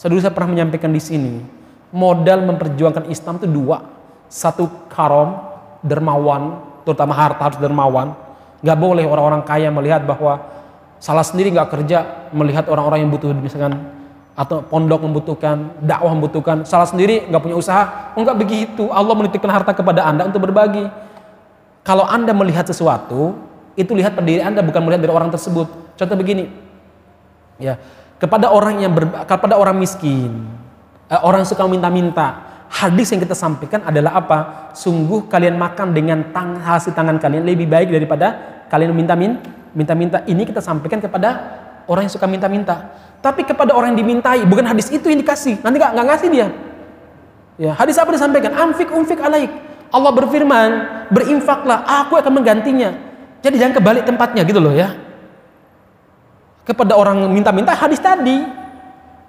Saya 0.00 0.08
dulu 0.08 0.24
saya 0.24 0.32
pernah 0.32 0.56
menyampaikan 0.56 0.88
di 0.88 0.98
sini, 1.04 1.44
modal 1.92 2.48
memperjuangkan 2.48 3.12
Islam 3.12 3.36
itu 3.36 3.46
dua. 3.52 3.84
Satu 4.32 4.88
karom, 4.88 5.36
dermawan, 5.84 6.64
terutama 6.88 7.12
harta 7.12 7.52
harus 7.52 7.60
dermawan. 7.60 8.16
Gak 8.64 8.78
boleh 8.80 9.04
orang-orang 9.04 9.44
kaya 9.44 9.68
melihat 9.68 10.00
bahwa 10.08 10.48
salah 10.96 11.26
sendiri 11.26 11.52
nggak 11.52 11.68
kerja 11.68 12.30
melihat 12.30 12.70
orang-orang 12.70 13.04
yang 13.04 13.10
butuh 13.10 13.34
misalkan 13.34 14.01
atau 14.32 14.64
pondok 14.64 15.04
membutuhkan, 15.04 15.76
dakwah 15.84 16.16
membutuhkan, 16.16 16.64
salah 16.64 16.88
sendiri 16.88 17.28
nggak 17.28 17.42
punya 17.42 17.56
usaha, 17.56 18.12
enggak 18.16 18.36
begitu. 18.40 18.88
Allah 18.88 19.12
menitipkan 19.12 19.52
harta 19.52 19.76
kepada 19.76 20.08
anda 20.08 20.24
untuk 20.24 20.48
berbagi. 20.48 20.88
Kalau 21.84 22.08
anda 22.08 22.32
melihat 22.32 22.64
sesuatu, 22.64 23.36
itu 23.76 23.92
lihat 23.92 24.16
pada 24.16 24.24
diri 24.24 24.40
anda 24.40 24.64
bukan 24.64 24.80
melihat 24.84 25.04
dari 25.04 25.12
orang 25.12 25.28
tersebut. 25.28 25.68
Contoh 25.98 26.16
begini, 26.16 26.48
ya 27.60 27.76
kepada 28.22 28.54
orang 28.54 28.80
yang 28.80 28.94
ber, 28.94 29.10
kepada 29.26 29.58
orang 29.58 29.76
miskin, 29.76 30.46
eh, 31.10 31.20
orang 31.20 31.44
suka 31.44 31.66
minta-minta. 31.66 32.48
Hadis 32.72 33.12
yang 33.12 33.20
kita 33.20 33.36
sampaikan 33.36 33.84
adalah 33.84 34.16
apa? 34.16 34.38
Sungguh 34.72 35.28
kalian 35.28 35.60
makan 35.60 35.92
dengan 35.92 36.32
tang, 36.32 36.56
hasil 36.56 36.96
tangan 36.96 37.20
kalian 37.20 37.44
lebih 37.44 37.68
baik 37.68 37.92
daripada 37.92 38.32
kalian 38.72 38.96
minta-minta. 38.96 39.44
Minta-minta 39.76 40.24
ini 40.24 40.48
kita 40.48 40.64
sampaikan 40.64 41.00
kepada 41.00 41.28
orang 41.84 42.08
yang 42.08 42.14
suka 42.14 42.24
minta-minta. 42.24 42.96
Tapi 43.22 43.46
kepada 43.46 43.70
orang 43.70 43.94
yang 43.94 44.02
dimintai, 44.02 44.42
bukan 44.42 44.66
hadis 44.66 44.90
itu 44.90 45.06
yang 45.06 45.22
dikasih. 45.22 45.62
Nanti 45.62 45.78
nggak 45.78 45.94
nggak 45.94 46.06
ngasih 46.10 46.28
dia. 46.28 46.48
Ya, 47.54 47.72
hadis 47.78 47.94
apa 47.94 48.10
disampaikan? 48.10 48.50
Amfik 48.50 48.90
umfik 48.90 49.22
alaik. 49.22 49.48
Allah 49.94 50.10
berfirman, 50.10 50.70
berinfaklah, 51.14 51.86
aku 51.86 52.18
akan 52.18 52.42
menggantinya. 52.42 52.90
Jadi 53.44 53.62
jangan 53.62 53.78
kebalik 53.78 54.02
tempatnya 54.02 54.42
gitu 54.42 54.58
loh 54.58 54.74
ya. 54.74 54.98
Kepada 56.66 56.98
orang 56.98 57.30
minta-minta 57.30 57.70
hadis 57.78 58.02
tadi. 58.02 58.42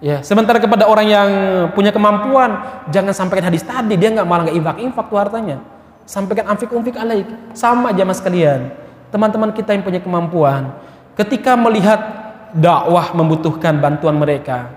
Ya, 0.04 0.20
sementara 0.26 0.60
kepada 0.60 0.90
orang 0.90 1.08
yang 1.08 1.30
punya 1.72 1.94
kemampuan, 1.94 2.60
jangan 2.92 3.14
sampaikan 3.16 3.54
hadis 3.54 3.64
tadi, 3.64 3.96
dia 3.96 4.12
nggak 4.12 4.28
malah 4.28 4.50
nggak 4.50 4.58
infak-infak 4.58 5.06
tuh 5.08 5.20
hartanya. 5.20 5.58
Sampaikan 6.04 6.50
amfik 6.50 6.74
umfik 6.74 6.98
alaik. 7.00 7.30
Sama 7.56 7.94
aja 7.94 8.04
mas 8.04 8.20
kalian. 8.20 8.74
Teman-teman 9.14 9.54
kita 9.54 9.72
yang 9.78 9.86
punya 9.86 10.02
kemampuan, 10.02 10.74
ketika 11.16 11.56
melihat 11.56 12.23
dakwah 12.54 13.12
membutuhkan 13.18 13.82
bantuan 13.82 14.16
mereka. 14.18 14.72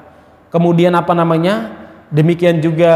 Kemudian 0.48 0.96
apa 0.96 1.12
namanya? 1.12 1.84
Demikian 2.06 2.62
juga 2.62 2.94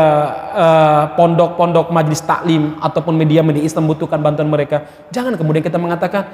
pondok-pondok 1.18 1.91
uh, 1.91 1.95
majlis 1.95 2.22
taklim 2.22 2.78
ataupun 2.78 3.11
media-media 3.18 3.66
Islam 3.66 3.91
membutuhkan 3.91 4.22
bantuan 4.22 4.47
mereka. 4.47 4.87
Jangan 5.11 5.35
kemudian 5.35 5.66
kita 5.66 5.83
mengatakan, 5.83 6.31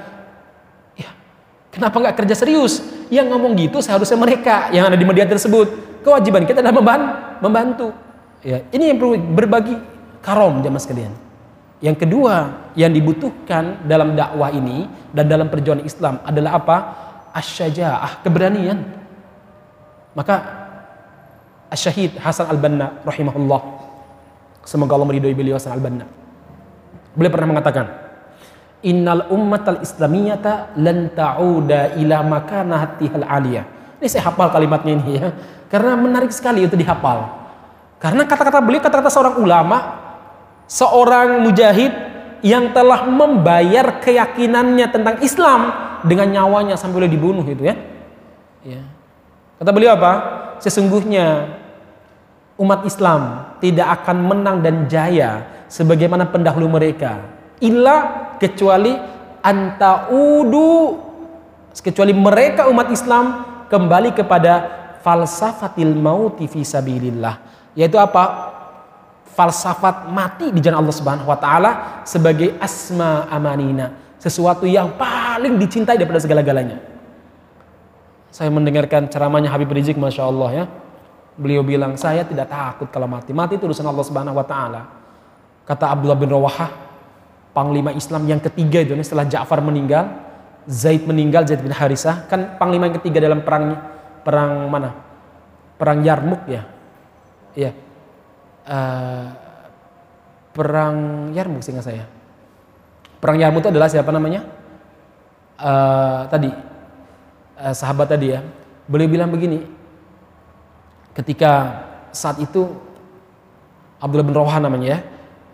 ya 0.93 1.09
kenapa 1.73 1.97
nggak 1.97 2.15
kerja 2.21 2.37
serius? 2.37 2.85
Yang 3.09 3.33
ngomong 3.33 3.57
gitu 3.57 3.81
seharusnya 3.81 4.21
mereka 4.21 4.69
yang 4.69 4.93
ada 4.93 4.95
di 4.95 5.05
media 5.09 5.25
tersebut. 5.25 5.99
Kewajiban 6.05 6.45
kita 6.45 6.61
adalah 6.61 6.77
membantu. 7.41 7.91
Ya, 8.45 8.61
ini 8.69 8.93
yang 8.93 9.01
perlu 9.01 9.17
berbagi 9.33 9.73
karom 10.21 10.61
jamaah 10.61 10.77
sekalian. 10.77 11.13
Yang 11.81 12.05
kedua 12.05 12.61
yang 12.77 12.93
dibutuhkan 12.93 13.85
dalam 13.89 14.13
dakwah 14.13 14.53
ini 14.53 14.85
dan 15.13 15.25
dalam 15.25 15.49
perjuangan 15.49 15.81
Islam 15.81 16.21
adalah 16.21 16.61
apa? 16.61 16.77
Asyajaah, 17.37 18.25
keberanian. 18.25 18.81
Maka 20.17 20.65
Asyahid 21.69 22.17
Hasan 22.17 22.49
Al-Banna 22.49 23.05
rahimahullah. 23.05 23.61
Semoga 24.65 24.97
Allah 24.97 25.07
meridhoi 25.07 25.37
beliau 25.37 25.61
Hasan 25.61 25.77
Al-Banna. 25.77 26.09
Beliau 27.13 27.31
pernah 27.31 27.49
mengatakan, 27.53 27.85
"Innal 28.81 29.29
ummatal 29.29 29.83
islamiyata 29.85 30.73
lan 30.79 31.13
ta'uda 31.13 31.99
ila 32.01 32.17
makanatihal 32.25 33.25
aliyah." 33.27 33.65
Ini 33.97 34.07
saya 34.07 34.29
hafal 34.29 34.49
kalimatnya 34.53 34.91
ini 34.97 35.11
ya. 35.17 35.29
Karena 35.67 35.97
menarik 35.97 36.31
sekali 36.31 36.63
untuk 36.63 36.79
dihafal. 36.79 37.27
Karena 37.97 38.23
kata-kata 38.29 38.61
beliau 38.61 38.81
kata-kata 38.81 39.09
seorang 39.09 39.35
ulama, 39.41 39.77
seorang 40.69 41.41
mujahid 41.41 41.91
yang 42.45 42.69
telah 42.71 43.09
membayar 43.09 43.97
keyakinannya 43.97 44.85
tentang 44.93 45.15
Islam 45.25 45.86
dengan 46.07 46.31
nyawanya 46.31 46.79
sampai 46.79 47.03
boleh 47.03 47.11
dibunuh 47.11 47.45
itu 47.45 47.67
ya. 47.67 47.75
ya. 48.63 48.81
Kata 49.59 49.69
beliau 49.75 49.93
apa? 49.99 50.11
Sesungguhnya 50.63 51.53
umat 52.57 52.87
Islam 52.87 53.53
tidak 53.61 54.01
akan 54.01 54.17
menang 54.25 54.57
dan 54.65 54.89
jaya 54.89 55.45
sebagaimana 55.69 56.31
pendahulu 56.31 56.71
mereka. 56.79 57.21
Illa 57.61 58.31
kecuali 58.41 58.93
antaudu 59.41 61.03
kecuali 61.77 62.13
mereka 62.15 62.65
umat 62.73 62.89
Islam 62.89 63.25
kembali 63.69 64.17
kepada 64.17 64.53
falsafatil 65.05 65.93
mauti 65.93 66.49
fi 66.49 66.65
sabilillah. 66.65 67.35
Yaitu 67.77 68.01
apa? 68.01 68.55
falsafat 69.37 70.09
mati 70.09 70.49
di 70.49 70.57
jalan 70.57 70.81
Allah 70.81 70.97
Subhanahu 70.97 71.29
wa 71.29 71.37
taala 71.37 72.01
sebagai 72.09 72.57
asma 72.57 73.29
amanina, 73.29 74.06
sesuatu 74.17 74.65
yang 74.65 74.97
paling 74.97 75.61
dicintai 75.61 75.97
daripada 75.97 76.21
segala-galanya. 76.21 76.81
Saya 78.33 78.53
mendengarkan 78.53 79.09
ceramahnya 79.09 79.49
Habib 79.49 79.71
Rizik 79.71 79.97
Masya 79.97 80.23
Allah 80.27 80.49
ya. 80.53 80.65
Beliau 81.37 81.61
bilang, 81.61 81.93
saya 81.97 82.25
tidak 82.25 82.49
takut 82.49 82.89
kalau 82.89 83.05
mati. 83.05 83.29
Mati 83.29 83.61
itu 83.61 83.69
urusan 83.69 83.85
Allah 83.85 84.05
Subhanahu 84.05 84.37
wa 84.37 84.45
taala. 84.45 84.81
Kata 85.69 85.93
Abdullah 85.93 86.17
bin 86.17 86.33
Rawahah, 86.33 86.69
panglima 87.53 87.93
Islam 87.93 88.25
yang 88.25 88.41
ketiga 88.41 88.81
itu 88.81 88.97
setelah 89.05 89.29
Ja'far 89.29 89.61
meninggal, 89.61 90.09
Zaid 90.65 91.05
meninggal, 91.05 91.45
Zaid 91.45 91.61
bin 91.61 91.71
Harisah, 91.71 92.25
kan 92.25 92.57
panglima 92.57 92.89
yang 92.89 92.97
ketiga 92.99 93.21
dalam 93.21 93.45
perang 93.45 93.77
perang 94.25 94.65
mana? 94.67 94.91
Perang 95.77 96.01
Yarmuk 96.01 96.41
ya. 96.49 96.65
Iya. 97.53 97.71
Uh, 98.67 99.25
perang 100.57 100.97
Yarmuk 101.37 101.61
sehingga 101.61 101.85
saya. 101.85 102.16
Perang 103.17 103.37
Yarmuk 103.37 103.65
itu 103.65 103.69
adalah 103.73 103.89
siapa 103.89 104.09
namanya? 104.13 104.45
Uh, 105.57 106.29
tadi 106.29 106.49
uh, 107.57 107.73
sahabat 107.73 108.13
tadi 108.13 108.33
ya. 108.33 108.45
Beliau 108.87 109.09
bilang 109.09 109.33
begini, 109.33 109.65
ketika 111.17 111.81
saat 112.13 112.39
itu 112.39 112.71
Abdullah 113.97 114.25
bin 114.25 114.37
Rawahah 114.37 114.61
namanya 114.63 114.87
ya, 114.87 114.99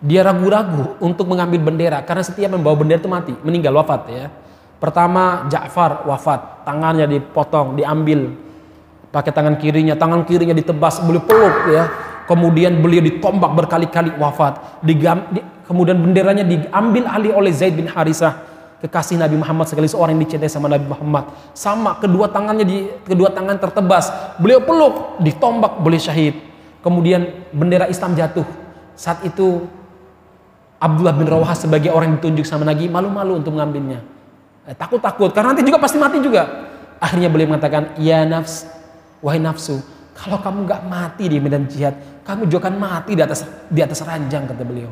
dia 0.04 0.22
ragu-ragu 0.22 1.00
untuk 1.00 1.32
mengambil 1.32 1.64
bendera 1.64 2.04
karena 2.04 2.22
setiap 2.22 2.52
membawa 2.52 2.76
bendera 2.76 3.00
itu 3.00 3.10
mati, 3.10 3.34
meninggal 3.42 3.80
wafat 3.80 4.02
ya. 4.12 4.26
Pertama 4.84 5.48
Ja'far 5.48 6.04
wafat, 6.04 6.68
tangannya 6.68 7.08
dipotong, 7.08 7.80
diambil 7.80 8.36
pakai 9.16 9.32
tangan 9.32 9.56
kirinya, 9.56 9.96
tangan 9.96 10.28
kirinya 10.28 10.52
ditebas, 10.52 11.00
beliau 11.06 11.24
peluk 11.24 11.56
ya. 11.72 11.84
Kemudian 12.24 12.80
beliau 12.80 13.04
ditombak 13.04 13.52
berkali-kali 13.52 14.16
wafat. 14.16 14.84
Digam, 14.84 15.28
di, 15.32 15.40
kemudian 15.68 16.00
benderanya 16.00 16.44
diambil 16.44 17.04
alih 17.08 17.32
oleh 17.36 17.52
Zaid 17.52 17.76
bin 17.76 17.88
Harisah, 17.88 18.44
kekasih 18.84 19.16
Nabi 19.16 19.40
Muhammad 19.40 19.72
sekali 19.72 19.88
seorang 19.88 20.20
yang 20.20 20.28
dicintai 20.28 20.52
sama 20.52 20.68
Nabi 20.68 20.84
Muhammad. 20.92 21.32
Sama 21.56 21.96
kedua 22.04 22.28
tangannya 22.28 22.68
di 22.68 22.78
kedua 23.08 23.32
tangan 23.32 23.56
tertebas. 23.56 24.12
Beliau 24.36 24.60
peluk, 24.60 25.24
ditombak, 25.24 25.80
boleh 25.80 26.00
syahid. 26.00 26.36
Kemudian 26.84 27.48
bendera 27.56 27.88
Islam 27.88 28.12
jatuh. 28.12 28.44
Saat 29.00 29.24
itu 29.24 29.64
Abdullah 30.84 31.16
bin 31.16 31.24
Rawah 31.32 31.56
sebagai 31.56 31.96
orang 31.96 32.12
yang 32.12 32.18
ditunjuk 32.20 32.44
sama 32.44 32.68
Nabi 32.68 32.92
malu-malu 32.92 33.40
untuk 33.40 33.56
mengambilnya. 33.56 34.04
Eh, 34.68 34.76
takut-takut 34.76 35.32
karena 35.32 35.56
nanti 35.56 35.64
juga 35.64 35.80
pasti 35.80 35.96
mati 35.96 36.20
juga. 36.20 36.44
Akhirnya 37.00 37.32
beliau 37.32 37.56
mengatakan, 37.56 37.96
"Ya 38.00 38.28
nafs, 38.28 38.68
wahai 39.24 39.40
nafsu, 39.40 39.80
kalau 40.12 40.40
kamu 40.44 40.68
nggak 40.68 40.82
mati 40.88 41.32
di 41.32 41.40
medan 41.40 41.68
jihad, 41.72 41.96
kamu 42.28 42.52
juga 42.52 42.68
akan 42.68 42.76
mati 42.80 43.12
di 43.16 43.24
atas 43.24 43.48
di 43.72 43.80
atas 43.80 44.04
ranjang," 44.04 44.44
kata 44.44 44.64
beliau. 44.68 44.92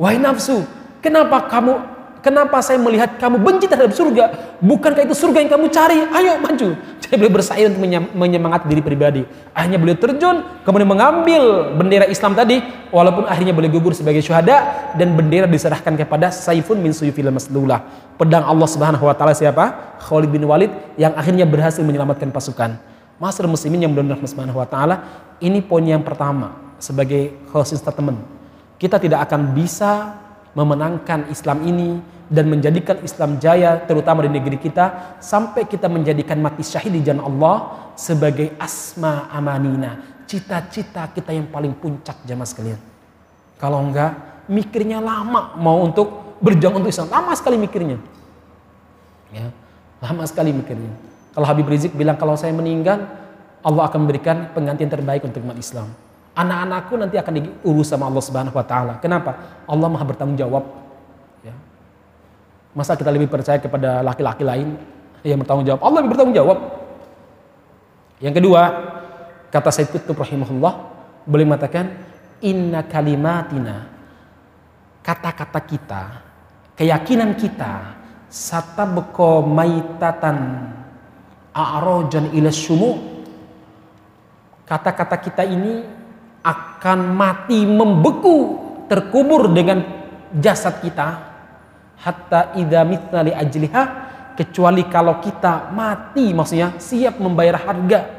"Wahai 0.00 0.16
nafsu, 0.16 0.64
kenapa 1.04 1.44
kamu 1.52 2.00
Kenapa 2.20 2.60
saya 2.60 2.76
melihat 2.76 3.16
kamu 3.16 3.40
benci 3.40 3.64
terhadap 3.64 3.96
surga? 3.96 4.24
Bukankah 4.60 5.08
itu 5.08 5.16
surga 5.16 5.40
yang 5.40 5.50
kamu 5.56 5.72
cari? 5.72 6.04
Ayo 6.12 6.36
maju. 6.36 6.76
Jadi 7.00 7.16
beliau 7.16 7.32
bersaing 7.32 7.72
untuk 7.72 7.80
menyemangati 8.12 8.68
diri 8.68 8.84
pribadi. 8.84 9.22
Akhirnya 9.56 9.80
beliau 9.80 9.96
terjun, 9.96 10.44
kemudian 10.60 10.84
mengambil 10.84 11.72
bendera 11.80 12.04
Islam 12.12 12.36
tadi, 12.36 12.60
walaupun 12.92 13.24
akhirnya 13.24 13.56
beliau 13.56 13.72
gugur 13.72 13.96
sebagai 13.96 14.20
syuhada 14.20 14.92
dan 15.00 15.16
bendera 15.16 15.48
diserahkan 15.48 15.96
kepada 15.96 16.28
Saifun 16.28 16.76
min 16.76 16.92
Suyufil 16.92 17.32
Maslulah. 17.32 17.88
Pedang 18.20 18.44
Allah 18.44 18.68
Subhanahu 18.68 19.08
wa 19.08 19.16
taala 19.16 19.32
siapa? 19.32 19.96
Khalid 20.04 20.28
bin 20.28 20.44
Walid 20.44 20.68
yang 21.00 21.16
akhirnya 21.16 21.48
berhasil 21.48 21.80
menyelamatkan 21.80 22.28
pasukan. 22.28 22.76
Masyarakat 23.16 23.48
muslimin 23.48 23.88
yang 23.88 23.96
benar 23.96 24.20
Subhanahu 24.20 24.60
wa 24.60 24.68
taala, 24.68 25.08
ini 25.40 25.64
poin 25.64 25.88
yang 25.88 26.04
pertama 26.04 26.76
sebagai 26.76 27.32
closing 27.48 27.80
statement. 27.80 28.39
Kita 28.80 28.96
tidak 28.96 29.28
akan 29.28 29.52
bisa 29.52 30.16
memenangkan 30.56 31.28
Islam 31.28 31.60
ini 31.68 32.00
dan 32.32 32.48
menjadikan 32.48 32.96
Islam 33.04 33.36
jaya 33.36 33.76
terutama 33.84 34.24
di 34.24 34.32
negeri 34.32 34.56
kita 34.56 35.18
sampai 35.20 35.68
kita 35.68 35.86
menjadikan 35.86 36.40
mati 36.40 36.64
syahid 36.64 36.96
di 36.96 37.04
jalan 37.04 37.22
Allah 37.28 37.56
sebagai 37.94 38.56
asma 38.56 39.28
amanina 39.28 40.20
cita-cita 40.30 41.10
kita 41.10 41.34
yang 41.34 41.50
paling 41.50 41.74
puncak 41.74 42.22
jamaah 42.22 42.46
sekalian. 42.46 42.78
Kalau 43.58 43.82
enggak 43.82 44.14
mikirnya 44.46 45.02
lama 45.02 45.58
mau 45.58 45.82
untuk 45.82 46.38
berjuang 46.38 46.78
untuk 46.78 46.94
Islam. 46.94 47.10
Lama 47.10 47.34
sekali 47.34 47.58
mikirnya. 47.58 47.98
Ya 49.34 49.50
lama 49.98 50.22
sekali 50.30 50.54
mikirnya. 50.54 50.94
Kalau 51.34 51.46
Habib 51.50 51.66
Rizik 51.66 51.98
bilang 51.98 52.14
kalau 52.14 52.38
saya 52.38 52.54
meninggal 52.54 53.10
Allah 53.60 53.90
akan 53.90 54.06
memberikan 54.06 54.54
penggantian 54.54 54.88
terbaik 54.88 55.26
untuk 55.26 55.42
umat 55.42 55.58
Islam 55.58 55.90
Anak-anakku 56.40 56.96
nanti 56.96 57.20
akan 57.20 57.32
diurus 57.36 57.92
sama 57.92 58.08
Allah 58.08 58.24
Subhanahu 58.24 58.56
wa 58.56 58.64
taala. 58.64 58.96
Kenapa? 59.04 59.36
Allah 59.68 59.88
Maha 59.92 60.04
bertanggung 60.08 60.40
jawab. 60.40 60.64
Ya. 61.44 61.52
Masa 62.72 62.96
kita 62.96 63.12
lebih 63.12 63.28
percaya 63.28 63.60
kepada 63.60 64.00
laki-laki 64.00 64.40
lain 64.40 64.80
yang 65.20 65.36
bertanggung 65.36 65.68
jawab? 65.68 65.84
Allah 65.84 66.00
lebih 66.00 66.16
bertanggung 66.16 66.38
jawab. 66.40 66.58
Yang 68.24 68.34
kedua, 68.40 68.62
kata 69.52 69.68
Said 69.68 69.92
Qutb 69.92 70.16
rahimahullah, 70.16 70.72
boleh 71.28 71.44
mengatakan 71.44 71.92
inna 72.40 72.88
kalimatina 72.88 73.84
kata-kata 75.04 75.60
kita, 75.64 76.02
keyakinan 76.76 77.36
kita 77.36 78.00
satabqa 78.32 79.44
maitatan 79.44 80.36
a'rojan 81.52 82.30
ila 82.32 82.50
kata-kata 84.70 85.16
kita 85.18 85.42
ini 85.42 85.99
akan 86.40 86.98
mati 87.12 87.68
membeku 87.68 88.38
terkubur 88.88 89.52
dengan 89.52 89.84
jasad 90.34 90.80
kita 90.80 91.30
hatta 92.00 92.56
idza 92.56 92.80
mitna 92.88 93.20
li 93.20 93.32
ajliha 93.32 93.82
kecuali 94.34 94.88
kalau 94.88 95.20
kita 95.20 95.68
mati 95.76 96.32
maksudnya 96.32 96.80
siap 96.80 97.20
membayar 97.20 97.60
harga. 97.60 98.18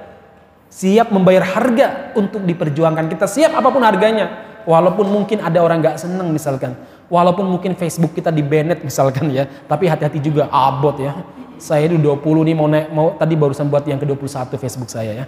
Siap 0.72 1.12
membayar 1.12 1.44
harga 1.44 2.16
untuk 2.16 2.48
diperjuangkan. 2.48 3.12
Kita 3.12 3.28
siap 3.28 3.52
apa 3.60 3.68
pun 3.68 3.84
harganya. 3.84 4.48
Walaupun 4.64 5.04
mungkin 5.10 5.44
ada 5.44 5.60
orang 5.60 5.84
nggak 5.84 6.00
seneng 6.00 6.32
misalkan. 6.32 6.78
Walaupun 7.12 7.44
mungkin 7.44 7.76
Facebook 7.76 8.16
kita 8.16 8.32
di 8.32 8.40
banned 8.40 8.80
misalkan 8.80 9.28
ya. 9.36 9.50
Tapi 9.68 9.92
hati-hati 9.92 10.24
juga 10.24 10.48
abot 10.48 10.96
ya. 10.96 11.12
Saya 11.60 11.92
itu 11.92 12.00
20 12.00 12.48
nih 12.48 12.56
mau 12.56 12.72
naik 12.72 12.88
mau 12.96 13.08
tadi 13.20 13.36
barusan 13.36 13.68
buat 13.68 13.84
yang 13.84 14.00
ke-21 14.00 14.56
Facebook 14.56 14.90
saya 14.90 15.12
ya 15.14 15.26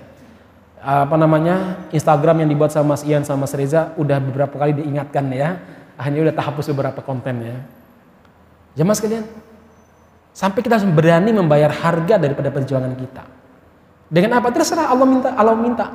apa 0.84 1.16
namanya 1.16 1.88
Instagram 1.96 2.44
yang 2.44 2.50
dibuat 2.52 2.76
sama 2.76 3.00
Mas 3.00 3.08
Ian 3.08 3.24
sama 3.24 3.48
Mas 3.48 3.56
Reza 3.56 3.96
udah 3.96 4.20
beberapa 4.20 4.60
kali 4.60 4.84
diingatkan 4.84 5.32
ya. 5.32 5.56
Hanya 5.96 6.28
udah 6.28 6.36
hapus 6.36 6.76
beberapa 6.76 7.00
konten 7.00 7.40
ya. 7.40 7.58
Jamaah 8.76 8.98
sekalian 8.98 9.24
sampai 10.36 10.60
kita 10.60 10.82
berani 10.92 11.32
membayar 11.32 11.72
harga 11.72 12.20
daripada 12.20 12.52
perjuangan 12.52 12.92
kita. 13.00 13.24
Dengan 14.12 14.44
apa? 14.44 14.52
Terserah 14.52 14.92
Allah 14.92 15.08
minta 15.08 15.30
Allah 15.32 15.56
minta. 15.56 15.88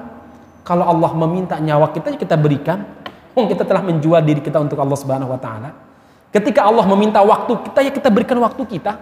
Kalau 0.64 0.84
Allah 0.88 1.12
meminta 1.12 1.60
nyawa 1.60 1.92
kita 1.92 2.16
kita 2.16 2.40
berikan. 2.40 2.88
Oh 3.36 3.44
kita 3.44 3.68
telah 3.68 3.84
menjual 3.84 4.24
diri 4.24 4.40
kita 4.40 4.56
untuk 4.56 4.80
Allah 4.80 4.96
Subhanahu 4.96 5.36
wa 5.36 5.40
taala. 5.40 5.70
Ketika 6.32 6.64
Allah 6.64 6.88
meminta 6.88 7.20
waktu 7.20 7.52
kita 7.68 7.78
ya 7.84 7.92
kita 7.92 8.08
berikan 8.08 8.40
waktu 8.40 8.64
kita. 8.64 8.96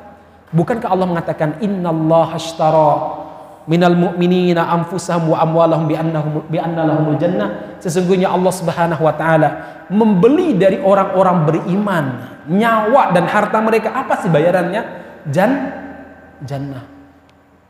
Bukankah 0.51 0.91
Allah 0.91 1.07
mengatakan 1.11 1.59
innallaha 1.63 2.39
ashtara 2.39 3.26
minal 3.67 3.99
mu'minina 3.99 4.63
anfusahum 4.71 5.35
wa 5.35 5.43
amwalahum 5.43 5.91
bi 5.91 5.99
annahum 5.99 6.47
bi 6.47 6.59
jannah. 7.19 7.77
Sesungguhnya 7.83 8.31
Allah 8.31 8.55
Subhanahu 8.55 9.03
wa 9.03 9.15
taala 9.15 9.49
membeli 9.91 10.55
dari 10.57 10.79
orang-orang 10.81 11.37
beriman. 11.45 12.05
Nyawa 12.47 13.11
dan 13.11 13.27
harta 13.27 13.59
mereka 13.59 13.91
apa 13.91 14.23
sih 14.23 14.31
bayarannya? 14.31 14.83
Jan 15.27 15.53
jannah. 16.47 16.87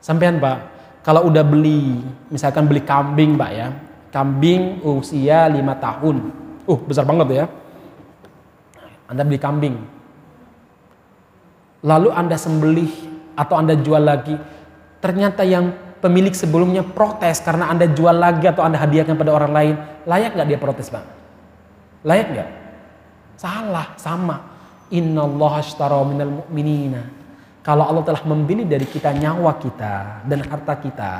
Sampean 0.04 0.36
Pak 0.36 0.58
kalau 1.00 1.32
udah 1.32 1.40
beli 1.40 2.04
misalkan 2.28 2.68
beli 2.68 2.84
kambing 2.84 3.40
Pak 3.40 3.50
ya. 3.56 3.72
Kambing 4.12 4.84
usia 4.84 5.48
lima 5.48 5.76
tahun. 5.80 6.28
Uh 6.68 6.80
besar 6.84 7.08
banget 7.08 7.28
ya. 7.32 7.46
Anda 9.08 9.24
beli 9.24 9.40
kambing. 9.40 9.76
Lalu 11.86 12.08
Anda 12.12 12.36
sembelih 12.36 12.92
atau 13.38 13.54
Anda 13.56 13.78
jual 13.78 14.02
lagi. 14.02 14.36
Ternyata 15.00 15.46
yang 15.46 15.85
pemilik 16.06 16.30
sebelumnya 16.30 16.86
protes 16.86 17.42
karena 17.42 17.66
Anda 17.66 17.90
jual 17.90 18.14
lagi 18.14 18.46
atau 18.46 18.62
Anda 18.62 18.78
hadiahkan 18.78 19.18
pada 19.18 19.34
orang 19.34 19.50
lain, 19.50 19.74
layak 20.06 20.38
nggak 20.38 20.48
dia 20.54 20.58
protes 20.62 20.86
bang? 20.86 21.02
Layak 22.06 22.26
nggak? 22.30 22.48
Salah, 23.34 23.98
sama. 23.98 24.54
Inna 24.94 25.26
Allah 25.26 25.52
ashtara 25.58 25.98
minal 26.06 26.30
mu'minina. 26.42 27.02
Kalau 27.66 27.82
Allah 27.82 28.06
telah 28.06 28.22
membeli 28.22 28.62
dari 28.62 28.86
kita 28.86 29.10
nyawa 29.10 29.58
kita 29.58 30.22
dan 30.22 30.38
harta 30.46 30.78
kita, 30.78 31.12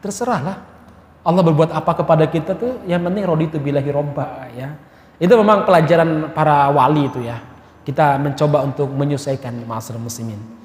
terserahlah. 0.00 0.56
Allah 1.20 1.42
berbuat 1.44 1.76
apa 1.76 1.92
kepada 1.92 2.24
kita 2.24 2.56
tuh 2.56 2.80
yang 2.88 3.04
penting 3.04 3.28
rodi 3.28 3.52
itu 3.52 3.60
bilahi 3.60 3.90
robba 3.92 4.48
ya. 4.56 4.72
Itu 5.20 5.36
memang 5.36 5.68
pelajaran 5.68 6.32
para 6.32 6.72
wali 6.72 7.12
itu 7.12 7.20
ya. 7.20 7.36
Kita 7.84 8.16
mencoba 8.16 8.64
untuk 8.64 8.88
menyelesaikan 8.88 9.52
masalah 9.68 10.00
muslimin 10.00 10.57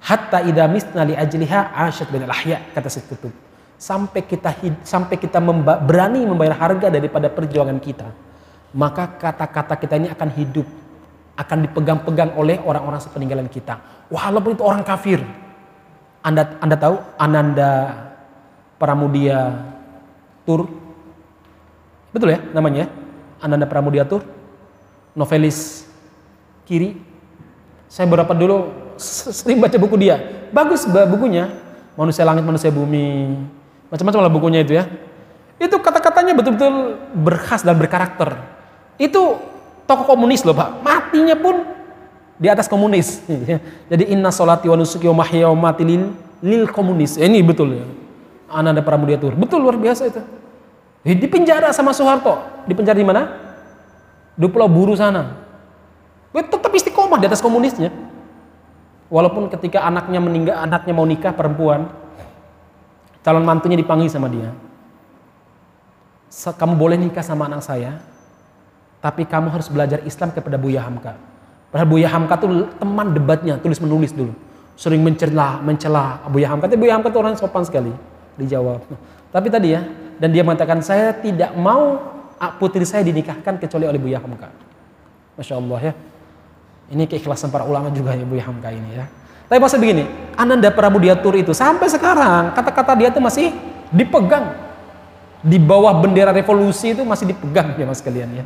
hatta 0.00 0.44
idza 0.44 0.64
misna 0.66 1.04
li 1.04 1.14
ajliha 1.14 1.76
asyad 1.76 2.08
bin 2.08 2.24
ahya 2.24 2.60
kata 2.72 2.88
Syed 2.88 3.06
Kutub 3.08 3.32
sampai 3.80 4.20
kita 4.24 4.52
sampai 4.84 5.16
kita 5.16 5.40
memba, 5.40 5.80
berani 5.80 6.24
membayar 6.24 6.56
harga 6.56 6.92
daripada 6.92 7.32
perjuangan 7.32 7.80
kita 7.80 8.08
maka 8.76 9.06
kata-kata 9.18 9.74
kita 9.76 9.94
ini 9.98 10.08
akan 10.12 10.30
hidup 10.36 10.68
akan 11.40 11.58
dipegang-pegang 11.64 12.36
oleh 12.36 12.60
orang-orang 12.60 13.00
sepeninggalan 13.00 13.48
kita. 13.48 13.80
Walaupun 14.12 14.60
itu 14.60 14.64
orang 14.66 14.84
kafir. 14.84 15.24
Anda 16.20 16.60
anda 16.60 16.76
tahu 16.76 17.00
Ananda 17.16 17.70
Pramudia 18.76 19.56
Tur? 20.44 20.68
Betul 22.12 22.36
ya 22.36 22.40
namanya? 22.52 22.92
Ananda 23.40 23.64
Pramudia 23.64 24.04
Tur? 24.04 24.20
Novelis 25.16 25.88
kiri. 26.68 27.00
Saya 27.88 28.04
beberapa 28.04 28.36
dulu 28.36 28.68
sering 29.00 29.58
baca 29.58 29.76
buku 29.80 29.96
dia. 29.96 30.20
Bagus 30.52 30.84
bukunya. 30.84 31.48
Manusia 31.96 32.22
langit, 32.24 32.44
manusia 32.44 32.70
bumi. 32.70 33.34
Macam-macam 33.90 34.20
lah 34.22 34.32
bukunya 34.32 34.60
itu 34.62 34.76
ya. 34.76 34.86
Itu 35.60 35.76
kata-katanya 35.76 36.32
betul-betul 36.32 36.96
berkhas 37.12 37.60
dan 37.66 37.76
berkarakter. 37.76 38.38
Itu 38.96 39.36
tokoh 39.84 40.16
komunis 40.16 40.46
loh 40.46 40.56
Pak. 40.56 40.80
Matinya 40.80 41.36
pun 41.36 41.66
di 42.40 42.48
atas 42.48 42.70
komunis. 42.70 43.20
Jadi 43.92 44.08
inna 44.08 44.32
solati 44.32 44.70
wa 44.70 44.76
nusuki 44.80 45.04
wa 45.04 45.20
mati 45.52 45.84
lil, 45.84 46.16
lil 46.40 46.64
komunis. 46.72 47.20
Ini 47.20 47.44
betul 47.44 47.76
ya. 47.76 47.84
Ananda 48.48 48.80
Pramudiatur. 48.80 49.36
Betul 49.36 49.60
luar 49.60 49.76
biasa 49.76 50.08
itu. 50.08 50.22
Di 51.04 51.28
penjara 51.28 51.68
sama 51.76 51.92
Soeharto. 51.92 52.64
Di 52.64 52.72
penjara 52.72 52.96
di 52.96 53.04
mana? 53.04 53.22
Di 54.36 54.48
Pulau 54.48 54.68
Buru 54.68 54.96
sana. 54.96 55.36
Tetap 56.32 56.72
istiqomah 56.72 57.20
di 57.20 57.28
atas 57.28 57.44
komunisnya. 57.44 57.92
Walaupun 59.10 59.50
ketika 59.50 59.82
anaknya 59.82 60.22
meninggal, 60.22 60.56
anaknya 60.62 60.94
mau 60.94 61.02
nikah 61.02 61.34
perempuan, 61.34 61.90
calon 63.26 63.42
mantunya 63.42 63.74
dipanggil 63.74 64.06
sama 64.06 64.30
dia. 64.30 64.54
Kamu 66.30 66.78
boleh 66.78 66.94
nikah 66.94 67.26
sama 67.26 67.50
anak 67.50 67.66
saya, 67.66 67.98
tapi 69.02 69.26
kamu 69.26 69.50
harus 69.50 69.66
belajar 69.66 69.98
Islam 70.06 70.30
kepada 70.30 70.54
Buya 70.54 70.86
Hamka. 70.86 71.18
Padahal 71.74 71.90
Buya 71.90 72.06
Hamka 72.06 72.38
tuh 72.38 72.70
teman 72.78 73.10
debatnya, 73.10 73.58
tulis 73.58 73.82
menulis 73.82 74.14
dulu. 74.14 74.30
Sering 74.78 75.02
mencela, 75.02 75.58
mencela 75.58 76.22
Buya 76.30 76.54
Hamka. 76.54 76.70
Tapi 76.70 76.78
Buya 76.78 76.94
Hamka 76.94 77.10
tuh 77.10 77.20
orang 77.26 77.34
sopan 77.34 77.66
sekali. 77.66 77.90
Dijawab. 78.38 78.86
Tapi 79.34 79.46
tadi 79.50 79.74
ya, 79.74 79.82
dan 80.22 80.30
dia 80.30 80.46
mengatakan 80.46 80.78
saya 80.86 81.10
tidak 81.18 81.50
mau 81.58 81.98
putri 82.62 82.86
saya 82.86 83.02
dinikahkan 83.02 83.58
kecuali 83.58 83.90
oleh 83.90 83.98
Buya 83.98 84.22
Hamka. 84.22 84.54
Masya 85.34 85.58
Allah 85.58 85.80
ya. 85.82 85.92
Ini 86.90 87.06
keikhlasan 87.06 87.54
para 87.54 87.62
ulama 87.62 87.88
juga 87.94 88.18
Buya 88.18 88.50
Hamka 88.50 88.74
ini 88.74 88.98
ya. 88.98 89.06
Tapi 89.46 89.58
masa 89.58 89.78
begini, 89.78 90.06
Ananda 90.38 90.70
Pramudiatur 90.70 91.34
itu 91.38 91.50
sampai 91.54 91.90
sekarang 91.90 92.54
kata-kata 92.54 92.94
dia 92.98 93.08
itu 93.10 93.18
masih 93.18 93.54
dipegang 93.90 94.54
di 95.42 95.58
bawah 95.58 95.96
bendera 95.98 96.30
revolusi 96.30 96.94
itu 96.94 97.02
masih 97.02 97.34
dipegang 97.34 97.74
ya 97.78 97.86
mas 97.86 98.02
kalian 98.02 98.30
ya. 98.30 98.42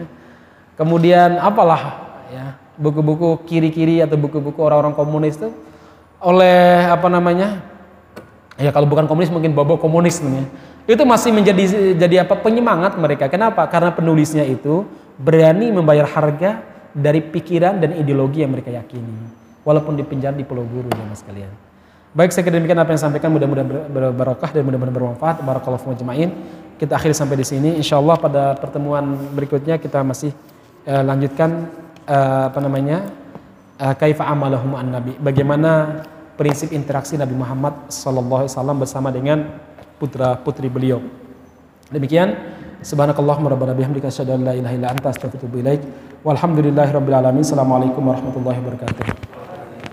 Kemudian 0.76 1.40
apalah 1.40 2.04
ya 2.32 2.56
buku-buku 2.80 3.46
kiri-kiri 3.46 4.02
atau 4.02 4.18
buku-buku 4.18 4.58
orang-orang 4.58 4.94
komunis 4.96 5.38
itu 5.38 5.52
oleh 6.18 6.88
apa 6.88 7.06
namanya 7.12 7.62
ya 8.58 8.72
kalau 8.74 8.88
bukan 8.88 9.06
komunis 9.06 9.30
mungkin 9.30 9.54
bobo 9.54 9.78
komunis 9.78 10.18
namanya 10.24 10.50
itu 10.84 11.02
masih 11.06 11.30
menjadi 11.30 11.94
jadi 11.94 12.26
apa 12.26 12.34
penyemangat 12.40 12.98
mereka 12.98 13.30
kenapa 13.30 13.64
karena 13.70 13.94
penulisnya 13.94 14.42
itu 14.42 14.88
berani 15.20 15.70
membayar 15.70 16.08
harga 16.08 16.73
dari 16.94 17.20
pikiran 17.20 17.82
dan 17.82 17.98
ideologi 17.98 18.46
yang 18.46 18.54
mereka 18.54 18.70
yakini 18.70 19.28
walaupun 19.66 19.98
di 19.98 20.06
penjara 20.06 20.38
di 20.38 20.46
Pulau 20.46 20.62
Guru 20.62 20.88
ya 20.94 21.04
mas 21.04 21.26
kalian 21.26 21.50
baik 22.14 22.30
kira 22.30 22.54
demikian 22.54 22.78
apa 22.78 22.94
yang 22.94 23.02
sampaikan. 23.02 23.28
Mudah-mudahan 23.34 23.90
berbarokah 23.90 24.54
dan 24.54 24.62
mudah-mudahan 24.62 24.94
bermanfaat. 24.94 25.42
Barakallahu 25.42 25.92
majma'in 25.92 26.30
kita 26.78 26.94
akhiri 26.94 27.12
sampai 27.12 27.36
di 27.42 27.46
sini. 27.46 27.70
Insyaallah 27.82 28.16
pada 28.22 28.42
pertemuan 28.54 29.18
berikutnya 29.34 29.76
kita 29.82 30.00
masih 30.06 30.30
uh, 30.86 31.02
lanjutkan 31.02 31.68
uh, 32.06 32.54
apa 32.54 32.58
namanya 32.62 33.10
uh, 33.82 33.94
kaifa 33.98 34.24
amalahum 34.30 34.78
an 34.78 34.94
nabi. 34.94 35.18
Bagaimana 35.18 36.02
prinsip 36.38 36.70
interaksi 36.74 37.14
Nabi 37.18 37.34
Muhammad 37.34 37.90
sallallahu 37.90 38.46
alaihi 38.46 38.54
wasallam 38.54 38.78
bersama 38.78 39.08
dengan 39.10 39.38
putra 39.98 40.38
putri 40.38 40.70
beliau. 40.70 41.02
Demikian 41.90 42.34
subhanakallahumma 42.84 43.50
rabbana 43.50 43.74
bihamdika 43.74 44.12
asyhadu 44.12 44.36
an 44.36 44.44
la 44.44 44.52
ilaha 44.52 44.74
illa 44.76 44.88
anta 44.92 45.08
astaghfiruka 45.08 45.40
wa 45.40 45.48
atubu 45.48 45.58
ilaik 45.64 45.82
Walhamdulillahirabbil 46.24 47.16
alamin. 47.20 47.44
Assalamualaikum 47.44 48.00
warahmatullahi 48.00 48.56
wabarakatuh. 48.64 49.33